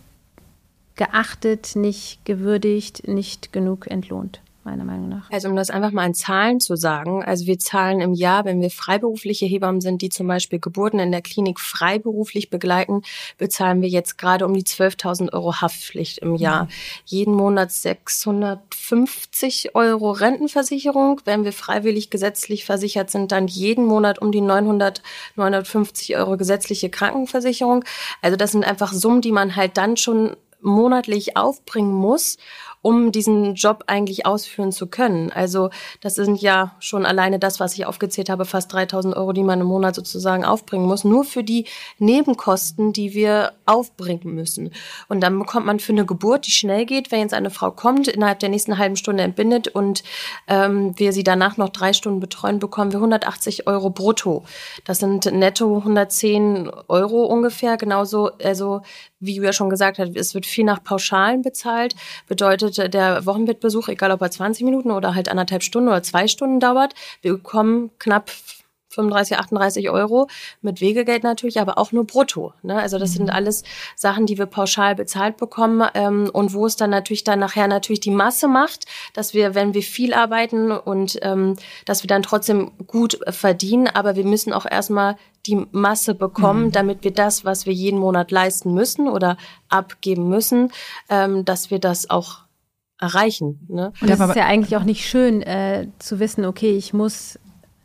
geachtet, 0.99 1.75
nicht 1.75 2.25
gewürdigt, 2.27 3.09
nicht 3.09 3.53
genug 3.53 3.87
entlohnt 3.87 4.43
meiner 4.69 4.85
Meinung 4.85 5.09
nach. 5.09 5.31
Also 5.31 5.49
um 5.49 5.57
das 5.57 5.71
einfach 5.71 5.93
mal 5.93 6.07
in 6.07 6.15
Zahlen 6.15 6.61
zu 6.61 6.77
sagen, 6.77 7.25
also 7.25 7.47
wir 7.47 7.59
zahlen 7.59 8.01
im 8.01 8.13
Jahr, 8.13 8.45
wenn 8.45 8.61
wir 8.61 8.71
freiberufliche 8.71 9.47
Hebammen 9.47 9.81
sind, 9.81 10.03
die 10.03 10.11
zum 10.11 10.27
Beispiel 10.27 10.59
Geburten 10.59 10.99
in 10.99 11.11
der 11.11 11.23
Klinik 11.23 11.59
freiberuflich 11.59 12.51
begleiten, 12.51 13.03
bezahlen 13.39 13.81
wir 13.81 13.89
jetzt 13.89 14.19
gerade 14.19 14.45
um 14.45 14.53
die 14.53 14.65
12.000 14.65 15.33
Euro 15.33 15.61
Haftpflicht 15.61 16.19
im 16.19 16.35
Jahr. 16.35 16.65
Mhm. 16.65 16.69
Jeden 17.07 17.35
Monat 17.35 17.73
650 17.73 19.75
Euro 19.75 20.11
Rentenversicherung. 20.11 21.23
Wenn 21.25 21.45
wir 21.45 21.53
freiwillig 21.53 22.11
gesetzlich 22.11 22.67
versichert 22.67 23.11
sind, 23.11 23.33
dann 23.33 23.47
jeden 23.47 23.87
Monat 23.87 24.21
um 24.21 24.33
die 24.33 24.43
900, 24.43 25.03
950 25.37 26.17
Euro 26.17 26.37
gesetzliche 26.37 26.91
Krankenversicherung. 26.91 27.85
Also 28.21 28.37
das 28.37 28.53
sind 28.53 28.65
einfach 28.65 28.93
Summen, 28.93 29.23
die 29.23 29.33
man 29.33 29.57
halt 29.57 29.79
dann 29.79 29.97
schon 29.97 30.37
monatlich 30.61 31.37
aufbringen 31.37 31.93
muss, 31.93 32.37
um 32.83 33.13
diesen 33.13 33.55
Job 33.55 33.85
eigentlich 33.87 34.25
ausführen 34.25 34.73
zu 34.73 34.87
können. 34.87 35.33
Also 35.33 35.71
das 36.01 36.15
sind 36.15 36.41
ja 36.41 36.77
schon 36.79 37.05
alleine 37.05 37.39
das, 37.39 37.61
was 37.61 37.75
ich 37.75 37.87
aufgezählt 37.87 38.31
habe, 38.31 38.45
fast 38.45 38.73
3000 38.73 39.17
Euro, 39.17 39.33
die 39.33 39.43
man 39.43 39.61
im 39.61 39.67
Monat 39.67 39.95
sozusagen 39.95 40.45
aufbringen 40.45 40.87
muss, 40.87 41.05
nur 41.05 41.25
für 41.25 41.43
die 41.43 41.67
Nebenkosten, 41.99 42.93
die 42.93 43.15
wir 43.15 43.53
aufbringen 43.67 44.35
müssen. 44.35 44.73
Und 45.09 45.21
dann 45.21 45.39
bekommt 45.39 45.67
man 45.67 45.81
für 45.81 45.93
eine 45.93 46.07
Geburt, 46.07 46.47
die 46.47 46.53
schnell 46.53 46.87
geht, 46.87 47.11
wenn 47.11 47.21
jetzt 47.21 47.35
eine 47.35 47.51
Frau 47.51 47.71
kommt, 47.71 48.09
innerhalb 48.09 48.39
der 48.39 48.49
nächsten 48.49 48.79
halben 48.79 48.97
Stunde 48.97 49.25
entbindet 49.25 49.69
und 49.69 50.05
ähm, 50.47 50.99
wir 50.99 51.13
sie 51.13 51.25
danach 51.25 51.57
noch 51.57 51.71
drei 51.71 51.93
Stunden 51.93 52.21
betreuen, 52.21 52.59
bekommen 52.59 52.93
wir 52.93 52.99
180 52.99 53.67
Euro 53.67 53.91
brutto. 53.91 54.45
Das 54.85 55.01
sind 55.01 55.27
netto 55.27 55.79
110 55.79 56.71
Euro 56.89 57.25
ungefähr, 57.25 57.77
genauso, 57.77 58.31
also 58.43 58.83
wie 59.21 59.35
Julia 59.35 59.53
schon 59.53 59.71
gesagt 59.71 59.99
hat, 59.99 60.17
es 60.17 60.35
wird 60.35 60.47
viel 60.47 60.65
nach 60.65 60.83
Pauschalen 60.83 61.43
bezahlt. 61.43 61.95
Bedeutet, 62.27 62.95
der 62.95 63.27
Wochenbettbesuch, 63.27 63.89
egal 63.89 64.13
ob 64.13 64.23
er 64.23 64.31
20 64.31 64.65
Minuten 64.65 64.91
oder 64.91 65.15
halt 65.15 65.29
anderthalb 65.29 65.63
Stunden 65.63 65.89
oder 65.89 66.03
zwei 66.03 66.29
Stunden 66.29 66.61
dauert, 66.61 66.95
wir 67.23 67.33
bekommen 67.33 67.91
knapp 67.99 68.31
35, 68.89 69.39
38 69.39 69.91
Euro 69.91 70.29
mit 70.63 70.81
Wegegeld 70.81 71.23
natürlich, 71.23 71.61
aber 71.61 71.79
auch 71.79 71.93
nur 71.93 72.05
brutto. 72.05 72.55
Ne? 72.63 72.77
Also 72.77 72.99
das 72.99 73.11
mhm. 73.11 73.15
sind 73.15 73.31
alles 73.31 73.63
Sachen, 73.97 74.27
die 74.27 74.39
wir 74.39 74.47
pauschal 74.47 74.95
bezahlt 74.95 75.37
bekommen 75.37 75.89
ähm, 75.95 76.31
und 76.33 76.55
wo 76.55 76.67
es 76.67 76.77
dann 76.77 76.91
natürlich 76.91 77.25
dann 77.25 77.39
nachher 77.39 77.69
natürlich 77.69 78.01
die 78.01 78.11
Masse 78.11 78.49
macht, 78.49 78.87
dass 79.13 79.35
wir, 79.35 79.55
wenn 79.55 79.75
wir 79.75 79.83
viel 79.83 80.15
arbeiten 80.15 80.71
und 80.71 81.19
ähm, 81.23 81.57
dass 81.85 82.03
wir 82.03 82.09
dann 82.09 82.23
trotzdem 82.23 82.73
gut 82.87 83.19
verdienen, 83.29 83.89
aber 83.89 84.17
wir 84.17 84.25
müssen 84.25 84.53
auch 84.53 84.67
erstmal 84.67 85.17
die 85.47 85.67
Masse 85.73 86.15
bekommen, 86.15 86.67
mhm. 86.67 86.73
damit 86.73 87.05
wir 87.05 87.13
das, 87.13 87.45
was 87.45 87.67
wir 87.67 87.73
jeden 87.73 87.99
Monat 87.99 88.31
leisten 88.31 88.75
müssen 88.75 89.09
oder 89.09 89.37
abgeben 89.69 90.29
müssen, 90.29 90.73
ähm, 91.09 91.45
dass 91.45 91.71
wir 91.71 91.79
das 91.79 92.11
auch 92.11 92.41
erreichen. 93.01 93.67
Ne? 93.69 93.93
Und 94.01 94.11
das 94.11 94.21
ist 94.21 94.37
ja 94.37 94.47
eigentlich 94.47 94.77
auch 94.77 94.85
nicht 94.85 95.07
schön 95.07 95.43
äh, 95.43 95.89
zu 95.99 96.19
wissen, 96.19 96.45
okay, 96.45 96.77
ich 96.77 96.93
muss 96.93 97.39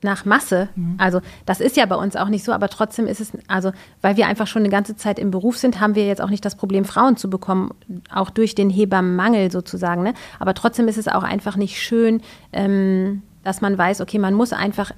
nach 0.03 0.25
Masse. 0.25 0.69
Mhm. 0.75 0.95
Also 0.97 1.21
das 1.45 1.59
ist 1.59 1.77
ja 1.77 1.85
bei 1.85 1.95
uns 1.95 2.15
auch 2.15 2.29
nicht 2.29 2.43
so, 2.43 2.51
aber 2.51 2.69
trotzdem 2.69 3.07
ist 3.07 3.21
es, 3.21 3.31
also 3.47 3.71
weil 4.01 4.17
wir 4.17 4.27
einfach 4.27 4.47
schon 4.47 4.61
eine 4.61 4.69
ganze 4.69 4.95
Zeit 4.95 5.19
im 5.19 5.31
Beruf 5.31 5.57
sind, 5.57 5.79
haben 5.79 5.95
wir 5.95 6.05
jetzt 6.05 6.21
auch 6.21 6.29
nicht 6.29 6.45
das 6.45 6.55
Problem, 6.55 6.85
Frauen 6.85 7.17
zu 7.17 7.29
bekommen, 7.29 7.71
auch 8.13 8.29
durch 8.29 8.55
den 8.55 8.69
Hebammenmangel 8.69 9.51
sozusagen. 9.51 10.03
Ne? 10.03 10.13
Aber 10.39 10.53
trotzdem 10.53 10.87
ist 10.87 10.97
es 10.97 11.07
auch 11.07 11.23
einfach 11.23 11.55
nicht 11.55 11.81
schön, 11.81 12.21
ähm, 12.51 13.23
dass 13.43 13.61
man 13.61 13.77
weiß, 13.77 14.01
okay, 14.01 14.19
man 14.19 14.33
muss 14.33 14.53
einfach 14.53 14.91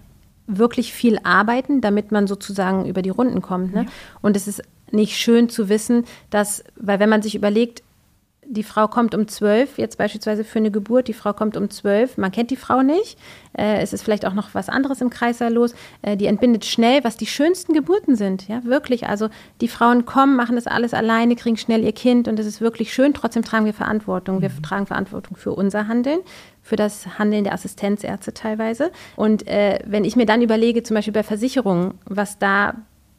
wirklich 0.47 0.93
viel 0.93 1.19
arbeiten, 1.23 1.81
damit 1.81 2.11
man 2.11 2.27
sozusagen 2.27 2.85
über 2.85 3.01
die 3.01 3.09
Runden 3.09 3.41
kommt. 3.41 3.73
Ne? 3.73 3.83
Ja. 3.83 3.89
Und 4.21 4.37
es 4.37 4.47
ist 4.47 4.61
nicht 4.91 5.17
schön 5.17 5.49
zu 5.49 5.69
wissen, 5.69 6.05
dass, 6.29 6.63
weil 6.75 6.99
wenn 6.99 7.09
man 7.09 7.21
sich 7.21 7.35
überlegt, 7.35 7.83
die 8.47 8.63
Frau 8.63 8.87
kommt 8.87 9.15
um 9.15 9.27
zwölf, 9.27 9.77
jetzt 9.77 9.97
beispielsweise 9.97 10.43
für 10.43 10.59
eine 10.59 10.71
Geburt, 10.71 11.07
die 11.07 11.13
Frau 11.13 11.33
kommt 11.33 11.57
um 11.57 11.69
zwölf, 11.69 12.17
man 12.17 12.31
kennt 12.31 12.51
die 12.51 12.55
Frau 12.55 12.81
nicht, 12.81 13.17
äh, 13.57 13.81
es 13.81 13.93
ist 13.93 14.03
vielleicht 14.03 14.25
auch 14.25 14.33
noch 14.33 14.53
was 14.53 14.69
anderes 14.69 15.01
im 15.01 15.09
Kreißsaal 15.09 15.53
los, 15.53 15.73
äh, 16.01 16.17
die 16.17 16.27
entbindet 16.27 16.65
schnell, 16.65 17.03
was 17.03 17.17
die 17.17 17.25
schönsten 17.25 17.73
Geburten 17.73 18.15
sind, 18.15 18.47
ja, 18.47 18.63
wirklich, 18.63 19.07
also 19.07 19.29
die 19.61 19.67
Frauen 19.67 20.05
kommen, 20.05 20.35
machen 20.35 20.55
das 20.55 20.67
alles 20.67 20.93
alleine, 20.93 21.35
kriegen 21.35 21.57
schnell 21.57 21.83
ihr 21.83 21.93
Kind 21.93 22.27
und 22.27 22.39
es 22.39 22.45
ist 22.45 22.61
wirklich 22.61 22.93
schön, 22.93 23.13
trotzdem 23.13 23.43
tragen 23.43 23.65
wir 23.65 23.73
Verantwortung, 23.73 24.41
wir 24.41 24.49
mhm. 24.49 24.63
tragen 24.63 24.85
Verantwortung 24.85 25.37
für 25.37 25.53
unser 25.53 25.87
Handeln, 25.87 26.19
für 26.61 26.75
das 26.75 27.19
Handeln 27.19 27.43
der 27.43 27.53
Assistenzärzte 27.53 28.33
teilweise. 28.33 28.91
Und 29.15 29.47
äh, 29.47 29.79
wenn 29.85 30.03
ich 30.03 30.15
mir 30.15 30.25
dann 30.25 30.41
überlege, 30.41 30.81
zum 30.81 30.95
Beispiel 30.95 31.13
bei 31.13 31.23
Versicherungen, 31.23 31.99
was 32.05 32.39
da 32.39 32.75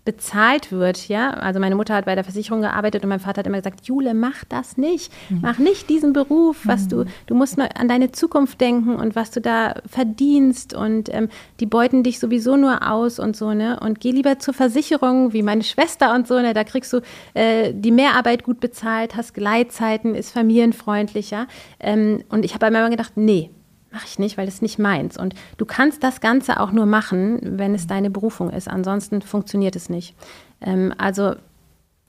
bezahlt 0.07 0.73
wird, 0.73 1.09
ja. 1.09 1.31
Also 1.31 1.61
meine 1.61 1.75
Mutter 1.75 1.95
hat 1.95 2.07
bei 2.07 2.15
der 2.15 2.25
Versicherung 2.25 2.63
gearbeitet 2.63 3.03
und 3.03 3.11
mein 3.11 3.21
Vater 3.21 3.41
hat 3.41 3.47
immer 3.47 3.59
gesagt, 3.59 3.87
Jule, 3.87 4.15
mach 4.15 4.45
das 4.49 4.79
nicht. 4.79 5.13
Mhm. 5.29 5.41
Mach 5.43 5.59
nicht 5.59 5.91
diesen 5.91 6.15
Beruf, 6.15 6.61
was 6.65 6.85
mhm. 6.85 6.89
du, 6.89 7.05
du 7.27 7.35
musst 7.35 7.59
mal 7.59 7.69
an 7.75 7.89
deine 7.89 8.13
Zukunft 8.13 8.59
denken 8.61 8.97
und 8.97 9.15
was 9.15 9.31
du 9.33 9.43
da 9.43 9.75
verdienst 9.87 10.73
und 10.73 11.13
ähm, 11.13 11.29
die 11.61 11.67
beuten 11.67 12.03
dich 12.03 12.19
sowieso 12.19 12.57
nur 12.57 12.91
aus 12.91 13.19
und 13.19 13.37
so, 13.37 13.53
ne. 13.53 13.79
Und 13.81 14.01
geh 14.01 14.13
lieber 14.13 14.39
zur 14.39 14.55
Versicherung, 14.55 15.35
wie 15.35 15.43
meine 15.43 15.63
Schwester 15.63 16.15
und 16.15 16.27
so, 16.27 16.41
ne. 16.41 16.55
Da 16.55 16.65
kriegst 16.65 16.93
du 16.95 17.01
äh, 17.35 17.75
die 17.75 17.91
Mehrarbeit 17.91 18.45
gut 18.45 18.61
bezahlt, 18.61 19.17
hast 19.17 19.35
Gleitzeiten, 19.35 20.15
ist 20.15 20.31
familienfreundlicher. 20.31 21.49
Ähm, 21.81 22.23
und 22.31 22.47
ich 22.47 22.55
habe 22.55 22.65
einmal 22.67 22.89
gedacht, 22.89 23.13
nee, 23.17 23.51
mache 23.97 24.07
ich 24.07 24.19
nicht, 24.19 24.37
weil 24.37 24.45
das 24.45 24.57
ist 24.57 24.63
nicht 24.63 24.79
meins. 24.79 25.17
Und 25.17 25.35
du 25.57 25.65
kannst 25.65 26.05
das 26.05 26.21
Ganze 26.21 26.61
auch 26.61 26.71
nur 26.71 26.85
machen, 26.85 27.39
wenn 27.43 27.75
es 27.75 27.87
deine 27.87 28.11
Berufung 28.11 28.51
ist. 28.51 28.69
Ansonsten 28.69 29.23
funktioniert 29.23 29.75
es 29.75 29.89
nicht. 29.89 30.15
Ähm, 30.61 30.93
also, 30.99 31.35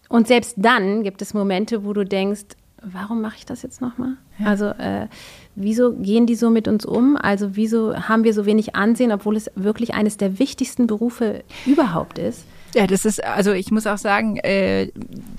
und 0.10 0.28
selbst 0.28 0.56
dann 0.58 1.04
gibt 1.04 1.22
es 1.22 1.34
Momente, 1.34 1.86
wo 1.86 1.94
du 1.94 2.04
denkst, 2.04 2.44
warum 2.82 3.22
mache 3.22 3.38
ich 3.38 3.46
das 3.46 3.62
jetzt 3.62 3.80
nochmal? 3.80 4.18
Ja. 4.38 4.48
Also, 4.48 4.66
äh, 4.66 5.08
wieso 5.56 5.94
gehen 5.94 6.26
die 6.26 6.36
so 6.36 6.50
mit 6.50 6.68
uns 6.68 6.86
um? 6.86 7.16
Also, 7.16 7.56
wieso 7.56 7.96
haben 7.96 8.26
wir 8.26 8.34
so 8.34 8.46
wenig 8.46 8.76
Ansehen, 8.76 9.14
obwohl 9.14 9.38
es 9.38 9.50
wirklich 9.56 9.94
eines 9.94 10.18
der 10.18 10.40
wichtigsten 10.40 10.88
Berufe 10.88 11.46
überhaupt 11.66 12.20
ist? 12.20 12.44
Ja, 12.74 12.86
das 12.86 13.06
ist, 13.06 13.24
also 13.24 13.54
ich 13.54 13.72
muss 13.72 13.88
auch 13.88 13.98
sagen, 13.98 14.38
äh, 14.38 14.92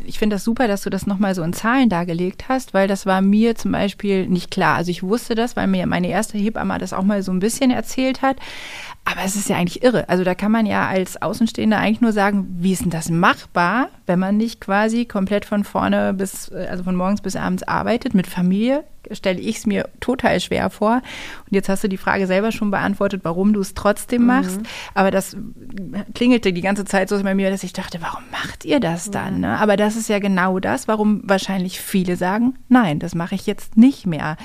ich 0.05 0.19
finde 0.19 0.37
das 0.37 0.45
super, 0.45 0.67
dass 0.67 0.83
du 0.83 0.91
das 0.91 1.07
nochmal 1.07 1.35
so 1.35 1.43
in 1.43 1.53
Zahlen 1.53 1.89
dargelegt 1.89 2.49
hast, 2.49 2.75
weil 2.75 2.89
das 2.89 3.07
war 3.07 3.21
mir 3.21 3.55
zum 3.55 3.73
Beispiel 3.73 4.27
nicht 4.27 4.51
klar. 4.51 4.77
Also 4.77 4.91
ich 4.91 5.03
wusste 5.03 5.35
das, 5.35 5.55
weil 5.55 5.67
mir 5.67 5.87
meine 5.87 6.09
erste 6.09 6.39
Hebamme 6.39 6.79
das 6.79 6.93
auch 6.93 7.03
mal 7.03 7.23
so 7.23 7.31
ein 7.33 7.41
bisschen 7.41 7.71
erzählt 7.71 8.23
hat. 8.23 8.37
Aber 9.05 9.23
es 9.25 9.37
ist 9.37 9.49
ja 9.49 9.57
eigentlich 9.57 9.83
irre. 9.83 10.09
Also 10.09 10.25
da 10.25 10.35
kann 10.35 10.53
man 10.53 10.67
ja 10.67 10.87
als 10.87 11.21
Außenstehender 11.21 11.79
eigentlich 11.79 12.01
nur 12.01 12.13
sagen, 12.13 12.47
wie 12.59 12.73
ist 12.73 12.83
denn 12.83 12.91
das 12.91 13.09
machbar, 13.09 13.89
wenn 14.07 14.19
man 14.19 14.37
nicht 14.37 14.61
quasi 14.61 15.07
komplett 15.07 15.45
von 15.45 15.65
vorne 15.65 16.13
bis, 16.15 16.49
äh, 16.51 16.67
also 16.71 16.85
von 16.85 16.97
morgens 16.97 17.21
bis 17.21 17.37
abends 17.37 17.63
arbeitet 17.63 18.15
mit 18.15 18.27
Familie, 18.27 18.85
stelle 19.13 19.41
ich 19.41 19.59
es 19.59 19.67
mir 19.67 19.89
total 20.01 20.41
schwer 20.41 20.71
vor. 20.71 20.95
Und 20.95 21.53
jetzt 21.53 21.69
hast 21.69 21.85
du 21.85 21.89
die 21.89 21.97
Frage 21.97 22.27
selber 22.27 22.53
schon 22.53 22.71
beantwortet, 22.71 23.21
warum 23.25 23.53
du 23.53 23.61
es 23.61 23.75
trotzdem 23.75 24.23
mhm. 24.23 24.27
machst. 24.27 24.61
Mhm. 24.61 24.67
Aber 24.95 25.11
das 25.11 25.37
klingelte 26.15 26.53
die 26.53 26.61
ganze 26.61 26.85
Zeit 26.85 27.09
so 27.09 27.23
bei 27.23 27.35
mir, 27.35 27.51
dass 27.51 27.63
ich 27.63 27.73
dachte, 27.73 28.01
warum 28.01 28.23
macht 28.31 28.65
ihr 28.65 28.81
das 28.81 29.11
dann? 29.11 29.39
Mhm. 29.39 29.45
Aber 29.45 29.77
das 29.77 29.97
ist 29.97 30.09
ja 30.09 30.19
genau 30.19 30.59
das, 30.59 30.89
warum 30.89 31.23
wahrscheinlich 31.25 31.81
viele 31.81 32.17
sagen, 32.17 32.55
nein, 32.69 32.99
das 32.99 33.15
mache 33.15 33.35
ich 33.35 33.47
jetzt 33.47 33.77
nicht 33.77 34.07
mehr. 34.07 34.37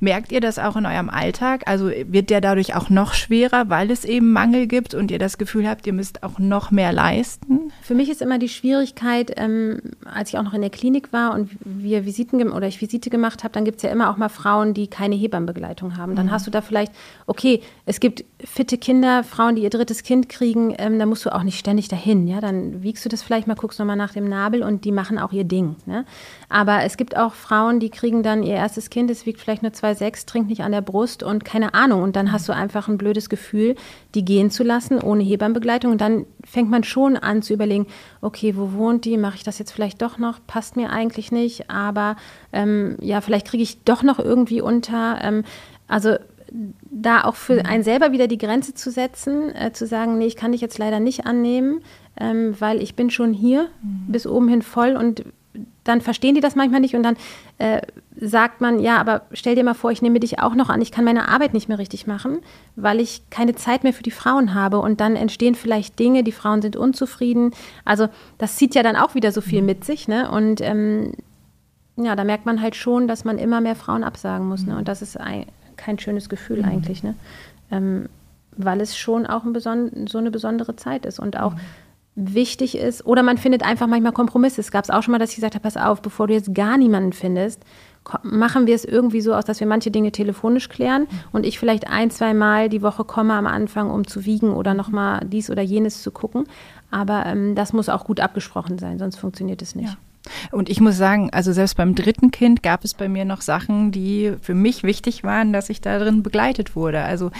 Merkt 0.00 0.32
ihr 0.32 0.40
das 0.40 0.58
auch 0.58 0.76
in 0.76 0.86
eurem 0.86 1.10
Alltag? 1.10 1.62
Also 1.66 1.90
wird 1.90 2.30
der 2.30 2.40
dadurch 2.40 2.74
auch 2.74 2.90
noch 2.90 3.14
schwerer, 3.14 3.68
weil 3.68 3.90
es 3.90 4.04
eben 4.04 4.32
Mangel 4.32 4.66
gibt 4.66 4.94
und 4.94 5.10
ihr 5.10 5.18
das 5.18 5.38
Gefühl 5.38 5.68
habt, 5.68 5.86
ihr 5.86 5.92
müsst 5.92 6.22
auch 6.22 6.38
noch 6.38 6.70
mehr 6.70 6.92
leisten? 6.92 7.72
Für 7.82 7.94
mich 7.94 8.08
ist 8.08 8.22
immer 8.22 8.38
die 8.38 8.48
Schwierigkeit, 8.48 9.32
ähm, 9.36 9.80
als 10.04 10.30
ich 10.30 10.38
auch 10.38 10.42
noch 10.42 10.54
in 10.54 10.60
der 10.60 10.70
Klinik 10.70 11.12
war 11.12 11.34
und 11.34 11.50
wir 11.60 12.04
Visiten 12.04 12.50
oder 12.50 12.66
ich 12.66 12.80
Visite 12.80 13.10
gemacht 13.10 13.44
habe, 13.44 13.52
dann 13.52 13.64
gibt 13.64 13.78
es 13.78 13.82
ja 13.82 13.90
immer 13.90 14.10
auch 14.10 14.16
mal 14.16 14.28
Frauen, 14.28 14.74
die 14.74 14.88
keine 14.88 15.14
Hebammenbegleitung 15.14 15.96
haben. 15.96 16.16
Dann 16.16 16.26
mhm. 16.26 16.30
hast 16.30 16.46
du 16.46 16.50
da 16.50 16.60
vielleicht, 16.60 16.92
okay, 17.26 17.60
es 17.86 18.00
gibt 18.00 18.24
fitte 18.44 18.78
Kinder, 18.78 19.24
Frauen, 19.24 19.56
die 19.56 19.62
ihr 19.62 19.70
drittes 19.70 20.02
Kind 20.02 20.28
kriegen, 20.28 20.74
ähm, 20.78 20.98
da 20.98 21.06
musst 21.06 21.24
du 21.24 21.34
auch 21.34 21.42
nicht 21.42 21.58
ständig 21.58 21.88
dahin. 21.88 22.26
Ja, 22.26 22.40
dann 22.40 22.82
wiegst 22.82 23.04
du 23.04 23.08
das 23.08 23.22
vielleicht 23.22 23.46
mal, 23.46 23.54
guckst 23.54 23.78
nochmal 23.78 23.96
nach 23.96 24.12
dem 24.12 24.28
Nabel 24.28 24.62
und 24.62 24.84
die 24.84 24.92
machen 24.92 25.18
auch 25.18 25.32
ihr 25.32 25.44
Ding. 25.44 25.76
Ne? 25.86 26.04
Aber 26.48 26.82
es 26.82 26.96
gibt 26.96 27.16
auch 27.16 27.32
Frauen, 27.32 27.80
die 27.80 27.90
kriegen 27.90 28.22
dann 28.22 28.42
ihr 28.42 28.54
erstes 28.54 28.90
Kind, 28.90 29.10
es 29.10 29.24
wiegt 29.24 29.40
vielleicht 29.40 29.62
nur 29.62 29.72
2,6, 29.72 30.26
trinkt 30.26 30.50
nicht 30.50 30.62
an 30.62 30.72
der 30.72 30.82
Brust 30.82 31.22
und 31.22 31.44
keine 31.44 31.74
Ahnung. 31.74 32.02
Und 32.02 32.16
dann 32.16 32.32
hast 32.32 32.48
du 32.48 32.52
einfach 32.52 32.88
ein 32.88 32.98
blödes 32.98 33.28
Gefühl, 33.28 33.76
die 34.14 34.24
gehen 34.24 34.50
zu 34.50 34.62
lassen 34.62 35.00
ohne 35.00 35.22
Hebammenbegleitung. 35.22 35.92
Und 35.92 36.00
dann 36.00 36.26
fängt 36.44 36.70
man 36.70 36.84
schon 36.84 37.16
an 37.16 37.42
zu 37.42 37.54
überlegen, 37.54 37.86
okay, 38.20 38.56
wo 38.56 38.72
wohnt 38.72 39.04
die? 39.04 39.16
Mache 39.16 39.36
ich 39.36 39.44
das 39.44 39.58
jetzt 39.58 39.72
vielleicht 39.72 40.01
doch 40.02 40.18
noch? 40.18 40.40
Passt 40.46 40.76
mir 40.76 40.90
eigentlich 40.90 41.32
nicht, 41.32 41.70
aber 41.70 42.16
ähm, 42.52 42.96
ja, 43.00 43.20
vielleicht 43.20 43.46
kriege 43.46 43.62
ich 43.62 43.82
doch 43.84 44.02
noch 44.02 44.18
irgendwie 44.18 44.60
unter. 44.60 45.18
Ähm, 45.22 45.44
also 45.88 46.16
da 46.90 47.24
auch 47.24 47.36
für 47.36 47.54
mhm. 47.54 47.66
einen 47.66 47.82
selber 47.82 48.12
wieder 48.12 48.26
die 48.26 48.38
Grenze 48.38 48.74
zu 48.74 48.90
setzen, 48.90 49.54
äh, 49.54 49.72
zu 49.72 49.86
sagen, 49.86 50.18
nee, 50.18 50.26
ich 50.26 50.36
kann 50.36 50.52
dich 50.52 50.60
jetzt 50.60 50.78
leider 50.78 51.00
nicht 51.00 51.26
annehmen, 51.26 51.80
ähm, 52.20 52.54
weil 52.58 52.82
ich 52.82 52.94
bin 52.94 53.10
schon 53.10 53.32
hier 53.32 53.68
mhm. 53.82 54.12
bis 54.12 54.26
oben 54.26 54.48
hin 54.48 54.62
voll 54.62 54.96
und 54.96 55.24
dann 55.84 56.00
verstehen 56.00 56.34
die 56.34 56.40
das 56.40 56.54
manchmal 56.54 56.80
nicht 56.80 56.94
und 56.94 57.02
dann 57.02 57.16
äh, 57.58 57.82
sagt 58.20 58.60
man, 58.60 58.78
ja, 58.78 58.98
aber 58.98 59.22
stell 59.32 59.54
dir 59.54 59.64
mal 59.64 59.74
vor, 59.74 59.90
ich 59.90 60.02
nehme 60.02 60.20
dich 60.20 60.38
auch 60.38 60.54
noch 60.54 60.68
an, 60.68 60.80
ich 60.80 60.92
kann 60.92 61.04
meine 61.04 61.28
Arbeit 61.28 61.54
nicht 61.54 61.68
mehr 61.68 61.78
richtig 61.78 62.06
machen, 62.06 62.38
weil 62.76 63.00
ich 63.00 63.22
keine 63.30 63.54
Zeit 63.54 63.82
mehr 63.82 63.92
für 63.92 64.02
die 64.02 64.10
Frauen 64.10 64.54
habe 64.54 64.78
und 64.78 65.00
dann 65.00 65.16
entstehen 65.16 65.54
vielleicht 65.54 65.98
Dinge, 65.98 66.22
die 66.22 66.32
Frauen 66.32 66.62
sind 66.62 66.76
unzufrieden. 66.76 67.52
Also 67.84 68.08
das 68.38 68.56
zieht 68.56 68.74
ja 68.74 68.82
dann 68.82 68.96
auch 68.96 69.14
wieder 69.14 69.32
so 69.32 69.40
viel 69.40 69.60
mhm. 69.60 69.66
mit 69.66 69.84
sich, 69.84 70.08
ne? 70.08 70.30
Und 70.30 70.60
ähm, 70.60 71.12
ja, 71.96 72.16
da 72.16 72.24
merkt 72.24 72.46
man 72.46 72.62
halt 72.62 72.76
schon, 72.76 73.08
dass 73.08 73.24
man 73.24 73.38
immer 73.38 73.60
mehr 73.60 73.76
Frauen 73.76 74.04
absagen 74.04 74.48
muss, 74.48 74.64
ne? 74.64 74.76
Und 74.76 74.88
das 74.88 75.02
ist 75.02 75.18
ein, 75.18 75.46
kein 75.76 75.98
schönes 75.98 76.28
Gefühl 76.28 76.58
mhm. 76.58 76.68
eigentlich, 76.68 77.02
ne? 77.02 77.14
Ähm, 77.70 78.08
weil 78.56 78.80
es 78.82 78.96
schon 78.96 79.26
auch 79.26 79.44
ein 79.44 80.06
so 80.06 80.18
eine 80.18 80.30
besondere 80.30 80.76
Zeit 80.76 81.06
ist 81.06 81.18
und 81.18 81.38
auch 81.38 81.54
mhm 81.54 81.60
wichtig 82.14 82.76
ist. 82.76 83.06
Oder 83.06 83.22
man 83.22 83.38
findet 83.38 83.62
einfach 83.62 83.86
manchmal 83.86 84.12
Kompromisse. 84.12 84.60
Es 84.60 84.70
gab 84.70 84.84
es 84.84 84.90
auch 84.90 85.02
schon 85.02 85.12
mal, 85.12 85.18
dass 85.18 85.30
ich 85.30 85.36
gesagt 85.36 85.54
habe, 85.54 85.62
pass 85.62 85.76
auf, 85.76 86.02
bevor 86.02 86.26
du 86.26 86.34
jetzt 86.34 86.54
gar 86.54 86.76
niemanden 86.76 87.12
findest, 87.12 87.62
machen 88.22 88.66
wir 88.66 88.74
es 88.74 88.84
irgendwie 88.84 89.20
so 89.20 89.32
aus, 89.32 89.44
dass 89.44 89.60
wir 89.60 89.66
manche 89.66 89.90
Dinge 89.90 90.12
telefonisch 90.12 90.68
klären 90.68 91.06
und 91.30 91.46
ich 91.46 91.58
vielleicht 91.58 91.88
ein, 91.88 92.10
zwei 92.10 92.34
Mal 92.34 92.68
die 92.68 92.82
Woche 92.82 93.04
komme 93.04 93.34
am 93.34 93.46
Anfang, 93.46 93.90
um 93.90 94.06
zu 94.06 94.24
wiegen 94.24 94.52
oder 94.52 94.74
nochmal 94.74 95.24
dies 95.26 95.50
oder 95.50 95.62
jenes 95.62 96.02
zu 96.02 96.10
gucken. 96.10 96.44
Aber 96.90 97.24
ähm, 97.26 97.54
das 97.54 97.72
muss 97.72 97.88
auch 97.88 98.04
gut 98.04 98.20
abgesprochen 98.20 98.78
sein, 98.78 98.98
sonst 98.98 99.16
funktioniert 99.16 99.62
es 99.62 99.74
nicht. 99.74 99.90
Ja. 99.90 99.96
Und 100.50 100.68
ich 100.68 100.80
muss 100.80 100.96
sagen, 100.96 101.30
also 101.32 101.52
selbst 101.52 101.76
beim 101.76 101.94
dritten 101.94 102.30
Kind 102.30 102.62
gab 102.62 102.84
es 102.84 102.94
bei 102.94 103.08
mir 103.08 103.24
noch 103.24 103.40
Sachen, 103.40 103.92
die 103.92 104.32
für 104.40 104.54
mich 104.54 104.82
wichtig 104.82 105.24
waren, 105.24 105.52
dass 105.52 105.70
ich 105.70 105.80
darin 105.80 106.22
begleitet 106.22 106.76
wurde. 106.76 107.02
Also 107.02 107.30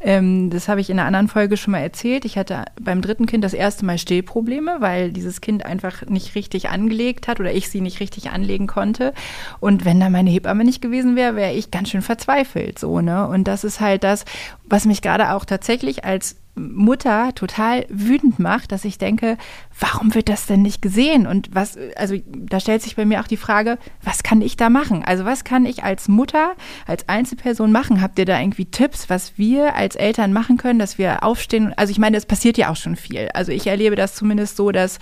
ähm, 0.00 0.50
das 0.50 0.68
habe 0.68 0.80
ich 0.80 0.90
in 0.90 0.98
einer 0.98 1.06
anderen 1.06 1.28
Folge 1.28 1.56
schon 1.56 1.72
mal 1.72 1.78
erzählt. 1.78 2.24
Ich 2.24 2.36
hatte 2.36 2.64
beim 2.80 3.02
dritten 3.02 3.26
Kind 3.26 3.44
das 3.44 3.54
erste 3.54 3.84
Mal 3.84 3.98
Stillprobleme, 3.98 4.76
weil 4.80 5.12
dieses 5.12 5.40
Kind 5.40 5.64
einfach 5.64 6.06
nicht 6.06 6.34
richtig 6.34 6.68
angelegt 6.68 7.28
hat 7.28 7.40
oder 7.40 7.52
ich 7.52 7.68
sie 7.68 7.80
nicht 7.80 8.00
richtig 8.00 8.30
anlegen 8.30 8.66
konnte. 8.66 9.12
Und 9.60 9.84
wenn 9.84 10.00
da 10.00 10.10
meine 10.10 10.30
Hebamme 10.30 10.64
nicht 10.64 10.82
gewesen 10.82 11.16
wäre, 11.16 11.36
wäre 11.36 11.52
ich 11.52 11.70
ganz 11.70 11.90
schön 11.90 12.02
verzweifelt. 12.02 12.78
So, 12.78 13.00
ne? 13.00 13.26
Und 13.26 13.44
das 13.44 13.64
ist 13.64 13.80
halt 13.80 14.04
das, 14.04 14.24
was 14.64 14.84
mich 14.84 15.02
gerade 15.02 15.32
auch 15.32 15.44
tatsächlich 15.44 16.04
als 16.04 16.36
Mutter 16.54 17.34
total 17.34 17.86
wütend 17.88 18.38
macht, 18.38 18.72
dass 18.72 18.84
ich 18.84 18.98
denke, 18.98 19.38
warum 19.78 20.14
wird 20.14 20.28
das 20.28 20.46
denn 20.46 20.60
nicht 20.60 20.82
gesehen? 20.82 21.26
Und 21.26 21.54
was, 21.54 21.78
also 21.96 22.16
da 22.26 22.60
stellt 22.60 22.82
sich 22.82 22.94
bei 22.94 23.06
mir 23.06 23.20
auch 23.20 23.26
die 23.26 23.38
Frage, 23.38 23.78
was 24.02 24.22
kann 24.22 24.42
ich 24.42 24.56
da 24.58 24.68
machen? 24.68 25.02
Also 25.02 25.24
was 25.24 25.44
kann 25.44 25.64
ich 25.64 25.82
als 25.82 26.08
Mutter, 26.08 26.52
als 26.86 27.08
Einzelperson 27.08 27.72
machen? 27.72 28.02
Habt 28.02 28.18
ihr 28.18 28.26
da 28.26 28.38
irgendwie 28.38 28.66
Tipps, 28.66 29.08
was 29.08 29.38
wir 29.38 29.74
als 29.76 29.96
Eltern 29.96 30.34
machen 30.34 30.58
können, 30.58 30.78
dass 30.78 30.98
wir 30.98 31.24
aufstehen? 31.24 31.72
Also 31.76 31.90
ich 31.90 31.98
meine, 31.98 32.18
es 32.18 32.26
passiert 32.26 32.58
ja 32.58 32.68
auch 32.68 32.76
schon 32.76 32.96
viel. 32.96 33.30
Also 33.32 33.50
ich 33.50 33.66
erlebe 33.66 33.96
das 33.96 34.14
zumindest 34.14 34.56
so, 34.56 34.72
dass 34.72 34.98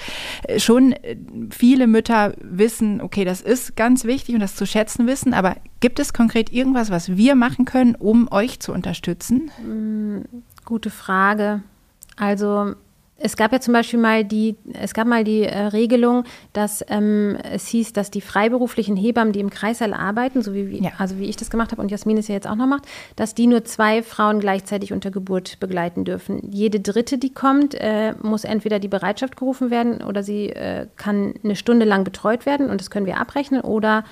äh, 0.47 0.61
schon 0.61 0.93
äh, 0.93 1.17
viele 1.51 1.89
Mütter 1.89 2.35
wissen, 2.41 3.01
okay, 3.01 3.25
das 3.25 3.41
ist 3.41 3.77
ganz 3.77 4.05
wichtig 4.05 4.37
und 4.37 4.41
das 4.41 4.55
zu 4.55 4.67
schätzen 4.67 5.09
wissen, 5.09 5.35
aber 5.35 5.57
gibt 5.81 5.99
es 5.99 6.13
konkret 6.13 6.53
irgendwas, 6.53 6.91
was 6.91 7.17
wir 7.17 7.35
machen 7.35 7.65
können, 7.65 7.97
um 7.97 8.29
euch 8.31 8.61
zu 8.61 8.73
unterstützen? 8.73 9.51
Mm, 9.67 10.43
Gute 10.71 10.91
Frage. 10.91 11.63
Also 12.17 12.77
es 13.17 13.37
gab 13.37 13.51
ja 13.53 13.59
zum 13.59 13.75
Beispiel 13.75 13.99
mal 13.99 14.25
die, 14.25 14.55
es 14.73 14.95
gab 14.95 15.09
mal 15.09 15.25
die 15.25 15.43
äh, 15.43 15.59
Regelung, 15.59 16.23
dass 16.53 16.85
ähm, 16.89 17.37
es 17.43 17.67
hieß, 17.67 17.93
dass 17.93 18.13
die 18.13 18.21
freiberuflichen 18.21 18.97
Hebammen, 18.97 19.33
die 19.33 19.41
im 19.41 19.51
Kreißsaal 19.51 19.93
arbeiten, 19.93 20.43
so 20.43 20.55
wie, 20.55 20.81
ja. 20.81 20.93
also 20.99 21.19
wie 21.19 21.25
ich 21.25 21.35
das 21.35 21.51
gemacht 21.51 21.73
habe 21.73 21.83
und 21.83 21.91
Jasmin 21.91 22.19
es 22.19 22.29
ja 22.29 22.37
jetzt 22.37 22.47
auch 22.47 22.55
noch 22.55 22.69
macht, 22.69 22.85
dass 23.17 23.35
die 23.35 23.49
nur 23.49 23.65
zwei 23.65 24.05
Frauen 24.05 24.39
gleichzeitig 24.39 24.93
unter 24.93 25.11
Geburt 25.11 25.59
begleiten 25.59 26.05
dürfen. 26.05 26.49
Jede 26.53 26.79
dritte, 26.79 27.19
die 27.19 27.35
kommt, 27.35 27.75
äh, 27.75 28.15
muss 28.23 28.45
entweder 28.45 28.79
die 28.79 28.87
Bereitschaft 28.87 29.37
gerufen 29.37 29.73
werden 29.73 30.05
oder 30.05 30.23
sie 30.23 30.51
äh, 30.51 30.87
kann 30.95 31.35
eine 31.43 31.57
Stunde 31.57 31.85
lang 31.85 32.05
betreut 32.05 32.47
werden 32.47 32.71
und 32.71 32.81
das 32.81 32.91
können 32.91 33.07
wir 33.07 33.19
abrechnen 33.19 33.63
oder 33.63 34.05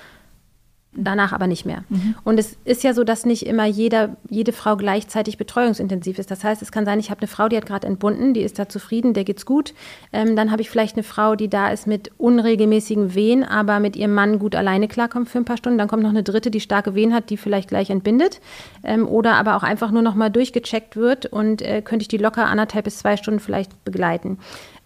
danach 0.93 1.33
aber 1.33 1.47
nicht 1.47 1.65
mehr. 1.65 1.83
Mhm. 1.89 2.15
Und 2.23 2.39
es 2.39 2.57
ist 2.65 2.83
ja 2.83 2.93
so, 2.93 3.03
dass 3.03 3.25
nicht 3.25 3.45
immer 3.45 3.65
jeder, 3.65 4.17
jede 4.27 4.51
Frau 4.51 4.75
gleichzeitig 4.75 5.37
betreuungsintensiv 5.37 6.17
ist. 6.17 6.31
Das 6.31 6.43
heißt, 6.43 6.61
es 6.61 6.71
kann 6.71 6.85
sein, 6.85 6.99
ich 6.99 7.11
habe 7.11 7.21
eine 7.21 7.27
Frau, 7.27 7.47
die 7.47 7.57
hat 7.57 7.65
gerade 7.65 7.85
entbunden, 7.85 8.33
die 8.33 8.41
ist 8.41 8.57
da 8.57 8.67
zufrieden, 8.67 9.13
der 9.13 9.23
geht's 9.23 9.45
gut. 9.45 9.73
Ähm, 10.11 10.35
dann 10.35 10.51
habe 10.51 10.61
ich 10.61 10.69
vielleicht 10.69 10.95
eine 10.95 11.03
Frau, 11.03 11.35
die 11.35 11.47
da 11.47 11.69
ist 11.69 11.85
mit 11.85 12.11
unregelmäßigen 12.17 13.13
Wehen, 13.13 13.43
aber 13.43 13.79
mit 13.79 13.95
ihrem 13.95 14.13
Mann 14.13 14.39
gut 14.39 14.55
alleine 14.55 14.87
klarkommt 14.87 15.29
für 15.29 15.37
ein 15.37 15.45
paar 15.45 15.57
Stunden. 15.57 15.77
Dann 15.77 15.87
kommt 15.87 16.03
noch 16.03 16.09
eine 16.09 16.23
dritte, 16.23 16.49
die 16.49 16.59
starke 16.59 16.95
Wehen 16.95 17.13
hat, 17.13 17.29
die 17.29 17.37
vielleicht 17.37 17.69
gleich 17.69 17.91
entbindet. 17.91 18.41
Ähm, 18.83 19.07
oder 19.07 19.35
aber 19.35 19.55
auch 19.57 19.63
einfach 19.63 19.91
nur 19.91 20.01
noch 20.01 20.15
mal 20.15 20.29
durchgecheckt 20.29 20.95
wird 20.95 21.27
und 21.27 21.61
äh, 21.61 21.81
könnte 21.83 22.03
ich 22.03 22.07
die 22.07 22.17
locker 22.17 22.47
anderthalb 22.47 22.85
bis 22.85 22.97
zwei 22.97 23.15
Stunden 23.15 23.39
vielleicht 23.39 23.83
begleiten 23.85 24.39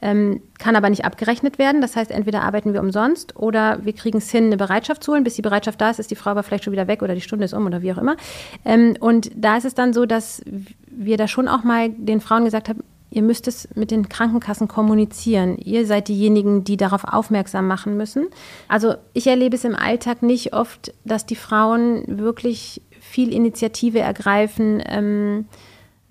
ähm, 0.04 0.42
kann 0.60 0.76
aber 0.76 0.90
nicht 0.90 1.06
abgerechnet 1.06 1.58
werden. 1.58 1.80
Das 1.80 1.96
heißt, 1.96 2.12
entweder 2.12 2.42
arbeiten 2.42 2.74
wir 2.74 2.82
umsonst 2.82 3.38
oder 3.38 3.80
wir 3.86 3.94
kriegen 3.94 4.18
es 4.18 4.30
hin, 4.30 4.48
eine 4.48 4.58
Bereitschaft 4.58 5.02
zu 5.02 5.14
holen. 5.14 5.24
Bis 5.24 5.36
die 5.36 5.42
Bereitschaft 5.42 5.80
da 5.80 5.90
ist, 5.90 6.00
ist 6.00 6.12
die 6.12 6.18
Frau 6.18 6.32
aber 6.32 6.44
vielleicht 6.44 6.66
schon 6.66 6.74
wieder 6.74 6.90
weg 6.90 7.02
oder 7.02 7.16
die 7.16 7.22
Stunde 7.22 7.46
ist 7.46 7.54
um 7.54 7.66
oder 7.66 7.82
wie 7.82 7.94
auch 7.94 7.98
immer. 7.98 8.18
Ähm, 8.66 8.98
und 9.00 9.32
da 9.34 9.56
ist 9.56 9.64
es 9.64 9.76
dann 9.76 9.94
so, 9.94 10.06
dass 10.06 10.44
wir 10.88 11.16
da 11.16 11.30
schon 11.30 11.48
auch 11.48 11.64
mal 11.64 11.90
den 11.90 12.20
Frauen 12.20 12.44
gesagt 12.44 12.68
haben, 12.68 12.84
ihr 13.12 13.22
müsst 13.22 13.48
es 13.48 13.70
mit 13.76 13.92
den 13.92 14.10
Krankenkassen 14.10 14.68
kommunizieren. 14.68 15.58
Ihr 15.58 15.86
seid 15.86 16.10
diejenigen, 16.10 16.66
die 16.66 16.76
darauf 16.76 17.06
aufmerksam 17.06 17.68
machen 17.68 17.96
müssen. 17.96 18.28
Also 18.68 18.96
ich 19.14 19.28
erlebe 19.28 19.56
es 19.56 19.64
im 19.64 19.76
Alltag 19.76 20.22
nicht 20.22 20.54
oft, 20.54 20.94
dass 21.06 21.26
die 21.26 21.38
Frauen 21.38 22.04
wirklich 22.08 22.82
viel 23.00 23.32
Initiative 23.32 24.00
ergreifen. 24.00 24.84
Ähm, 24.86 25.46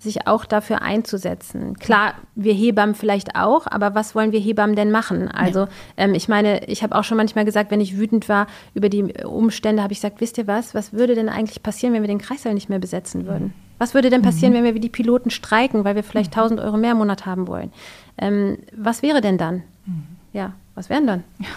sich 0.03 0.27
auch 0.27 0.45
dafür 0.45 0.81
einzusetzen. 0.81 1.77
Klar, 1.77 2.13
wir 2.35 2.53
Hebammen 2.53 2.95
vielleicht 2.95 3.35
auch, 3.35 3.65
aber 3.67 3.95
was 3.95 4.15
wollen 4.15 4.31
wir 4.31 4.39
Hebammen 4.39 4.75
denn 4.75 4.91
machen? 4.91 5.27
Also 5.29 5.61
ja. 5.61 5.69
ähm, 5.97 6.13
ich 6.13 6.27
meine, 6.27 6.65
ich 6.65 6.83
habe 6.83 6.95
auch 6.95 7.03
schon 7.03 7.17
manchmal 7.17 7.45
gesagt, 7.45 7.71
wenn 7.71 7.81
ich 7.81 7.97
wütend 7.97 8.29
war 8.29 8.47
über 8.73 8.89
die 8.89 9.03
Umstände, 9.25 9.81
habe 9.81 9.93
ich 9.93 9.99
gesagt, 9.99 10.21
wisst 10.21 10.37
ihr 10.37 10.47
was, 10.47 10.75
was 10.75 10.93
würde 10.93 11.15
denn 11.15 11.29
eigentlich 11.29 11.63
passieren, 11.63 11.93
wenn 11.93 12.03
wir 12.03 12.07
den 12.07 12.19
Kreißsaal 12.19 12.53
nicht 12.53 12.69
mehr 12.69 12.79
besetzen 12.79 13.25
würden? 13.25 13.53
Was 13.79 13.93
würde 13.93 14.09
denn 14.09 14.21
passieren, 14.21 14.53
mhm. 14.53 14.57
wenn 14.57 14.63
wir 14.65 14.75
wie 14.75 14.79
die 14.79 14.89
Piloten 14.89 15.29
streiken, 15.29 15.83
weil 15.83 15.95
wir 15.95 16.03
vielleicht 16.03 16.31
1000 16.31 16.59
mhm. 16.59 16.65
Euro 16.65 16.77
mehr 16.77 16.91
im 16.91 16.99
Monat 16.99 17.25
haben 17.25 17.47
wollen? 17.47 17.71
Ähm, 18.17 18.59
was 18.75 19.01
wäre 19.01 19.21
denn 19.21 19.37
dann? 19.37 19.63
Mhm. 19.85 20.03
Ja, 20.31 20.53
was 20.75 20.89
wären 20.89 21.07
dann? 21.07 21.23
Ja. 21.39 21.47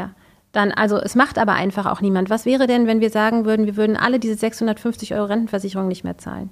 ja. 0.00 0.10
Dann, 0.52 0.72
also 0.72 0.96
es 0.96 1.14
macht 1.14 1.38
aber 1.38 1.52
einfach 1.52 1.86
auch 1.86 2.00
niemand. 2.00 2.28
Was 2.28 2.44
wäre 2.44 2.66
denn, 2.66 2.86
wenn 2.86 3.00
wir 3.00 3.10
sagen 3.10 3.44
würden, 3.44 3.66
wir 3.66 3.76
würden 3.76 3.96
alle 3.96 4.18
diese 4.18 4.34
650 4.34 5.14
Euro 5.14 5.26
Rentenversicherung 5.26 5.86
nicht 5.86 6.02
mehr 6.02 6.18
zahlen? 6.18 6.50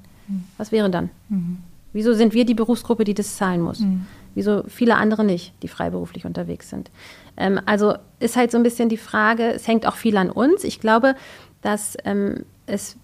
Was 0.56 0.72
wäre 0.72 0.90
dann? 0.90 1.10
Mhm. 1.28 1.58
Wieso 1.92 2.12
sind 2.12 2.34
wir 2.34 2.44
die 2.44 2.54
Berufsgruppe, 2.54 3.04
die 3.04 3.14
das 3.14 3.36
zahlen 3.36 3.60
muss? 3.60 3.80
Mhm. 3.80 4.06
Wieso 4.34 4.62
viele 4.68 4.96
andere 4.96 5.24
nicht, 5.24 5.52
die 5.62 5.68
freiberuflich 5.68 6.26
unterwegs 6.26 6.70
sind? 6.70 6.90
Ähm, 7.36 7.60
also 7.66 7.94
ist 8.20 8.36
halt 8.36 8.50
so 8.50 8.56
ein 8.56 8.62
bisschen 8.62 8.88
die 8.88 8.96
Frage, 8.96 9.52
es 9.52 9.66
hängt 9.66 9.86
auch 9.86 9.96
viel 9.96 10.16
an 10.16 10.30
uns. 10.30 10.64
Ich 10.64 10.80
glaube, 10.80 11.16
dass 11.62 11.96
ähm, 12.04 12.44
es 12.66 12.96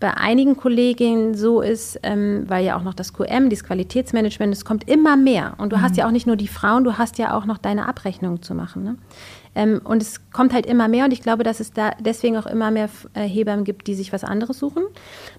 bei 0.00 0.12
einigen 0.12 0.56
Kolleginnen 0.56 1.34
so 1.34 1.60
ist, 1.62 1.98
ähm, 2.02 2.44
weil 2.48 2.64
ja 2.64 2.76
auch 2.76 2.82
noch 2.82 2.94
das 2.94 3.14
QM, 3.14 3.48
dieses 3.48 3.64
Qualitätsmanagement, 3.64 4.52
es 4.52 4.64
kommt 4.64 4.88
immer 4.88 5.16
mehr. 5.16 5.54
Und 5.58 5.72
du 5.72 5.76
mhm. 5.76 5.82
hast 5.82 5.96
ja 5.96 6.06
auch 6.06 6.10
nicht 6.10 6.26
nur 6.26 6.36
die 6.36 6.48
Frauen, 6.48 6.84
du 6.84 6.98
hast 6.98 7.16
ja 7.18 7.34
auch 7.34 7.46
noch 7.46 7.58
deine 7.58 7.88
Abrechnung 7.88 8.42
zu 8.42 8.54
machen. 8.54 8.82
Ne? 8.84 8.96
Ähm, 9.54 9.80
und 9.84 10.02
es 10.02 10.30
kommt 10.32 10.52
halt 10.52 10.66
immer 10.66 10.88
mehr 10.88 11.04
und 11.04 11.12
ich 11.12 11.22
glaube, 11.22 11.44
dass 11.44 11.60
es 11.60 11.72
da 11.72 11.92
deswegen 12.00 12.36
auch 12.36 12.46
immer 12.46 12.70
mehr 12.70 12.88
äh, 13.14 13.22
Hebammen 13.22 13.64
gibt, 13.64 13.86
die 13.86 13.94
sich 13.94 14.12
was 14.12 14.24
anderes 14.24 14.58
suchen. 14.58 14.84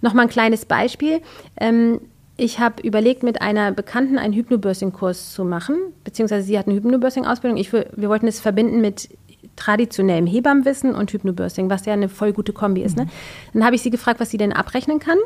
Nochmal 0.02 0.26
ein 0.26 0.30
kleines 0.30 0.66
Beispiel. 0.66 1.22
Ähm, 1.60 2.00
ich 2.38 2.60
habe 2.60 2.82
überlegt, 2.82 3.24
mit 3.24 3.42
einer 3.42 3.72
Bekannten 3.72 4.18
einen 4.18 4.34
Hypnobirthing-Kurs 4.34 5.34
zu 5.34 5.46
machen, 5.46 5.78
beziehungsweise 6.04 6.46
sie 6.46 6.58
hat 6.60 6.68
eine 6.68 6.76
Hypnobirthing-Ausbildung. 6.76 7.58
wir 7.58 8.10
wollten 8.10 8.28
es 8.28 8.42
verbinden 8.42 8.82
mit 8.82 9.10
traditionellem 9.56 10.28
Hebammenwissen 10.28 10.94
und 10.94 11.12
Hypnobirthing, 11.12 11.70
was 11.70 11.86
ja 11.86 11.94
eine 11.94 12.10
voll 12.10 12.34
gute 12.34 12.52
Kombi 12.52 12.82
ist. 12.82 12.98
Ne? 12.98 13.06
Mhm. 13.06 13.10
Dann 13.54 13.66
habe 13.66 13.76
ich 13.76 13.82
sie 13.82 13.90
gefragt, 13.90 14.20
was 14.20 14.30
sie 14.30 14.38
denn 14.38 14.52
abrechnen 14.52 15.00
kann. 15.00 15.18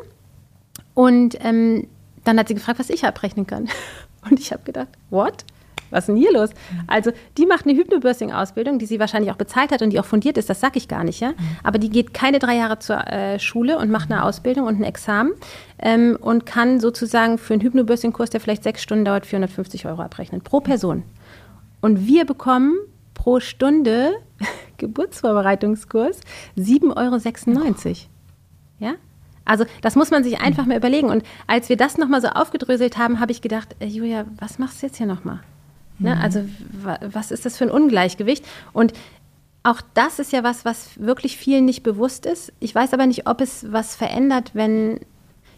Und 0.94 1.36
ähm, 1.42 1.88
dann 2.24 2.38
hat 2.38 2.48
sie 2.48 2.54
gefragt, 2.54 2.78
was 2.78 2.90
ich 2.90 3.04
abrechnen 3.04 3.46
kann. 3.46 3.68
Und 4.30 4.38
ich 4.38 4.52
habe 4.52 4.62
gedacht, 4.62 4.88
what? 5.08 5.44
Was 5.90 6.04
ist 6.04 6.08
denn 6.08 6.16
hier 6.16 6.32
los? 6.32 6.50
Also 6.86 7.12
die 7.36 7.46
macht 7.46 7.66
eine 7.66 7.76
Hypnobirthing-Ausbildung, 7.76 8.78
die 8.78 8.86
sie 8.86 9.00
wahrscheinlich 9.00 9.30
auch 9.32 9.36
bezahlt 9.36 9.72
hat 9.72 9.82
und 9.82 9.90
die 9.90 10.00
auch 10.00 10.04
fundiert 10.04 10.38
ist, 10.38 10.50
das 10.50 10.60
sage 10.60 10.78
ich 10.78 10.88
gar 10.88 11.04
nicht, 11.04 11.20
ja. 11.20 11.32
Aber 11.62 11.78
die 11.78 11.90
geht 11.90 12.14
keine 12.14 12.38
drei 12.38 12.56
Jahre 12.56 12.78
zur 12.78 13.06
äh, 13.06 13.38
Schule 13.38 13.78
und 13.78 13.90
macht 13.90 14.10
eine 14.10 14.24
Ausbildung 14.24 14.66
und 14.66 14.80
ein 14.80 14.84
Examen 14.84 15.32
ähm, 15.78 16.16
und 16.20 16.46
kann 16.46 16.80
sozusagen 16.80 17.38
für 17.38 17.54
einen 17.54 17.62
Hypnobirthing-Kurs, 17.62 18.30
der 18.30 18.40
vielleicht 18.40 18.62
sechs 18.62 18.82
Stunden 18.82 19.04
dauert, 19.04 19.26
450 19.26 19.86
Euro 19.86 20.02
abrechnen 20.02 20.42
pro 20.42 20.60
Person. 20.60 21.02
Und 21.80 22.06
wir 22.06 22.24
bekommen 22.24 22.76
pro 23.14 23.40
Stunde 23.40 24.12
Geburtsvorbereitungskurs 24.78 26.20
7,96 26.56 27.86
Euro. 27.86 27.96
Ja? 28.78 28.94
Also 29.44 29.64
das 29.82 29.96
muss 29.96 30.10
man 30.10 30.22
sich 30.24 30.40
einfach 30.40 30.66
mal 30.66 30.76
überlegen. 30.76 31.08
Und 31.08 31.24
als 31.46 31.68
wir 31.68 31.76
das 31.76 31.98
nochmal 31.98 32.20
so 32.20 32.28
aufgedröselt 32.28 32.98
haben, 32.98 33.20
habe 33.20 33.32
ich 33.32 33.42
gedacht, 33.42 33.76
äh, 33.80 33.86
Julia, 33.86 34.24
was 34.38 34.58
machst 34.58 34.82
du 34.82 34.86
jetzt 34.86 34.96
hier 34.96 35.06
nochmal? 35.06 35.40
Ne? 36.00 36.14
Mhm. 36.14 36.20
Also 36.20 36.44
was 36.82 37.30
ist 37.30 37.46
das 37.46 37.56
für 37.56 37.64
ein 37.64 37.70
Ungleichgewicht? 37.70 38.44
Und 38.72 38.92
auch 39.62 39.80
das 39.94 40.18
ist 40.18 40.32
ja 40.32 40.42
was, 40.42 40.64
was 40.64 40.98
wirklich 40.98 41.36
vielen 41.36 41.66
nicht 41.66 41.82
bewusst 41.82 42.26
ist. 42.26 42.52
Ich 42.60 42.74
weiß 42.74 42.94
aber 42.94 43.06
nicht, 43.06 43.26
ob 43.26 43.40
es 43.40 43.70
was 43.70 43.94
verändert, 43.94 44.50
wenn 44.54 45.00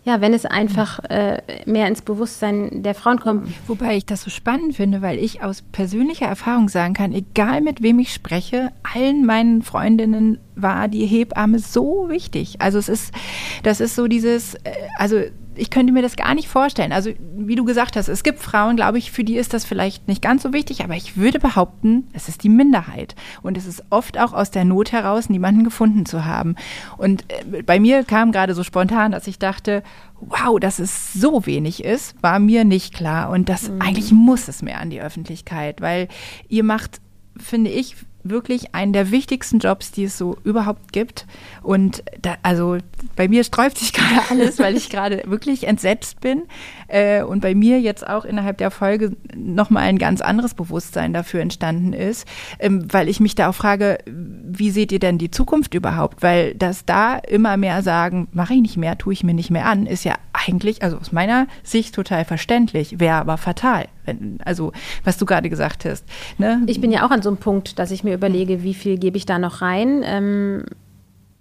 ja, 0.05 0.21
wenn 0.21 0.35
es 0.35 0.45
einfach 0.45 0.99
äh, 1.11 1.41
mehr 1.65 1.87
ins 1.87 2.03
Bewusstsein 2.03 2.83
der 2.83 2.95
Frauen 2.95 3.21
kommt. 3.21 3.49
Wobei 3.69 3.97
ich 3.97 4.05
das 4.05 4.23
so 4.23 4.31
spannend 4.31 4.75
finde, 4.75 5.01
weil 5.01 5.17
ich 5.17 5.45
aus 5.45 5.63
persönlicher 5.63 6.27
Erfahrung 6.27 6.69
sagen 6.69 6.93
kann, 6.93 7.13
egal 7.13 7.61
mit 7.61 7.83
wem 7.83 8.01
ich 8.01 8.13
spreche, 8.13 8.73
allen 8.83 9.25
meinen 9.25 9.63
Freundinnen 9.63 10.41
war 10.57 10.89
die 10.89 11.07
Hebamme 11.07 11.61
so 11.61 12.09
wichtig. 12.09 12.61
Also 12.61 12.79
es 12.79 12.89
ist, 12.89 13.15
das 13.63 13.81
ist 13.81 13.95
so 13.95 14.09
dieses, 14.09 14.57
äh, 14.57 14.73
also 14.99 15.21
ich 15.55 15.71
könnte 15.71 15.93
mir 15.93 16.03
das 16.03 16.17
gar 16.17 16.35
nicht 16.35 16.49
vorstellen. 16.49 16.93
Also, 16.93 17.11
wie 17.37 17.55
du 17.55 17.65
gesagt 17.65 17.97
hast, 17.97 18.09
es 18.09 18.23
gibt 18.23 18.39
Frauen, 18.39 18.77
glaube 18.77 18.99
ich, 18.99 19.13
für 19.13 19.25
die 19.25 19.37
ist 19.37 19.53
das 19.53 19.65
vielleicht 19.65 20.09
nicht 20.09 20.23
ganz 20.23 20.43
so 20.43 20.53
wichtig, 20.53 20.83
aber 20.83 20.95
ich 20.95 21.17
würde 21.17 21.39
behaupten, 21.39 22.09
es 22.13 22.29
ist 22.29 22.43
die 22.43 22.49
Minderheit. 22.49 23.15
Und 23.43 23.57
es 23.57 23.67
ist 23.67 23.83
oft 23.91 24.19
auch 24.19 24.33
aus 24.33 24.51
der 24.51 24.65
Not 24.65 24.93
heraus, 24.93 25.29
niemanden 25.29 25.65
gefunden 25.65 26.07
zu 26.07 26.25
haben. 26.25 26.57
Und 26.97 27.25
äh, 27.53 27.63
bei 27.63 27.81
mir 27.81 28.05
kam 28.05 28.33
gerade 28.33 28.55
so 28.55 28.63
spontan, 28.63 29.13
dass 29.13 29.27
ich 29.27 29.39
dachte, 29.39 29.83
wow, 30.21 30.59
dass 30.59 30.79
es 30.79 31.13
so 31.13 31.47
wenig 31.47 31.85
ist, 31.85 32.15
war 32.23 32.39
mir 32.39 32.65
nicht 32.65 32.95
klar. 32.95 33.31
Und 33.31 33.49
das 33.49 33.69
mhm. 33.69 33.83
eigentlich 33.83 34.13
muss 34.13 34.49
es 34.49 34.63
mehr 34.63 34.81
an 34.81 34.91
die 34.91 35.01
Öffentlichkeit, 35.01 35.81
weil 35.81 36.09
ihr 36.49 36.65
macht, 36.65 37.01
finde 37.37 37.71
ich, 37.71 37.97
wirklich 38.25 38.75
einen 38.75 38.93
der 38.93 39.11
wichtigsten 39.11 39.59
Jobs, 39.59 39.91
die 39.91 40.05
es 40.05 40.19
so 40.19 40.37
überhaupt 40.45 40.93
gibt. 40.93 41.27
Und 41.63 42.03
da, 42.21 42.37
also 42.43 42.79
bei 43.17 43.29
mir 43.29 43.45
sträubt 43.45 43.79
sich 43.79 43.93
gerade 43.93 44.21
alles, 44.31 44.59
weil 44.59 44.77
ich 44.77 44.91
gerade 44.91 45.23
wirklich 45.27 45.67
entsetzt 45.67 46.21
bin. 46.21 46.43
Äh, 46.89 47.23
und 47.23 47.41
bei 47.41 47.55
mir 47.55 47.81
jetzt 47.81 48.07
auch 48.07 48.25
innerhalb 48.25 48.59
der 48.59 48.71
Folge 48.71 49.17
nochmal 49.35 49.85
ein 49.85 49.99
ganz 49.99 50.21
anderes 50.21 50.55
Bewusstsein 50.55 51.13
dafür 51.13 51.41
entstanden 51.41 51.93
ist, 51.93 52.27
ähm, 52.59 52.87
weil 52.93 53.09
ich 53.09 53.21
mich 53.21 53.35
da 53.35 53.49
auch 53.49 53.55
frage, 53.55 53.99
wie 54.07 54.71
seht 54.71 54.93
ihr 54.93 54.99
denn 54.99 55.19
die 55.19 55.31
Zukunft 55.31 55.75
überhaupt? 55.75 56.23
Weil 56.23 56.55
das 56.55 56.85
da 56.85 57.17
immer 57.17 57.57
mehr 57.57 57.83
sagen, 57.83 58.29
mache 58.33 58.55
ich 58.55 58.61
nicht 58.61 58.77
mehr, 58.77 58.99
tue 58.99 59.13
ich 59.13 59.25
mir 59.25 59.35
nicht 59.35 59.51
mehr 59.51 59.67
an, 59.67 59.87
ist 59.87 60.05
ja 60.05 60.15
eigentlich, 60.47 60.83
also 60.83 60.99
aus 60.99 61.13
meiner 61.13 61.47
Sicht 61.63 61.95
total 61.95 62.25
verständlich, 62.25 63.01
wäre 63.01 63.17
aber 63.17 63.37
fatal. 63.37 63.87
Wenn, 64.05 64.39
also 64.45 64.73
was 65.05 65.19
du 65.19 65.27
gerade 65.27 65.49
gesagt 65.49 65.85
hast. 65.85 66.05
Ne? 66.39 66.63
Ich 66.67 66.81
bin 66.81 66.91
ja 66.91 67.07
auch 67.07 67.11
an 67.11 67.23
so 67.23 67.29
einem 67.29 67.39
Punkt, 67.39 67.79
dass 67.79 67.91
ich 67.91 68.05
mir 68.05 68.15
überlege, 68.15 68.63
wie 68.63 68.75
viel 68.75 68.99
gebe 68.99 69.17
ich 69.17 69.27
da 69.27 69.39
noch 69.39 69.63
rein. 69.63 70.03
Ähm, 70.05 70.65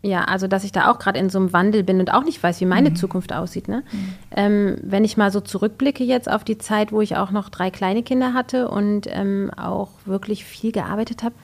ja, 0.04 0.24
also 0.24 0.48
dass 0.48 0.64
ich 0.64 0.72
da 0.72 0.90
auch 0.90 0.98
gerade 0.98 1.20
in 1.20 1.30
so 1.30 1.38
einem 1.38 1.54
Wandel 1.54 1.84
bin 1.84 2.00
und 2.00 2.12
auch 2.12 2.24
nicht 2.24 2.42
weiß, 2.42 2.60
wie 2.60 2.66
meine 2.66 2.90
mhm. 2.90 2.96
Zukunft 2.96 3.34
aussieht. 3.34 3.68
Ne? 3.68 3.84
Mhm. 3.92 4.14
Ähm, 4.36 4.78
wenn 4.82 5.04
ich 5.04 5.16
mal 5.16 5.32
so 5.32 5.42
zurückblicke 5.42 6.04
jetzt 6.04 6.30
auf 6.30 6.44
die 6.44 6.58
Zeit, 6.58 6.92
wo 6.92 7.02
ich 7.02 7.18
auch 7.18 7.32
noch 7.32 7.50
drei 7.50 7.70
kleine 7.70 8.02
Kinder 8.02 8.34
hatte 8.34 8.68
und 8.70 9.08
ähm, 9.10 9.52
auch 9.56 9.90
wirklich 10.06 10.44
viel 10.44 10.72
gearbeitet 10.72 11.24
habe, 11.24 11.36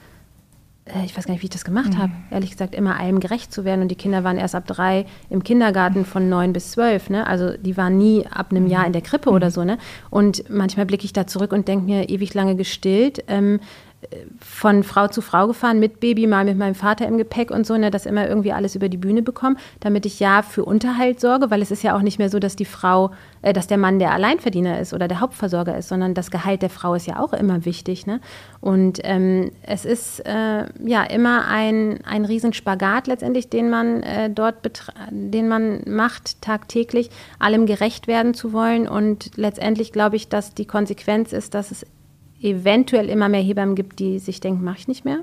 ich 1.04 1.16
weiß 1.16 1.26
gar 1.26 1.32
nicht, 1.32 1.42
wie 1.42 1.46
ich 1.46 1.50
das 1.50 1.64
gemacht 1.64 1.94
mhm. 1.94 1.98
habe, 1.98 2.12
ehrlich 2.30 2.50
gesagt, 2.50 2.74
immer 2.74 2.98
allem 2.98 3.20
gerecht 3.20 3.52
zu 3.52 3.64
werden. 3.64 3.82
Und 3.82 3.88
die 3.88 3.96
Kinder 3.96 4.24
waren 4.24 4.38
erst 4.38 4.54
ab 4.54 4.66
drei 4.66 5.06
im 5.30 5.42
Kindergarten 5.42 6.04
von 6.04 6.28
neun 6.28 6.52
bis 6.52 6.72
zwölf. 6.72 7.10
Ne? 7.10 7.26
Also 7.26 7.56
die 7.56 7.76
waren 7.76 7.98
nie 7.98 8.26
ab 8.26 8.48
einem 8.50 8.66
Jahr 8.66 8.86
in 8.86 8.92
der 8.92 9.02
Krippe 9.02 9.30
mhm. 9.30 9.36
oder 9.36 9.50
so. 9.50 9.64
Ne? 9.64 9.78
Und 10.10 10.48
manchmal 10.50 10.86
blicke 10.86 11.04
ich 11.04 11.12
da 11.12 11.26
zurück 11.26 11.52
und 11.52 11.68
denke 11.68 11.84
mir, 11.84 12.08
ewig 12.08 12.34
lange 12.34 12.56
gestillt. 12.56 13.24
Ähm, 13.28 13.60
von 14.40 14.84
Frau 14.84 15.08
zu 15.08 15.20
Frau 15.20 15.48
gefahren 15.48 15.80
mit 15.80 15.98
Baby, 15.98 16.28
mal 16.28 16.44
mit 16.44 16.56
meinem 16.56 16.76
Vater 16.76 17.06
im 17.06 17.18
Gepäck 17.18 17.50
und 17.50 17.66
so, 17.66 17.76
ne, 17.76 17.90
das 17.90 18.06
immer 18.06 18.28
irgendwie 18.28 18.52
alles 18.52 18.76
über 18.76 18.88
die 18.88 18.96
Bühne 18.96 19.22
bekomme, 19.22 19.56
damit 19.80 20.06
ich 20.06 20.20
ja 20.20 20.42
für 20.42 20.64
Unterhalt 20.64 21.20
sorge, 21.20 21.50
weil 21.50 21.62
es 21.62 21.72
ist 21.72 21.82
ja 21.82 21.96
auch 21.96 22.02
nicht 22.02 22.18
mehr 22.18 22.30
so, 22.30 22.38
dass 22.38 22.54
die 22.54 22.64
Frau, 22.64 23.10
äh, 23.42 23.52
dass 23.52 23.66
der 23.66 23.76
Mann 23.76 23.98
der 23.98 24.12
Alleinverdiener 24.12 24.78
ist 24.78 24.94
oder 24.94 25.08
der 25.08 25.20
Hauptversorger 25.20 25.76
ist, 25.76 25.88
sondern 25.88 26.14
das 26.14 26.30
Gehalt 26.30 26.62
der 26.62 26.70
Frau 26.70 26.94
ist 26.94 27.06
ja 27.06 27.18
auch 27.18 27.32
immer 27.32 27.64
wichtig. 27.64 28.06
Ne? 28.06 28.20
Und 28.60 29.00
ähm, 29.02 29.50
es 29.62 29.84
ist 29.84 30.20
äh, 30.20 30.66
ja 30.84 31.02
immer 31.02 31.48
ein, 31.48 31.98
ein 32.04 32.24
Riesenspagat 32.24 33.08
letztendlich, 33.08 33.50
den 33.50 33.68
man 33.68 34.02
äh, 34.04 34.30
dort 34.30 34.58
den 35.10 35.48
man 35.48 35.82
macht 35.86 36.40
tagtäglich, 36.40 37.10
allem 37.38 37.66
gerecht 37.66 38.06
werden 38.06 38.32
zu 38.34 38.52
wollen. 38.52 38.86
Und 38.86 39.32
letztendlich 39.36 39.92
glaube 39.92 40.16
ich, 40.16 40.28
dass 40.28 40.54
die 40.54 40.66
Konsequenz 40.66 41.32
ist, 41.32 41.54
dass 41.54 41.70
es 41.70 41.84
eventuell 42.40 43.08
immer 43.08 43.28
mehr 43.28 43.42
Hebammen 43.42 43.74
gibt, 43.74 43.98
die 43.98 44.18
sich 44.18 44.40
denken, 44.40 44.64
mache 44.64 44.78
ich 44.78 44.88
nicht 44.88 45.04
mehr. 45.04 45.20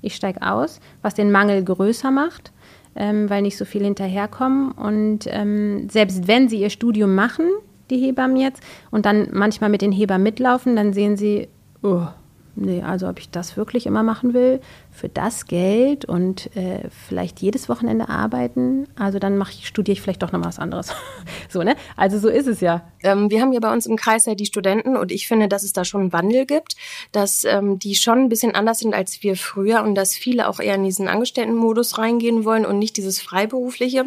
Ich 0.00 0.14
steige 0.14 0.42
aus, 0.42 0.80
was 1.00 1.14
den 1.14 1.30
Mangel 1.30 1.62
größer 1.64 2.10
macht, 2.10 2.52
ähm, 2.96 3.30
weil 3.30 3.42
nicht 3.42 3.56
so 3.56 3.64
viele 3.64 3.84
hinterherkommen. 3.84 4.72
Und 4.72 5.20
ähm, 5.28 5.88
selbst 5.88 6.26
wenn 6.26 6.48
sie 6.48 6.60
ihr 6.60 6.70
Studium 6.70 7.14
machen, 7.14 7.46
die 7.90 7.98
Hebammen 7.98 8.36
jetzt, 8.36 8.62
und 8.90 9.06
dann 9.06 9.28
manchmal 9.32 9.70
mit 9.70 9.82
den 9.82 9.92
Hebammen 9.92 10.24
mitlaufen, 10.24 10.76
dann 10.76 10.92
sehen 10.92 11.16
sie, 11.16 11.48
oh, 11.82 12.06
nee, 12.54 12.82
also 12.82 13.08
ob 13.08 13.18
ich 13.18 13.30
das 13.30 13.56
wirklich 13.56 13.86
immer 13.86 14.02
machen 14.02 14.34
will, 14.34 14.60
für 14.90 15.08
das 15.08 15.46
Geld 15.46 16.04
und 16.04 16.54
äh, 16.56 16.88
vielleicht 16.90 17.40
jedes 17.40 17.68
Wochenende 17.68 18.08
arbeiten, 18.08 18.86
also 18.96 19.18
dann 19.18 19.38
mache 19.38 19.52
ich, 19.52 19.66
studiere 19.66 19.94
ich 19.94 20.02
vielleicht 20.02 20.22
doch 20.22 20.32
noch 20.32 20.44
was 20.44 20.58
anderes. 20.58 20.92
so, 21.48 21.62
ne? 21.62 21.76
Also 21.96 22.18
so 22.18 22.28
ist 22.28 22.46
es 22.46 22.60
ja. 22.60 22.82
Ähm, 23.02 23.30
wir 23.30 23.40
haben 23.40 23.52
ja 23.52 23.60
bei 23.60 23.72
uns 23.72 23.86
im 23.86 23.96
Kreis 23.96 24.26
ja 24.26 24.34
die 24.34 24.46
Studenten 24.46 24.96
und 24.96 25.12
ich 25.12 25.26
finde, 25.26 25.48
dass 25.48 25.62
es 25.62 25.72
da 25.72 25.84
schon 25.84 26.02
einen 26.02 26.12
Wandel 26.12 26.46
gibt, 26.46 26.76
dass 27.12 27.44
ähm, 27.44 27.78
die 27.78 27.94
schon 27.94 28.18
ein 28.18 28.28
bisschen 28.28 28.54
anders 28.54 28.80
sind 28.80 28.94
als 28.94 29.22
wir 29.22 29.36
früher 29.36 29.82
und 29.82 29.94
dass 29.94 30.14
viele 30.14 30.48
auch 30.48 30.60
eher 30.60 30.74
in 30.74 30.84
diesen 30.84 31.08
Angestelltenmodus 31.08 31.98
reingehen 31.98 32.44
wollen 32.44 32.66
und 32.66 32.78
nicht 32.78 32.96
dieses 32.96 33.20
Freiberufliche 33.20 34.04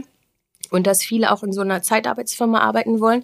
und 0.72 0.88
dass 0.88 1.02
viele 1.02 1.32
auch 1.32 1.44
in 1.44 1.54
so 1.54 1.62
einer 1.62 1.82
Zeitarbeitsfirma 1.82 2.60
arbeiten 2.60 3.00
wollen 3.00 3.24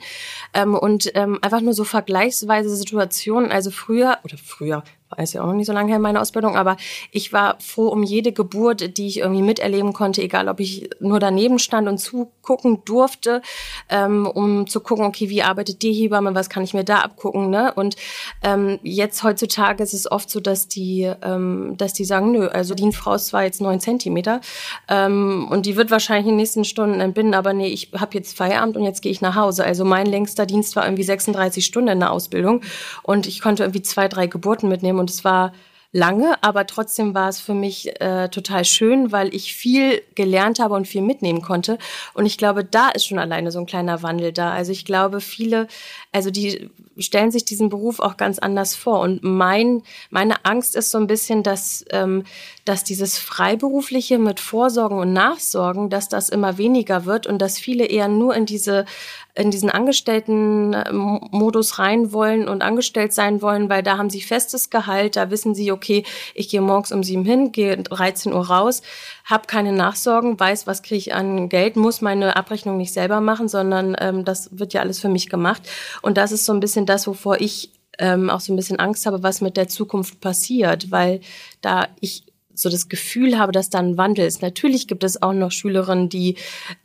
ähm, 0.53 0.75
und 0.75 1.11
ähm, 1.15 1.39
einfach 1.41 1.61
nur 1.61 1.73
so 1.73 1.83
vergleichsweise 1.83 2.75
Situationen, 2.75 3.51
also 3.51 3.71
früher 3.71 4.17
oder 4.23 4.37
früher, 4.37 4.83
es 5.17 5.33
ja 5.33 5.41
auch 5.41 5.47
noch 5.47 5.53
nicht 5.53 5.67
so 5.67 5.73
lange 5.73 5.91
her 5.91 5.99
meine 5.99 6.21
Ausbildung, 6.21 6.55
aber 6.55 6.77
ich 7.11 7.33
war 7.33 7.57
froh 7.59 7.87
um 7.87 8.03
jede 8.03 8.31
Geburt, 8.31 8.97
die 8.97 9.07
ich 9.07 9.19
irgendwie 9.19 9.41
miterleben 9.41 9.93
konnte, 9.93 10.21
egal 10.21 10.47
ob 10.47 10.59
ich 10.59 10.89
nur 10.99 11.19
daneben 11.19 11.59
stand 11.59 11.87
und 11.87 11.97
zugucken 11.97 12.83
durfte, 12.85 13.41
ähm, 13.89 14.25
um 14.25 14.67
zu 14.67 14.79
gucken, 14.79 15.05
okay, 15.05 15.29
wie 15.29 15.43
arbeitet 15.43 15.81
die 15.81 15.93
Hebamme, 15.93 16.35
was 16.35 16.49
kann 16.49 16.63
ich 16.63 16.73
mir 16.73 16.83
da 16.83 16.99
abgucken, 16.99 17.49
ne? 17.49 17.73
Und 17.75 17.95
ähm, 18.43 18.79
jetzt 18.83 19.23
heutzutage 19.23 19.83
ist 19.83 19.93
es 19.93 20.11
oft 20.11 20.29
so, 20.29 20.39
dass 20.39 20.67
die, 20.67 21.11
ähm, 21.21 21.75
dass 21.77 21.93
die 21.93 22.05
sagen, 22.05 22.31
nö, 22.31 22.47
also 22.47 22.73
die 22.73 22.91
Frau 22.91 23.15
ist 23.15 23.27
zwar 23.27 23.43
jetzt 23.43 23.61
neun 23.61 23.79
Zentimeter 23.79 24.41
ähm, 24.87 25.47
und 25.49 25.65
die 25.65 25.75
wird 25.75 25.91
wahrscheinlich 25.91 26.25
in 26.25 26.33
den 26.33 26.37
nächsten 26.37 26.65
Stunden 26.65 26.99
entbinden, 26.99 27.33
aber 27.33 27.53
nee, 27.53 27.67
ich 27.67 27.91
habe 27.97 28.17
jetzt 28.17 28.35
Feierabend 28.35 28.77
und 28.77 28.83
jetzt 28.83 29.01
gehe 29.01 29.11
ich 29.11 29.21
nach 29.21 29.35
Hause. 29.35 29.63
Also 29.63 29.85
mein 29.85 30.05
längster 30.05 30.45
Dienst 30.45 30.75
war 30.75 30.85
irgendwie 30.85 31.03
36 31.03 31.65
Stunden 31.65 31.89
in 31.89 31.99
der 31.99 32.11
Ausbildung 32.11 32.61
und 33.03 33.27
ich 33.27 33.41
konnte 33.41 33.63
irgendwie 33.63 33.81
zwei, 33.81 34.07
drei 34.07 34.27
Geburten 34.27 34.69
mitnehmen 34.69 34.99
und 35.01 35.09
es 35.09 35.25
war 35.25 35.51
lange, 35.93 36.41
aber 36.41 36.65
trotzdem 36.67 37.13
war 37.13 37.27
es 37.27 37.39
für 37.39 37.53
mich 37.53 37.99
äh, 37.99 38.29
total 38.29 38.63
schön, 38.63 39.11
weil 39.11 39.33
ich 39.35 39.53
viel 39.53 40.01
gelernt 40.15 40.59
habe 40.59 40.75
und 40.75 40.87
viel 40.87 41.01
mitnehmen 41.01 41.41
konnte. 41.41 41.77
Und 42.13 42.25
ich 42.25 42.37
glaube, 42.37 42.63
da 42.63 42.89
ist 42.89 43.05
schon 43.05 43.19
alleine 43.19 43.51
so 43.51 43.59
ein 43.59 43.65
kleiner 43.65 44.01
Wandel 44.01 44.31
da. 44.31 44.51
Also 44.51 44.71
ich 44.71 44.85
glaube, 44.85 45.19
viele, 45.19 45.67
also 46.13 46.31
die 46.31 46.69
stellen 46.97 47.31
sich 47.31 47.43
diesen 47.43 47.69
Beruf 47.69 47.99
auch 47.99 48.15
ganz 48.15 48.39
anders 48.39 48.73
vor. 48.73 49.01
Und 49.01 49.21
mein, 49.23 49.83
meine 50.09 50.45
Angst 50.45 50.75
ist 50.77 50.91
so 50.91 50.97
ein 50.97 51.07
bisschen, 51.07 51.43
dass, 51.43 51.83
ähm, 51.89 52.23
dass 52.63 52.85
dieses 52.85 53.17
Freiberufliche 53.17 54.17
mit 54.17 54.39
Vorsorgen 54.39 54.97
und 54.97 55.11
Nachsorgen, 55.11 55.89
dass 55.89 56.07
das 56.07 56.29
immer 56.29 56.57
weniger 56.57 57.05
wird 57.05 57.27
und 57.27 57.39
dass 57.39 57.59
viele 57.59 57.85
eher 57.85 58.07
nur 58.07 58.33
in 58.33 58.45
diese 58.45 58.85
in 59.33 59.51
diesen 59.51 59.69
Angestellten-Modus 59.69 61.79
rein 61.79 62.11
wollen 62.11 62.47
und 62.47 62.61
angestellt 62.61 63.13
sein 63.13 63.41
wollen, 63.41 63.69
weil 63.69 63.83
da 63.83 63.97
haben 63.97 64.09
sie 64.09 64.21
festes 64.21 64.69
Gehalt, 64.69 65.15
da 65.15 65.31
wissen 65.31 65.55
sie, 65.55 65.71
okay, 65.71 66.03
ich 66.33 66.49
gehe 66.49 66.61
morgens 66.61 66.91
um 66.91 67.03
sieben 67.03 67.25
hin, 67.25 67.51
gehe 67.51 67.77
13 67.77 68.33
Uhr 68.33 68.47
raus, 68.47 68.81
habe 69.25 69.47
keine 69.47 69.71
Nachsorgen, 69.71 70.39
weiß, 70.39 70.67
was 70.67 70.83
kriege 70.83 70.97
ich 70.97 71.13
an 71.13 71.49
Geld, 71.49 71.75
muss 71.75 72.01
meine 72.01 72.35
Abrechnung 72.35 72.77
nicht 72.77 72.93
selber 72.93 73.21
machen, 73.21 73.47
sondern 73.47 73.95
ähm, 73.99 74.25
das 74.25 74.49
wird 74.57 74.73
ja 74.73 74.81
alles 74.81 74.99
für 74.99 75.09
mich 75.09 75.29
gemacht. 75.29 75.61
Und 76.01 76.17
das 76.17 76.31
ist 76.31 76.45
so 76.45 76.53
ein 76.53 76.59
bisschen 76.59 76.85
das, 76.85 77.07
wovor 77.07 77.39
ich 77.39 77.71
ähm, 77.99 78.29
auch 78.29 78.39
so 78.39 78.51
ein 78.51 78.55
bisschen 78.55 78.79
Angst 78.79 79.05
habe, 79.05 79.23
was 79.23 79.41
mit 79.41 79.57
der 79.57 79.67
Zukunft 79.67 80.21
passiert, 80.21 80.91
weil 80.91 81.21
da 81.61 81.87
ich 81.99 82.23
so 82.53 82.69
das 82.69 82.89
Gefühl 82.89 83.37
habe, 83.37 83.51
dass 83.51 83.69
da 83.69 83.79
ein 83.79 83.97
Wandel 83.97 84.25
ist. 84.25 84.41
Natürlich 84.41 84.87
gibt 84.87 85.03
es 85.03 85.21
auch 85.21 85.33
noch 85.33 85.51
Schülerinnen, 85.51 86.09
die, 86.09 86.35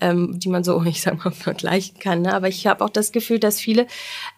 ähm, 0.00 0.38
die 0.38 0.48
man 0.48 0.64
so, 0.64 0.82
ich 0.86 1.02
sag 1.02 1.24
mal, 1.24 1.30
vergleichen 1.30 1.98
kann. 1.98 2.22
Ne? 2.22 2.34
Aber 2.34 2.48
ich 2.48 2.66
habe 2.66 2.84
auch 2.84 2.90
das 2.90 3.12
Gefühl, 3.12 3.38
dass 3.38 3.60
viele 3.60 3.86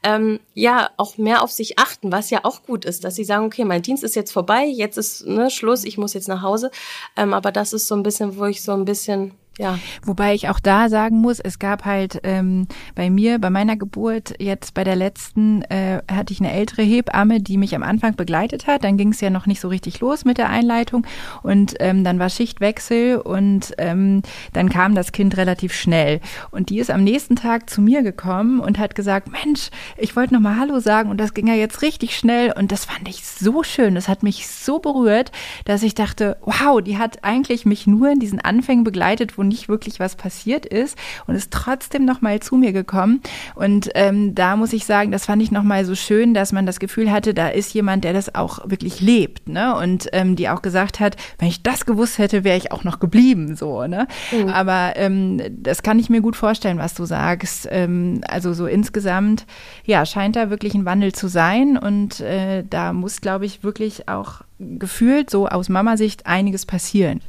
ähm, 0.02 0.40
ja 0.54 0.90
auch 0.96 1.18
mehr 1.18 1.42
auf 1.42 1.52
sich 1.52 1.78
achten, 1.78 2.12
was 2.12 2.30
ja 2.30 2.44
auch 2.44 2.62
gut 2.62 2.84
ist, 2.84 3.04
dass 3.04 3.14
sie 3.14 3.24
sagen, 3.24 3.46
okay, 3.46 3.64
mein 3.64 3.82
Dienst 3.82 4.04
ist 4.04 4.16
jetzt 4.16 4.32
vorbei, 4.32 4.64
jetzt 4.64 4.98
ist 4.98 5.26
ne, 5.26 5.50
Schluss, 5.50 5.84
ich 5.84 5.98
muss 5.98 6.14
jetzt 6.14 6.28
nach 6.28 6.42
Hause. 6.42 6.70
Ähm, 7.16 7.34
aber 7.34 7.52
das 7.52 7.72
ist 7.72 7.86
so 7.86 7.94
ein 7.94 8.02
bisschen, 8.02 8.36
wo 8.36 8.44
ich 8.46 8.62
so 8.62 8.72
ein 8.72 8.84
bisschen 8.84 9.32
ja. 9.58 9.78
Wobei 10.04 10.34
ich 10.34 10.48
auch 10.48 10.60
da 10.60 10.88
sagen 10.88 11.20
muss, 11.20 11.40
es 11.40 11.58
gab 11.58 11.84
halt 11.84 12.20
ähm, 12.22 12.68
bei 12.94 13.10
mir, 13.10 13.40
bei 13.40 13.50
meiner 13.50 13.76
Geburt, 13.76 14.34
jetzt 14.38 14.72
bei 14.72 14.84
der 14.84 14.94
letzten, 14.94 15.62
äh, 15.62 16.00
hatte 16.10 16.32
ich 16.32 16.40
eine 16.40 16.52
ältere 16.52 16.82
Hebamme, 16.82 17.40
die 17.40 17.58
mich 17.58 17.74
am 17.74 17.82
Anfang 17.82 18.14
begleitet 18.14 18.68
hat. 18.68 18.84
Dann 18.84 18.96
ging 18.96 19.10
es 19.10 19.20
ja 19.20 19.30
noch 19.30 19.46
nicht 19.46 19.60
so 19.60 19.66
richtig 19.66 19.98
los 19.98 20.24
mit 20.24 20.38
der 20.38 20.48
Einleitung 20.48 21.04
und 21.42 21.74
ähm, 21.80 22.04
dann 22.04 22.20
war 22.20 22.30
Schichtwechsel 22.30 23.16
und 23.16 23.74
ähm, 23.78 24.22
dann 24.52 24.68
kam 24.68 24.94
das 24.94 25.10
Kind 25.10 25.36
relativ 25.36 25.74
schnell. 25.74 26.20
Und 26.52 26.70
die 26.70 26.78
ist 26.78 26.90
am 26.90 27.02
nächsten 27.02 27.34
Tag 27.34 27.68
zu 27.68 27.80
mir 27.80 28.02
gekommen 28.02 28.60
und 28.60 28.78
hat 28.78 28.94
gesagt, 28.94 29.28
Mensch, 29.32 29.70
ich 29.96 30.14
wollte 30.14 30.34
noch 30.34 30.40
mal 30.40 30.56
Hallo 30.56 30.78
sagen 30.78 31.10
und 31.10 31.18
das 31.18 31.34
ging 31.34 31.48
ja 31.48 31.54
jetzt 31.54 31.82
richtig 31.82 32.16
schnell 32.16 32.52
und 32.52 32.70
das 32.70 32.84
fand 32.84 33.08
ich 33.08 33.26
so 33.26 33.64
schön. 33.64 33.96
Das 33.96 34.06
hat 34.06 34.22
mich 34.22 34.46
so 34.46 34.78
berührt, 34.78 35.32
dass 35.64 35.82
ich 35.82 35.96
dachte, 35.96 36.36
wow, 36.42 36.80
die 36.80 36.96
hat 36.96 37.24
eigentlich 37.24 37.66
mich 37.66 37.88
nur 37.88 38.12
in 38.12 38.20
diesen 38.20 38.40
Anfängen 38.40 38.84
begleitet, 38.84 39.36
wo 39.36 39.47
nicht 39.48 39.68
wirklich 39.68 40.00
was 40.00 40.16
passiert 40.16 40.66
ist 40.66 40.96
und 41.26 41.34
ist 41.34 41.50
trotzdem 41.50 42.04
noch 42.04 42.20
mal 42.20 42.40
zu 42.40 42.56
mir 42.56 42.72
gekommen. 42.72 43.20
Und 43.54 43.90
ähm, 43.94 44.34
da 44.34 44.56
muss 44.56 44.72
ich 44.72 44.84
sagen, 44.84 45.10
das 45.10 45.26
fand 45.26 45.42
ich 45.42 45.50
noch 45.50 45.62
mal 45.62 45.84
so 45.84 45.94
schön, 45.94 46.34
dass 46.34 46.52
man 46.52 46.66
das 46.66 46.80
Gefühl 46.80 47.10
hatte, 47.10 47.34
da 47.34 47.48
ist 47.48 47.74
jemand, 47.74 48.04
der 48.04 48.12
das 48.12 48.34
auch 48.34 48.68
wirklich 48.70 49.00
lebt, 49.00 49.48
ne? 49.48 49.76
Und 49.76 50.08
ähm, 50.12 50.36
die 50.36 50.48
auch 50.48 50.62
gesagt 50.62 51.00
hat, 51.00 51.16
wenn 51.38 51.48
ich 51.48 51.62
das 51.62 51.86
gewusst 51.86 52.18
hätte, 52.18 52.44
wäre 52.44 52.56
ich 52.56 52.72
auch 52.72 52.84
noch 52.84 53.00
geblieben, 53.00 53.56
so, 53.56 53.86
ne? 53.86 54.06
Mhm. 54.32 54.48
Aber 54.48 54.92
ähm, 54.96 55.40
das 55.50 55.82
kann 55.82 55.98
ich 55.98 56.10
mir 56.10 56.20
gut 56.20 56.36
vorstellen, 56.36 56.78
was 56.78 56.94
du 56.94 57.04
sagst. 57.04 57.68
Ähm, 57.70 58.20
also 58.28 58.52
so 58.52 58.66
insgesamt, 58.66 59.46
ja, 59.84 60.04
scheint 60.06 60.36
da 60.36 60.50
wirklich 60.50 60.74
ein 60.74 60.84
Wandel 60.84 61.12
zu 61.12 61.28
sein 61.28 61.76
und 61.76 62.20
äh, 62.20 62.64
da 62.68 62.92
muss, 62.92 63.20
glaube 63.20 63.46
ich, 63.46 63.62
wirklich 63.62 64.08
auch 64.08 64.42
gefühlt 64.58 65.30
so 65.30 65.48
aus 65.48 65.68
Mama-Sicht 65.68 66.26
einiges 66.26 66.66
passieren. 66.66 67.20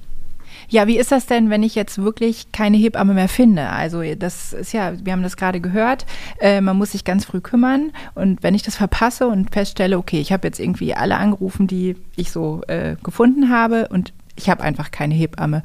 Ja, 0.70 0.86
wie 0.86 0.97
ist 0.97 1.11
das 1.11 1.26
denn, 1.26 1.49
wenn 1.49 1.63
ich 1.63 1.74
jetzt 1.74 2.01
wirklich 2.01 2.51
keine 2.51 2.78
Hebamme 2.78 3.15
mehr 3.15 3.28
finde? 3.28 3.70
Also 3.70 4.03
das 4.15 4.53
ist 4.53 4.72
ja, 4.72 4.93
wir 5.03 5.13
haben 5.13 5.24
das 5.24 5.36
gerade 5.36 5.59
gehört, 5.59 6.05
äh, 6.39 6.61
man 6.61 6.78
muss 6.78 6.91
sich 6.91 7.03
ganz 7.03 7.26
früh 7.26 7.41
kümmern 7.41 7.91
und 8.13 8.43
wenn 8.43 8.53
ich 8.53 8.61
das 8.61 8.76
verpasse 8.76 9.28
und 9.28 9.51
feststelle, 9.51 9.97
okay, 9.97 10.20
ich 10.20 10.32
habe 10.32 10.47
jetzt 10.47 10.59
irgendwie 10.59 10.93
alle 10.93 11.17
angerufen, 11.17 11.65
die 11.65 11.95
ich 12.15 12.32
so 12.32 12.61
äh, 12.67 12.95
gefunden 13.03 13.49
habe 13.49 13.88
und 13.89 14.13
ich 14.39 14.49
habe 14.49 14.63
einfach 14.63 14.89
keine 14.89 15.13
Hebamme. 15.13 15.63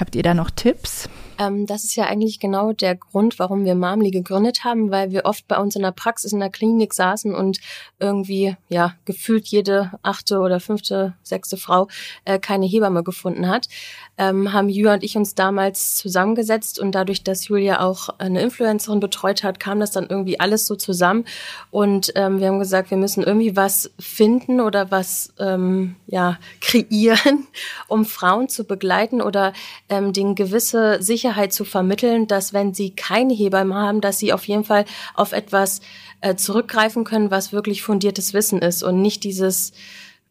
Habt 0.00 0.16
ihr 0.16 0.22
da 0.22 0.32
noch 0.32 0.50
Tipps? 0.50 1.10
Ähm, 1.38 1.66
das 1.66 1.84
ist 1.84 1.96
ja 1.96 2.04
eigentlich 2.04 2.40
genau 2.40 2.72
der 2.72 2.94
Grund, 2.94 3.38
warum 3.38 3.64
wir 3.64 3.74
Marmli 3.74 4.10
gegründet 4.10 4.64
haben, 4.64 4.90
weil 4.90 5.10
wir 5.10 5.24
oft 5.24 5.46
bei 5.48 5.58
uns 5.58 5.76
in 5.76 5.82
der 5.82 5.92
Praxis 5.92 6.32
in 6.32 6.40
der 6.40 6.50
Klinik 6.50 6.94
saßen 6.94 7.34
und 7.34 7.58
irgendwie, 7.98 8.56
ja, 8.68 8.94
gefühlt 9.04 9.48
jede 9.48 9.92
achte 10.02 10.38
oder 10.38 10.60
fünfte, 10.60 11.14
sechste 11.22 11.56
Frau 11.56 11.88
äh, 12.24 12.38
keine 12.38 12.66
Hebamme 12.66 13.02
gefunden 13.02 13.48
hat. 13.48 13.68
Ähm, 14.16 14.52
haben 14.52 14.68
Julia 14.68 14.94
und 14.94 15.02
ich 15.02 15.16
uns 15.16 15.34
damals 15.34 15.96
zusammengesetzt 15.96 16.78
und 16.78 16.94
dadurch, 16.94 17.24
dass 17.24 17.48
Julia 17.48 17.80
auch 17.80 18.10
eine 18.18 18.40
Influencerin 18.40 19.00
betreut 19.00 19.42
hat, 19.42 19.58
kam 19.58 19.80
das 19.80 19.90
dann 19.90 20.06
irgendwie 20.08 20.38
alles 20.38 20.66
so 20.66 20.76
zusammen 20.76 21.24
und 21.70 22.12
ähm, 22.14 22.38
wir 22.38 22.48
haben 22.48 22.60
gesagt, 22.60 22.90
wir 22.90 22.98
müssen 22.98 23.24
irgendwie 23.24 23.56
was 23.56 23.90
finden 23.98 24.60
oder 24.60 24.92
was 24.92 25.32
ähm, 25.40 25.96
ja 26.06 26.38
kreieren, 26.60 27.48
um 27.88 28.04
Frauen 28.14 28.48
zu 28.48 28.64
begleiten 28.64 29.20
oder 29.20 29.52
ähm, 29.88 30.12
den 30.12 30.34
gewisse 30.34 31.02
Sicherheit 31.02 31.52
zu 31.52 31.64
vermitteln, 31.64 32.26
dass 32.26 32.52
wenn 32.52 32.72
sie 32.72 32.90
keine 32.90 33.34
Hebamme 33.34 33.74
haben, 33.74 34.00
dass 34.00 34.18
sie 34.18 34.32
auf 34.32 34.46
jeden 34.46 34.64
Fall 34.64 34.84
auf 35.14 35.32
etwas 35.32 35.80
äh, 36.20 36.36
zurückgreifen 36.36 37.04
können, 37.04 37.30
was 37.30 37.52
wirklich 37.52 37.82
fundiertes 37.82 38.32
Wissen 38.32 38.60
ist 38.60 38.82
und 38.82 39.02
nicht 39.02 39.24
dieses 39.24 39.72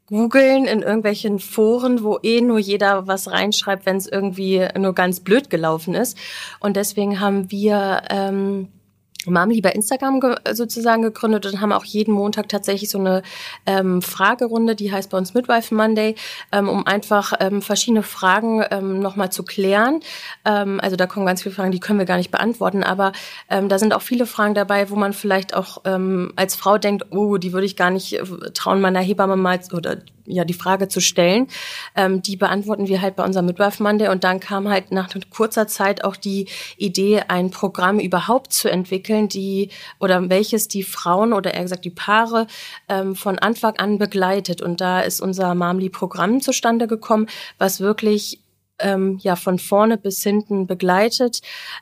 googeln 0.07 0.65
in 0.65 0.81
irgendwelchen 0.81 1.39
Foren, 1.39 2.03
wo 2.03 2.19
eh 2.21 2.41
nur 2.41 2.59
jeder 2.59 3.07
was 3.07 3.31
reinschreibt, 3.31 3.85
wenn 3.85 3.97
es 3.97 4.07
irgendwie 4.07 4.67
nur 4.77 4.93
ganz 4.93 5.21
blöd 5.21 5.49
gelaufen 5.49 5.95
ist. 5.95 6.17
Und 6.59 6.75
deswegen 6.75 7.19
haben 7.19 7.51
wir 7.51 8.03
ähm, 8.09 8.67
Mamli 9.31 9.61
bei 9.61 9.71
Instagram 9.71 10.19
ge 10.19 10.35
sozusagen 10.53 11.01
gegründet 11.01 11.45
und 11.45 11.61
haben 11.61 11.71
auch 11.71 11.85
jeden 11.85 12.13
Montag 12.13 12.49
tatsächlich 12.49 12.89
so 12.89 12.99
eine 12.99 13.23
ähm, 13.65 14.01
Fragerunde, 14.01 14.75
die 14.75 14.91
heißt 14.91 15.09
bei 15.09 15.17
uns 15.17 15.33
Midwife 15.33 15.73
Monday, 15.73 16.15
ähm, 16.51 16.69
um 16.69 16.85
einfach 16.85 17.33
ähm, 17.39 17.61
verschiedene 17.61 18.03
Fragen 18.03 18.63
ähm, 18.71 18.99
nochmal 18.99 19.31
zu 19.31 19.43
klären. 19.43 20.01
Ähm, 20.45 20.79
also 20.81 20.95
da 20.95 21.07
kommen 21.07 21.25
ganz 21.25 21.43
viele 21.43 21.55
Fragen, 21.55 21.71
die 21.71 21.79
können 21.79 21.99
wir 21.99 22.05
gar 22.05 22.17
nicht 22.17 22.31
beantworten, 22.31 22.83
aber 22.83 23.11
ähm, 23.49 23.69
da 23.69 23.79
sind 23.79 23.93
auch 23.93 24.01
viele 24.01 24.25
Fragen 24.25 24.53
dabei, 24.53 24.89
wo 24.89 24.95
man 24.95 25.13
vielleicht 25.13 25.53
auch 25.53 25.81
ähm, 25.85 26.33
als 26.35 26.55
Frau 26.55 26.77
denkt, 26.77 27.05
oh, 27.11 27.37
die 27.37 27.53
würde 27.53 27.65
ich 27.65 27.75
gar 27.75 27.89
nicht 27.89 28.13
äh, 28.13 28.23
trauen, 28.53 28.81
meiner 28.81 29.01
Hebamme 29.01 29.35
mal 29.35 29.59
oder 29.71 29.97
ja 30.25 30.45
die 30.45 30.53
Frage 30.53 30.87
zu 30.87 30.99
stellen. 30.99 31.47
Ähm, 31.95 32.21
die 32.21 32.35
beantworten 32.35 32.87
wir 32.87 33.01
halt 33.01 33.15
bei 33.15 33.23
unserem 33.23 33.45
Midwife 33.45 33.81
Monday 33.81 34.09
und 34.09 34.23
dann 34.23 34.39
kam 34.39 34.69
halt 34.69 34.91
nach 34.91 35.09
kurzer 35.29 35.67
Zeit 35.67 36.03
auch 36.03 36.15
die 36.15 36.47
Idee, 36.77 37.23
ein 37.27 37.51
Programm 37.51 37.99
überhaupt 37.99 38.53
zu 38.53 38.69
entwickeln, 38.69 39.27
die 39.27 39.69
oder 39.99 40.29
welches 40.29 40.67
die 40.67 40.83
Frauen 40.83 41.33
oder 41.33 41.53
eher 41.53 41.63
gesagt 41.63 41.85
die 41.85 41.89
Paare 41.89 42.47
ähm, 42.89 43.15
von 43.15 43.39
Anfang 43.39 43.77
an 43.77 43.97
begleitet. 43.97 44.61
Und 44.61 44.81
da 44.81 45.01
ist 45.01 45.21
unser 45.21 45.53
Mamli-Programm 45.55 46.41
zustande 46.41 46.87
gekommen, 46.87 47.27
was 47.57 47.79
wirklich 47.79 48.39
ähm, 48.79 49.19
ja 49.21 49.35
von 49.35 49.59
vorne 49.59 49.97
bis 49.97 50.23
hinten 50.23 50.67
begleitet. 50.67 51.41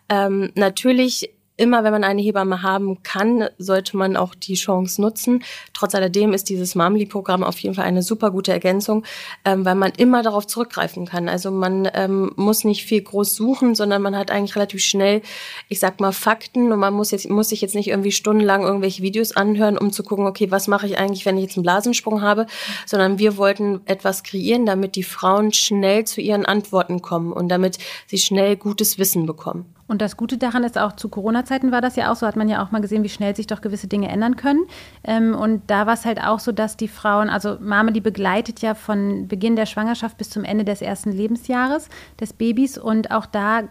Ähm, 0.10 0.52
natürlich 0.56 1.32
immer, 1.62 1.84
wenn 1.84 1.94
man 1.94 2.04
eine 2.04 2.22
Hebamme 2.22 2.64
haben 2.64 3.04
kann, 3.04 3.48
sollte 3.58 3.96
man 3.96 4.18
auch 4.18 4.34
die 4.34 4.56
Chance 4.56 5.02
nutzen. 5.02 5.44
Trotz 5.74 5.94
alledem 5.94 6.34
ist 6.34 6.50
dieses 6.50 6.74
Mamli-Programm 6.76 7.44
auf 7.44 7.60
jeden 7.60 7.76
Fall 7.76 7.86
eine 7.86 8.02
super 8.02 8.32
gute 8.32 8.52
Ergänzung, 8.52 9.06
ähm, 9.46 9.64
weil 9.64 9.76
man 9.76 9.92
immer 9.98 10.24
darauf 10.24 10.48
zurückgreifen 10.48 11.06
kann. 11.06 11.30
Also 11.30 11.52
man 11.52 11.88
ähm, 11.94 12.32
muss 12.36 12.64
nicht 12.64 12.86
viel 12.86 13.02
groß 13.02 13.36
suchen, 13.36 13.76
sondern 13.76 14.02
man 14.02 14.18
hat 14.18 14.32
eigentlich 14.32 14.56
relativ 14.56 14.82
schnell, 14.84 15.22
ich 15.70 15.80
sag 15.80 16.00
mal, 16.00 16.12
Fakten 16.12 16.72
und 16.72 16.80
man 16.80 16.94
muss 16.94 17.12
jetzt 17.12 17.30
muss 17.30 17.50
sich 17.50 17.62
jetzt 17.62 17.76
nicht 17.76 17.88
irgendwie 17.88 18.12
stundenlang 18.12 18.64
irgendwelche 18.64 19.04
Videos 19.04 19.36
anhören, 19.36 19.78
um 19.78 19.92
zu 19.92 20.04
gucken, 20.04 20.26
okay, 20.26 20.50
was 20.50 20.68
mache 20.68 20.88
ich 20.88 20.98
eigentlich, 20.98 21.26
wenn 21.26 21.38
ich 21.38 21.44
jetzt 21.44 21.58
einen 21.58 21.64
Blasensprung 21.64 22.22
habe, 22.22 22.48
sondern 22.88 23.20
wir 23.20 23.38
wollten 23.38 23.82
etwas 23.86 24.24
kreieren, 24.24 24.66
damit 24.66 24.96
die 24.96 25.04
Frauen 25.04 25.54
schnell 25.54 26.06
zu 26.06 26.22
ihren 26.22 26.46
Antworten 26.46 27.02
kommen 27.02 27.32
und 27.32 27.50
damit 27.50 27.78
sie 28.08 28.18
schnell 28.18 28.56
gutes 28.56 28.98
Wissen 28.98 29.28
bekommen. 29.28 29.66
Und 29.92 30.02
das 30.02 30.16
Gute 30.16 30.38
daran 30.38 30.64
ist 30.64 30.78
auch, 30.78 30.94
zu 30.94 31.10
Corona-Zeiten 31.10 31.74
war 31.74 31.82
das 31.82 31.98
ja 31.98 32.10
auch 32.10 32.16
so, 32.16 32.26
hat 32.26 32.38
man 32.38 32.48
ja 32.48 32.64
auch 32.64 32.72
mal 32.72 32.80
gesehen, 32.80 33.04
wie 33.04 33.10
schnell 33.10 33.36
sich 33.36 33.48
doch 33.48 33.60
gewisse 33.60 33.88
Dinge 33.88 34.08
ändern 34.08 34.38
können. 34.38 34.62
Ähm, 35.04 35.36
und 35.36 35.64
da 35.68 35.86
war 35.86 35.96
es 35.96 36.06
halt 36.06 36.24
auch 36.24 36.40
so, 36.40 36.54
dass 36.54 36.78
die 36.78 36.88
Frauen, 36.88 37.30
also 37.30 37.58
Mama, 37.60 37.92
die 37.92 38.00
begleitet 38.00 38.62
ja 38.62 38.74
von 38.74 39.28
Beginn 39.28 39.58
der 39.58 39.66
Schwangerschaft 39.66 40.18
bis 40.18 40.30
zum 40.30 40.46
Ende 40.46 40.64
des 40.64 40.82
ersten 40.82 41.12
Lebensjahres 41.12 41.90
des 42.22 42.32
Babys. 42.32 42.78
Und 42.78 43.12
auch 43.12 43.26
da, 43.26 43.64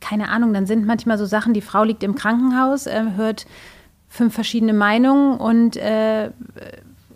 keine 0.00 0.30
Ahnung, 0.30 0.52
dann 0.52 0.66
sind 0.66 0.84
manchmal 0.84 1.16
so 1.16 1.26
Sachen, 1.26 1.54
die 1.54 1.60
Frau 1.60 1.84
liegt 1.84 2.02
im 2.02 2.16
Krankenhaus, 2.16 2.88
äh, 2.88 3.12
hört 3.14 3.46
fünf 4.08 4.34
verschiedene 4.34 4.72
Meinungen 4.72 5.38
und 5.38 5.76
äh, 5.76 6.32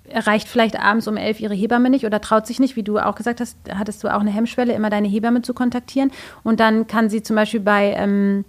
erreicht 0.08 0.46
vielleicht 0.46 0.78
abends 0.78 1.08
um 1.08 1.16
elf 1.16 1.40
ihre 1.40 1.54
Hebamme 1.54 1.90
nicht 1.90 2.06
oder 2.06 2.20
traut 2.20 2.46
sich 2.46 2.60
nicht, 2.60 2.76
wie 2.76 2.84
du 2.84 3.00
auch 3.00 3.16
gesagt 3.16 3.40
hast, 3.40 3.56
hattest 3.74 4.04
du 4.04 4.14
auch 4.14 4.20
eine 4.20 4.30
Hemmschwelle, 4.30 4.72
immer 4.72 4.90
deine 4.90 5.08
Hebamme 5.08 5.42
zu 5.42 5.52
kontaktieren. 5.52 6.12
Und 6.44 6.60
dann 6.60 6.86
kann 6.86 7.10
sie 7.10 7.22
zum 7.22 7.34
Beispiel 7.34 7.60
bei 7.60 7.94
ähm, 7.96 8.44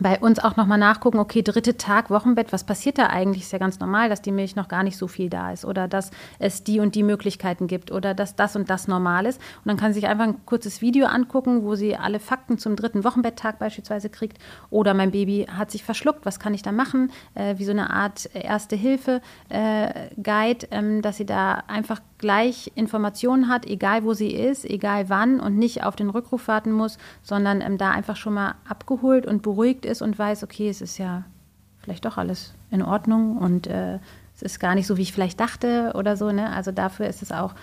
bei 0.00 0.18
uns 0.18 0.38
auch 0.38 0.56
nochmal 0.56 0.78
nachgucken, 0.78 1.18
okay, 1.18 1.42
dritte 1.42 1.76
Tag, 1.76 2.10
Wochenbett, 2.10 2.52
was 2.52 2.64
passiert 2.64 2.98
da 2.98 3.06
eigentlich? 3.06 3.42
Ist 3.42 3.52
ja 3.52 3.58
ganz 3.58 3.80
normal, 3.80 4.08
dass 4.08 4.22
die 4.22 4.32
Milch 4.32 4.56
noch 4.56 4.68
gar 4.68 4.82
nicht 4.82 4.96
so 4.96 5.08
viel 5.08 5.28
da 5.28 5.52
ist 5.52 5.64
oder 5.64 5.88
dass 5.88 6.10
es 6.38 6.64
die 6.64 6.80
und 6.80 6.94
die 6.94 7.02
Möglichkeiten 7.02 7.66
gibt 7.66 7.90
oder 7.90 8.14
dass 8.14 8.36
das 8.36 8.56
und 8.56 8.70
das 8.70 8.88
normal 8.88 9.26
ist. 9.26 9.40
Und 9.58 9.66
dann 9.66 9.76
kann 9.76 9.92
sie 9.92 10.00
sich 10.00 10.08
einfach 10.08 10.24
ein 10.24 10.44
kurzes 10.46 10.80
Video 10.80 11.06
angucken, 11.06 11.64
wo 11.64 11.74
sie 11.74 11.96
alle 11.96 12.20
Fakten 12.20 12.58
zum 12.58 12.76
dritten 12.76 13.04
Wochenbetttag 13.04 13.58
beispielsweise 13.58 14.08
kriegt. 14.10 14.38
Oder 14.70 14.94
mein 14.94 15.10
Baby 15.10 15.46
hat 15.50 15.70
sich 15.70 15.84
verschluckt, 15.84 16.24
was 16.26 16.40
kann 16.40 16.54
ich 16.54 16.62
da 16.62 16.72
machen? 16.72 17.10
Äh, 17.34 17.58
wie 17.58 17.64
so 17.64 17.72
eine 17.72 17.90
Art 17.90 18.30
Erste-Hilfe-Guide, 18.34 19.22
äh, 19.50 20.68
ähm, 20.70 21.02
dass 21.02 21.16
sie 21.16 21.26
da 21.26 21.64
einfach 21.66 22.00
gleich 22.18 22.72
Informationen 22.74 23.48
hat, 23.48 23.64
egal 23.66 24.04
wo 24.04 24.12
sie 24.12 24.32
ist, 24.32 24.64
egal 24.64 25.08
wann 25.08 25.40
und 25.40 25.56
nicht 25.56 25.84
auf 25.84 25.96
den 25.96 26.10
Rückruf 26.10 26.48
warten 26.48 26.72
muss, 26.72 26.98
sondern 27.22 27.60
ähm, 27.60 27.78
da 27.78 27.90
einfach 27.90 28.16
schon 28.16 28.34
mal 28.34 28.56
abgeholt 28.68 29.26
und 29.26 29.42
beruhigt 29.42 29.86
ist 29.88 30.02
und 30.02 30.18
weiß, 30.18 30.44
okay, 30.44 30.68
es 30.68 30.80
ist 30.80 30.98
ja 30.98 31.24
vielleicht 31.78 32.04
doch 32.04 32.18
alles 32.18 32.54
in 32.70 32.82
Ordnung 32.82 33.38
und 33.38 33.66
äh, 33.66 33.98
es 34.34 34.42
ist 34.42 34.60
gar 34.60 34.74
nicht 34.74 34.86
so, 34.86 34.96
wie 34.96 35.02
ich 35.02 35.12
vielleicht 35.12 35.40
dachte 35.40 35.92
oder 35.94 36.16
so. 36.16 36.30
Ne? 36.30 36.50
Also 36.50 36.70
dafür 36.70 37.06
ist 37.06 37.22
es 37.22 37.32
auch 37.32 37.54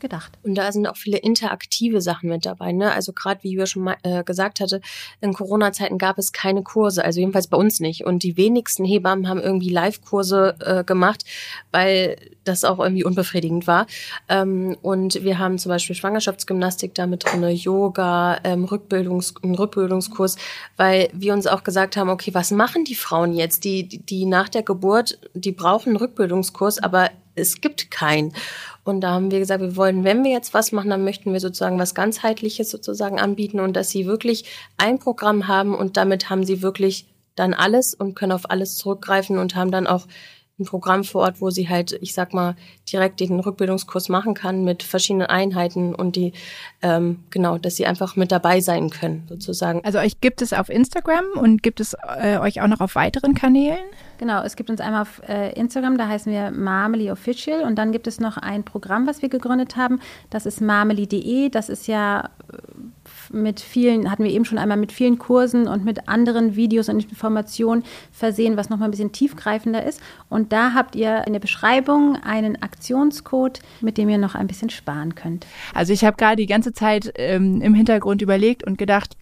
gedacht. 0.00 0.32
Und 0.42 0.54
da 0.54 0.72
sind 0.72 0.86
auch 0.86 0.96
viele 0.96 1.18
interaktive 1.18 2.00
Sachen 2.00 2.28
mit 2.28 2.46
dabei. 2.46 2.72
Ne? 2.72 2.92
Also 2.92 3.12
gerade 3.12 3.42
wie 3.42 3.50
Jürgen 3.50 3.66
schon 3.66 3.84
mal, 3.84 3.96
äh, 4.02 4.24
gesagt 4.24 4.60
hatte, 4.60 4.80
in 5.20 5.32
Corona-Zeiten 5.32 5.98
gab 5.98 6.18
es 6.18 6.32
keine 6.32 6.62
Kurse, 6.62 7.04
also 7.04 7.20
jedenfalls 7.20 7.46
bei 7.46 7.56
uns 7.56 7.80
nicht. 7.80 8.04
Und 8.04 8.22
die 8.22 8.36
wenigsten 8.36 8.84
Hebammen 8.84 9.28
haben 9.28 9.40
irgendwie 9.40 9.70
Live-Kurse 9.70 10.56
äh, 10.60 10.84
gemacht, 10.84 11.24
weil 11.72 12.16
das 12.44 12.64
auch 12.64 12.78
irgendwie 12.78 13.04
unbefriedigend 13.04 13.66
war. 13.66 13.86
Ähm, 14.28 14.76
und 14.82 15.22
wir 15.22 15.38
haben 15.38 15.58
zum 15.58 15.70
Beispiel 15.70 15.94
Schwangerschaftsgymnastik 15.94 16.94
damit 16.94 17.24
drin, 17.24 17.46
Yoga, 17.48 18.38
ähm, 18.44 18.64
Rückbildungs 18.64 19.34
Rückbildungskurs, 19.42 20.36
weil 20.76 21.10
wir 21.12 21.32
uns 21.32 21.46
auch 21.46 21.62
gesagt 21.62 21.96
haben, 21.96 22.08
okay, 22.08 22.32
was 22.34 22.50
machen 22.50 22.84
die 22.84 22.94
Frauen 22.94 23.34
jetzt, 23.34 23.64
die, 23.64 23.86
die 23.86 24.26
nach 24.26 24.48
der 24.48 24.62
Geburt, 24.62 25.18
die 25.34 25.52
brauchen 25.52 25.90
einen 25.90 25.96
Rückbildungskurs, 25.96 26.82
aber 26.82 27.10
es 27.38 27.60
gibt 27.60 27.90
keinen. 27.90 28.32
Und 28.84 29.02
da 29.02 29.10
haben 29.10 29.30
wir 29.30 29.38
gesagt, 29.38 29.60
wir 29.60 29.76
wollen, 29.76 30.04
wenn 30.04 30.24
wir 30.24 30.30
jetzt 30.30 30.54
was 30.54 30.72
machen, 30.72 30.90
dann 30.90 31.04
möchten 31.04 31.32
wir 31.32 31.40
sozusagen 31.40 31.78
was 31.78 31.94
ganzheitliches 31.94 32.70
sozusagen 32.70 33.20
anbieten 33.20 33.60
und 33.60 33.74
dass 33.74 33.90
sie 33.90 34.06
wirklich 34.06 34.44
ein 34.78 34.98
Programm 34.98 35.46
haben 35.46 35.74
und 35.74 35.96
damit 35.96 36.30
haben 36.30 36.44
sie 36.44 36.62
wirklich 36.62 37.06
dann 37.36 37.54
alles 37.54 37.94
und 37.94 38.14
können 38.14 38.32
auf 38.32 38.50
alles 38.50 38.76
zurückgreifen 38.76 39.38
und 39.38 39.54
haben 39.54 39.70
dann 39.70 39.86
auch 39.86 40.06
ein 40.58 40.64
Programm 40.64 41.04
vor 41.04 41.22
Ort, 41.22 41.40
wo 41.40 41.50
sie 41.50 41.68
halt, 41.68 41.96
ich 42.00 42.14
sag 42.14 42.34
mal, 42.34 42.56
direkt 42.90 43.20
den 43.20 43.38
Rückbildungskurs 43.38 44.08
machen 44.08 44.34
kann 44.34 44.64
mit 44.64 44.82
verschiedenen 44.82 45.26
Einheiten 45.26 45.94
und 45.94 46.16
die, 46.16 46.32
ähm, 46.82 47.20
genau, 47.30 47.58
dass 47.58 47.76
sie 47.76 47.86
einfach 47.86 48.16
mit 48.16 48.32
dabei 48.32 48.60
sein 48.60 48.90
können, 48.90 49.24
sozusagen. 49.28 49.84
Also 49.84 49.98
euch 49.98 50.20
gibt 50.20 50.42
es 50.42 50.52
auf 50.52 50.68
Instagram 50.68 51.24
und 51.36 51.62
gibt 51.62 51.80
es 51.80 51.94
äh, 52.20 52.38
euch 52.38 52.60
auch 52.60 52.66
noch 52.66 52.80
auf 52.80 52.94
weiteren 52.94 53.34
Kanälen? 53.34 53.78
Genau, 54.18 54.42
es 54.42 54.56
gibt 54.56 54.68
uns 54.68 54.80
einmal 54.80 55.02
auf 55.02 55.22
äh, 55.28 55.52
Instagram, 55.52 55.96
da 55.96 56.08
heißen 56.08 56.32
wir 56.32 56.50
Marmeli 56.50 57.10
Official 57.10 57.62
und 57.62 57.76
dann 57.76 57.92
gibt 57.92 58.08
es 58.08 58.18
noch 58.18 58.36
ein 58.36 58.64
Programm, 58.64 59.06
was 59.06 59.22
wir 59.22 59.28
gegründet 59.28 59.76
haben, 59.76 60.00
das 60.30 60.44
ist 60.44 60.60
marmeli.de, 60.60 61.50
das 61.50 61.68
ist 61.68 61.86
ja 61.86 62.30
mit 63.32 63.60
vielen, 63.60 64.10
hatten 64.10 64.24
wir 64.24 64.30
eben 64.30 64.44
schon 64.44 64.58
einmal 64.58 64.76
mit 64.76 64.92
vielen 64.92 65.18
Kursen 65.18 65.66
und 65.68 65.84
mit 65.84 66.08
anderen 66.08 66.56
Videos 66.56 66.88
und 66.88 67.02
Informationen 67.02 67.84
versehen, 68.12 68.56
was 68.56 68.70
nochmal 68.70 68.88
ein 68.88 68.90
bisschen 68.90 69.12
tiefgreifender 69.12 69.84
ist. 69.84 70.00
Und 70.28 70.52
da 70.52 70.74
habt 70.74 70.96
ihr 70.96 71.24
in 71.26 71.32
der 71.32 71.40
Beschreibung 71.40 72.16
einen 72.22 72.62
Aktionscode, 72.62 73.60
mit 73.80 73.98
dem 73.98 74.08
ihr 74.08 74.18
noch 74.18 74.34
ein 74.34 74.46
bisschen 74.46 74.70
sparen 74.70 75.14
könnt. 75.14 75.46
Also 75.74 75.92
ich 75.92 76.04
habe 76.04 76.16
gerade 76.16 76.36
die 76.36 76.46
ganze 76.46 76.72
Zeit 76.72 77.12
ähm, 77.16 77.60
im 77.60 77.74
Hintergrund 77.74 78.22
überlegt 78.22 78.64
und 78.64 78.78
gedacht, 78.78 79.16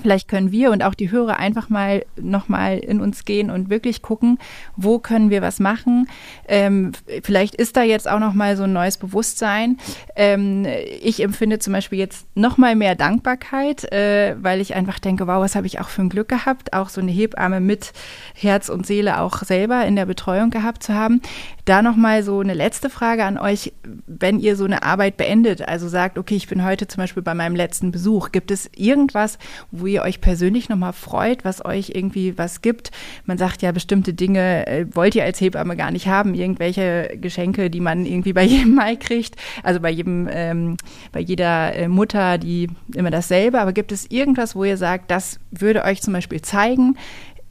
Vielleicht 0.00 0.28
können 0.28 0.52
wir 0.52 0.70
und 0.70 0.82
auch 0.82 0.94
die 0.94 1.10
Hörer 1.10 1.38
einfach 1.38 1.68
mal 1.68 2.04
nochmal 2.16 2.78
in 2.78 3.00
uns 3.00 3.24
gehen 3.24 3.50
und 3.50 3.70
wirklich 3.70 4.02
gucken, 4.02 4.38
wo 4.76 4.98
können 4.98 5.30
wir 5.30 5.42
was 5.42 5.60
machen. 5.60 6.08
Ähm, 6.46 6.92
vielleicht 7.22 7.54
ist 7.54 7.76
da 7.76 7.82
jetzt 7.82 8.08
auch 8.08 8.18
nochmal 8.18 8.56
so 8.56 8.64
ein 8.64 8.72
neues 8.72 8.96
Bewusstsein. 8.96 9.78
Ähm, 10.16 10.66
ich 11.02 11.22
empfinde 11.22 11.58
zum 11.58 11.72
Beispiel 11.72 11.98
jetzt 11.98 12.26
nochmal 12.34 12.76
mehr 12.76 12.94
Dankbarkeit, 12.94 13.90
äh, 13.92 14.36
weil 14.40 14.60
ich 14.60 14.74
einfach 14.74 14.98
denke, 14.98 15.26
wow, 15.26 15.42
was 15.42 15.54
habe 15.54 15.66
ich 15.66 15.80
auch 15.80 15.88
für 15.88 16.02
ein 16.02 16.08
Glück 16.08 16.28
gehabt, 16.28 16.72
auch 16.72 16.88
so 16.88 17.00
eine 17.00 17.10
Hebamme 17.10 17.60
mit 17.60 17.92
Herz 18.34 18.68
und 18.68 18.86
Seele 18.86 19.20
auch 19.20 19.42
selber 19.42 19.84
in 19.84 19.96
der 19.96 20.06
Betreuung 20.06 20.50
gehabt 20.50 20.82
zu 20.82 20.94
haben. 20.94 21.20
Da 21.64 21.82
nochmal 21.82 22.22
so 22.22 22.40
eine 22.40 22.54
letzte 22.54 22.88
Frage 22.88 23.24
an 23.24 23.36
euch, 23.38 23.72
wenn 24.06 24.40
ihr 24.40 24.56
so 24.56 24.64
eine 24.64 24.82
Arbeit 24.82 25.16
beendet, 25.16 25.62
also 25.62 25.88
sagt, 25.88 26.16
okay, 26.18 26.36
ich 26.36 26.48
bin 26.48 26.64
heute 26.64 26.88
zum 26.88 27.02
Beispiel 27.02 27.22
bei 27.22 27.34
meinem 27.34 27.56
letzten 27.56 27.92
Besuch, 27.92 28.32
gibt 28.32 28.50
es 28.50 28.70
irgendwas, 28.74 29.38
wo 29.70 29.86
ihr 29.88 30.02
euch 30.02 30.20
persönlich 30.20 30.68
nochmal 30.68 30.92
freut, 30.92 31.44
was 31.44 31.64
euch 31.64 31.92
irgendwie 31.94 32.36
was 32.38 32.62
gibt. 32.62 32.90
Man 33.24 33.38
sagt 33.38 33.62
ja, 33.62 33.72
bestimmte 33.72 34.14
Dinge 34.14 34.66
äh, 34.66 34.86
wollt 34.92 35.14
ihr 35.14 35.24
als 35.24 35.40
Hebamme 35.40 35.76
gar 35.76 35.90
nicht 35.90 36.06
haben, 36.06 36.34
irgendwelche 36.34 37.18
Geschenke, 37.20 37.70
die 37.70 37.80
man 37.80 38.06
irgendwie 38.06 38.32
bei 38.32 38.42
jedem 38.44 38.74
Mai 38.74 38.96
kriegt, 38.96 39.36
also 39.62 39.80
bei 39.80 39.90
jedem, 39.90 40.28
ähm, 40.30 40.76
bei 41.12 41.20
jeder 41.20 41.74
äh, 41.74 41.88
Mutter, 41.88 42.38
die 42.38 42.68
immer 42.94 43.10
dasselbe. 43.10 43.60
Aber 43.60 43.72
gibt 43.72 43.92
es 43.92 44.10
irgendwas, 44.10 44.54
wo 44.54 44.64
ihr 44.64 44.76
sagt, 44.76 45.10
das 45.10 45.40
würde 45.50 45.84
euch 45.84 46.02
zum 46.02 46.12
Beispiel 46.12 46.42
zeigen, 46.42 46.96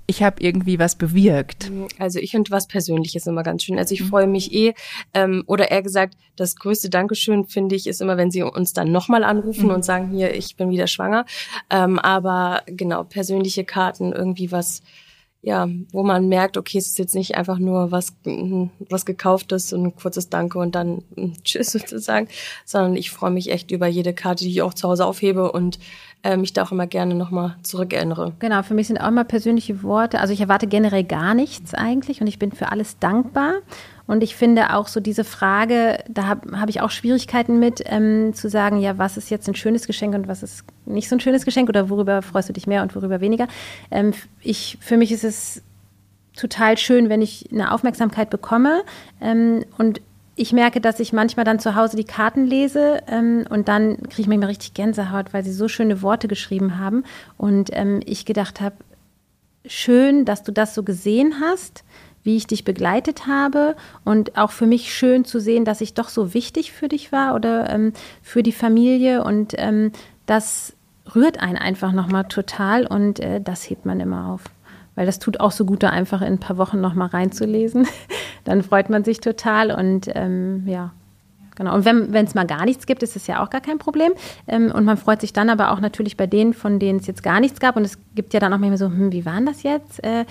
ich 0.10 0.24
habe 0.24 0.42
irgendwie 0.42 0.80
was 0.80 0.96
bewirkt. 0.96 1.70
Also 2.00 2.20
ich 2.20 2.32
finde 2.32 2.50
was 2.50 2.68
Persönliches 2.68 3.28
immer 3.28 3.44
ganz 3.44 3.64
schön. 3.64 3.78
Also 3.78 3.94
ich 3.94 4.02
mhm. 4.02 4.08
freue 4.08 4.28
mich 4.28 4.54
eh, 4.54 4.74
ähm, 5.14 5.44
oder 5.48 5.70
eher 5.70 5.84
gesagt, 5.84 6.16
das 6.38 6.56
größte 6.56 6.90
Dankeschön 6.90 7.46
finde 7.46 7.76
ich 7.76 7.88
ist 7.88 8.02
immer, 8.02 8.16
wenn 8.16 8.32
sie 8.32 8.42
uns 8.42 8.72
dann 8.72 8.92
nochmal 8.92 9.26
anrufen 9.26 9.66
mhm. 9.66 9.72
und 9.72 9.86
sagen, 9.86 10.10
hier, 10.10 10.34
ich 10.34 10.56
bin 10.56 10.70
wieder 10.70 10.88
schwanger. 10.88 11.26
Ähm, 11.70 12.00
aber 12.00 12.64
genau, 12.68 13.04
persönliche 13.04 13.66
Karten, 13.66 14.14
irgendwie 14.14 14.50
was, 14.50 14.82
ja, 15.42 15.68
wo 15.92 16.04
man 16.04 16.30
merkt, 16.30 16.56
okay, 16.56 16.78
es 16.78 16.88
ist 16.88 17.00
jetzt 17.00 17.16
nicht 17.16 17.36
einfach 17.36 17.60
nur 17.60 17.92
was, 17.92 18.16
was 18.24 19.06
gekauftes 19.06 19.74
und 19.74 19.84
ein 19.84 19.96
kurzes 19.96 20.30
Danke 20.30 20.58
und 20.58 20.74
dann 20.74 21.04
Tschüss 21.44 21.74
sozusagen, 21.74 22.30
sondern 22.64 22.96
ich 22.96 23.12
freue 23.12 23.32
mich 23.32 23.52
echt 23.52 23.72
über 23.72 23.88
jede 23.88 24.14
Karte, 24.14 24.46
die 24.46 24.52
ich 24.52 24.62
auch 24.62 24.74
zu 24.74 24.88
Hause 24.88 25.06
aufhebe 25.06 25.52
und 25.52 25.80
äh, 26.28 26.36
mich 26.36 26.52
da 26.52 26.64
auch 26.64 26.72
immer 26.74 26.88
gerne 26.88 27.16
nochmal 27.16 27.56
zurückerinnere. 27.64 28.34
Genau, 28.40 28.62
für 28.62 28.74
mich 28.74 28.88
sind 28.88 29.00
auch 29.00 29.08
immer 29.08 29.24
persönliche 29.24 29.82
Worte. 29.82 30.20
Also 30.20 30.34
ich 30.34 30.42
erwarte 30.42 30.68
generell 30.68 31.06
gar 31.06 31.34
nichts 31.34 31.74
eigentlich 31.74 32.20
und 32.20 32.28
ich 32.28 32.38
bin 32.38 32.52
für 32.52 32.70
alles 32.70 33.00
dankbar. 33.00 33.54
Und 34.08 34.24
ich 34.24 34.36
finde 34.36 34.74
auch 34.76 34.88
so 34.88 35.00
diese 35.00 35.24
Frage, 35.24 36.04
da 36.10 36.28
habe 36.28 36.60
hab 36.60 36.70
ich 36.70 36.82
auch 36.82 36.92
Schwierigkeiten 36.92 37.60
mit, 37.60 37.82
ähm, 37.86 38.34
zu 38.34 38.50
sagen, 38.50 38.80
ja, 38.80 38.98
was 38.98 39.16
ist 39.16 39.30
jetzt 39.30 39.48
ein 39.48 39.56
schönes 39.56 39.88
Geschenk 39.88 40.16
und 40.16 40.28
was 40.28 40.44
ist 40.44 40.66
nicht 40.86 41.08
so 41.08 41.16
ein 41.16 41.20
schönes 41.22 41.46
Geschenk 41.46 41.70
oder 41.70 41.90
worüber 41.90 42.22
freust 42.22 42.50
du 42.50 42.54
dich 42.54 42.68
mehr 42.68 42.82
und 42.82 42.94
worüber 42.96 43.22
weniger. 43.22 43.48
Ähm, 43.90 44.14
ich, 44.42 44.78
für 44.82 44.98
mich 44.98 45.14
ist 45.14 45.24
es 45.24 45.62
total 46.36 46.78
schön, 46.78 47.10
wenn 47.10 47.22
ich 47.22 47.50
eine 47.52 47.72
Aufmerksamkeit 47.72 48.30
bekomme 48.30 48.84
ähm, 49.22 49.64
und 49.78 50.02
ich 50.38 50.54
merke, 50.54 50.80
dass 50.80 51.00
ich 51.00 51.14
manchmal 51.14 51.46
dann 51.46 51.60
zu 51.60 51.76
Hause 51.76 51.98
die 51.98 52.04
Karten 52.04 52.46
lese 52.46 53.02
ähm, 53.08 53.46
und 53.50 53.68
dann 53.68 53.98
kriege 54.04 54.22
ich 54.22 54.28
manchmal 54.28 54.50
richtig 54.50 54.76
Gänsehaut, 54.76 55.34
weil 55.34 55.44
sie 55.44 55.52
so 55.52 55.68
schöne 55.68 56.04
Worte 56.04 56.28
geschrieben 56.28 56.78
haben. 56.78 57.04
Und 57.38 57.72
ähm, 57.74 58.02
ich 58.06 58.24
gedacht 58.24 58.62
habe, 58.62 58.76
schön, 59.66 60.26
dass 60.26 60.44
du 60.44 60.52
das 60.52 60.76
so 60.76 60.84
gesehen 60.84 61.42
hast, 61.42 61.84
wie 62.22 62.38
ich 62.38 62.46
dich 62.46 62.64
begleitet 62.64 63.26
habe. 63.26 63.76
Und 64.06 64.38
auch 64.38 64.52
für 64.52 64.68
mich 64.68 64.94
schön 64.94 65.26
zu 65.26 65.40
sehen, 65.40 65.66
dass 65.66 65.82
ich 65.82 65.96
doch 65.96 66.10
so 66.10 66.36
wichtig 66.36 66.72
für 66.72 66.88
dich 66.88 67.12
war 67.12 67.34
oder 67.34 67.70
ähm, 67.72 67.94
für 68.22 68.44
die 68.44 68.52
Familie. 68.52 69.24
Und 69.24 69.56
ähm, 69.58 69.92
das 70.28 70.74
rührt 71.16 71.40
einen 71.40 71.58
einfach 71.58 71.94
nochmal 71.94 72.26
total 72.26 72.86
und 72.86 73.20
äh, 73.20 73.42
das 73.42 73.68
hebt 73.70 73.86
man 73.86 74.00
immer 74.00 74.28
auf 74.28 74.44
weil 74.98 75.06
das 75.06 75.20
tut 75.20 75.40
auch 75.40 75.52
so 75.52 75.64
gut, 75.64 75.84
da 75.84 75.92
einfach 75.92 76.22
in 76.22 76.34
ein 76.34 76.40
paar 76.40 76.58
Wochen 76.58 76.82
nochmal 76.82 77.10
reinzulesen. 77.10 77.88
Dann 78.44 78.64
freut 78.64 78.90
man 78.90 79.04
sich 79.04 79.22
total 79.22 79.72
und 79.72 80.10
ähm, 80.16 80.64
ja. 80.66 80.92
Genau. 81.56 81.74
Und 81.74 81.86
wenn 81.86 82.14
es 82.14 82.36
mal 82.36 82.46
gar 82.46 82.66
nichts 82.66 82.86
gibt, 82.86 83.02
ist 83.02 83.16
es 83.16 83.26
ja 83.26 83.44
auch 83.44 83.50
gar 83.50 83.62
kein 83.62 83.80
Problem. 83.80 84.12
Ähm, 84.48 84.72
und 84.72 84.86
man 84.86 84.96
freut 84.96 85.22
sich 85.22 85.34
dann 85.34 85.50
aber 85.50 85.72
auch 85.72 85.80
natürlich 85.80 86.16
bei 86.16 86.28
denen, 86.28 86.54
von 86.54 86.78
denen 86.78 87.00
es 87.00 87.08
jetzt 87.08 87.24
gar 87.24 87.40
nichts 87.40 87.60
gab. 87.60 87.76
Und 87.76 87.84
es 87.84 87.98
gibt 88.14 88.36
ja 88.36 88.40
dann 88.40 88.54
auch 88.54 88.60
manchmal 88.60 88.78
so, 88.78 88.86
hm, 88.86 89.12
wie 89.12 89.26
waren 89.26 89.48
das 89.48 89.64
jetzt? 89.64 90.04
Äh, 90.04 90.26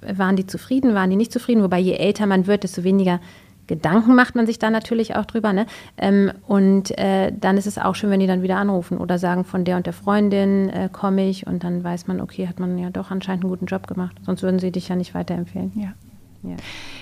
waren 0.00 0.34
die 0.34 0.46
zufrieden, 0.46 0.92
waren 0.94 1.08
die 1.08 1.14
nicht 1.14 1.32
zufrieden? 1.32 1.62
Wobei 1.62 1.78
je 1.78 1.92
älter 1.92 2.26
man 2.26 2.48
wird, 2.48 2.64
desto 2.64 2.82
weniger 2.82 3.20
Gedanken 3.66 4.14
macht 4.14 4.34
man 4.34 4.46
sich 4.46 4.58
da 4.58 4.70
natürlich 4.70 5.16
auch 5.16 5.24
drüber. 5.24 5.52
Ne? 5.52 5.66
Ähm, 5.96 6.32
und 6.46 6.96
äh, 6.98 7.32
dann 7.38 7.56
ist 7.56 7.66
es 7.66 7.78
auch 7.78 7.94
schön, 7.94 8.10
wenn 8.10 8.20
die 8.20 8.26
dann 8.26 8.42
wieder 8.42 8.56
anrufen 8.56 8.98
oder 8.98 9.18
sagen, 9.18 9.44
von 9.44 9.64
der 9.64 9.76
und 9.76 9.86
der 9.86 9.92
Freundin 9.92 10.68
äh, 10.68 10.88
komme 10.92 11.28
ich 11.28 11.46
und 11.46 11.64
dann 11.64 11.82
weiß 11.82 12.06
man, 12.06 12.20
okay, 12.20 12.48
hat 12.48 12.60
man 12.60 12.78
ja 12.78 12.90
doch 12.90 13.10
anscheinend 13.10 13.44
einen 13.44 13.50
guten 13.50 13.66
Job 13.66 13.86
gemacht. 13.86 14.16
Sonst 14.22 14.42
würden 14.42 14.58
sie 14.58 14.72
dich 14.72 14.88
ja 14.88 14.96
nicht 14.96 15.14
weiterempfehlen. 15.14 15.72
Ja. 15.76 15.94
Ja. 16.42 16.56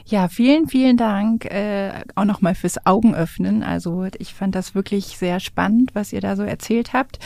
ja, 0.07 0.29
vielen, 0.29 0.69
vielen 0.69 0.97
Dank 0.97 1.45
äh, 1.47 1.93
auch 2.15 2.25
nochmal 2.25 2.55
fürs 2.55 2.87
Augenöffnen. 2.87 3.63
Also 3.63 4.07
ich 4.19 4.35
fand 4.35 4.55
das 4.55 4.75
wirklich 4.75 5.19
sehr 5.19 5.41
spannend, 5.41 5.91
was 5.95 6.13
ihr 6.13 6.21
da 6.21 6.37
so 6.37 6.43
erzählt 6.43 6.93
habt. 6.93 7.19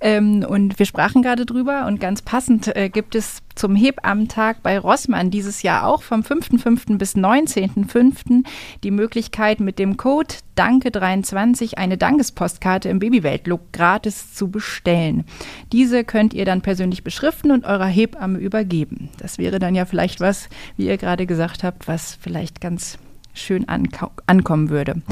Ähm, 0.00 0.44
und 0.48 0.78
wir 0.78 0.86
sprachen 0.86 1.22
gerade 1.22 1.46
drüber 1.46 1.86
und 1.86 2.00
ganz 2.00 2.22
passend 2.22 2.74
äh, 2.76 2.88
gibt 2.88 3.14
es 3.14 3.42
zum 3.56 3.74
Hebammentag 3.74 4.62
bei 4.62 4.78
Rossmann 4.78 5.30
dieses 5.30 5.62
Jahr 5.62 5.86
auch 5.86 6.02
vom 6.02 6.20
5.5. 6.20 6.98
bis 6.98 7.16
19.5. 7.16 8.44
die 8.84 8.90
Möglichkeit 8.90 9.60
mit 9.60 9.78
dem 9.78 9.96
Code 9.96 10.34
Danke23 10.56 11.74
eine 11.74 11.98
Dankespostkarte 11.98 12.88
im 12.88 12.98
Babywelt-Look 12.98 13.72
gratis 13.72 14.34
zu 14.34 14.48
bestellen. 14.50 15.24
Diese 15.72 16.04
könnt 16.04 16.32
ihr 16.32 16.44
dann 16.44 16.62
persönlich 16.62 17.04
beschriften 17.04 17.50
und 17.50 17.64
eurer 17.64 17.86
Hebamme 17.86 18.38
übergeben. 18.38 19.10
Das 19.18 19.38
wäre 19.38 19.58
dann 19.58 19.74
ja 19.74 19.84
vielleicht 19.84 20.20
was, 20.20 20.48
wie 20.76 20.86
ihr 20.86 20.96
gerade 20.96 21.26
gesagt 21.46 21.62
habt, 21.62 21.88
was 21.88 22.18
vielleicht 22.20 22.60
ganz 22.60 22.98
schön 23.32 23.66
ankommen 23.68 24.70
würde. 24.70 25.02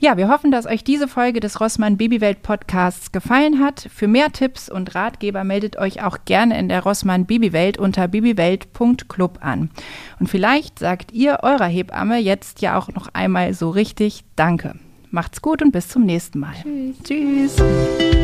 Ja, 0.00 0.16
wir 0.16 0.28
hoffen, 0.28 0.50
dass 0.50 0.66
euch 0.66 0.82
diese 0.82 1.06
Folge 1.06 1.40
des 1.40 1.60
Rossmann 1.60 1.96
Babywelt 1.96 2.42
Podcasts 2.42 3.12
gefallen 3.12 3.60
hat. 3.60 3.88
Für 3.94 4.08
mehr 4.08 4.32
Tipps 4.32 4.68
und 4.68 4.96
Ratgeber 4.96 5.44
meldet 5.44 5.78
euch 5.78 6.02
auch 6.02 6.18
gerne 6.24 6.58
in 6.58 6.68
der 6.68 6.82
Rossmann 6.82 7.24
Babywelt 7.24 7.78
unter 7.78 8.08
babywelt.club 8.08 9.38
an. 9.40 9.70
Und 10.18 10.26
vielleicht 10.28 10.80
sagt 10.80 11.12
ihr 11.12 11.38
eurer 11.42 11.66
Hebamme 11.66 12.18
jetzt 12.18 12.60
ja 12.62 12.76
auch 12.76 12.88
noch 12.88 13.08
einmal 13.14 13.54
so 13.54 13.70
richtig 13.70 14.24
Danke. 14.34 14.74
Macht's 15.10 15.40
gut 15.40 15.62
und 15.62 15.70
bis 15.70 15.88
zum 15.88 16.04
nächsten 16.04 16.40
Mal. 16.40 16.54
Tschüss. 16.62 16.96
Tschüss. 17.04 18.17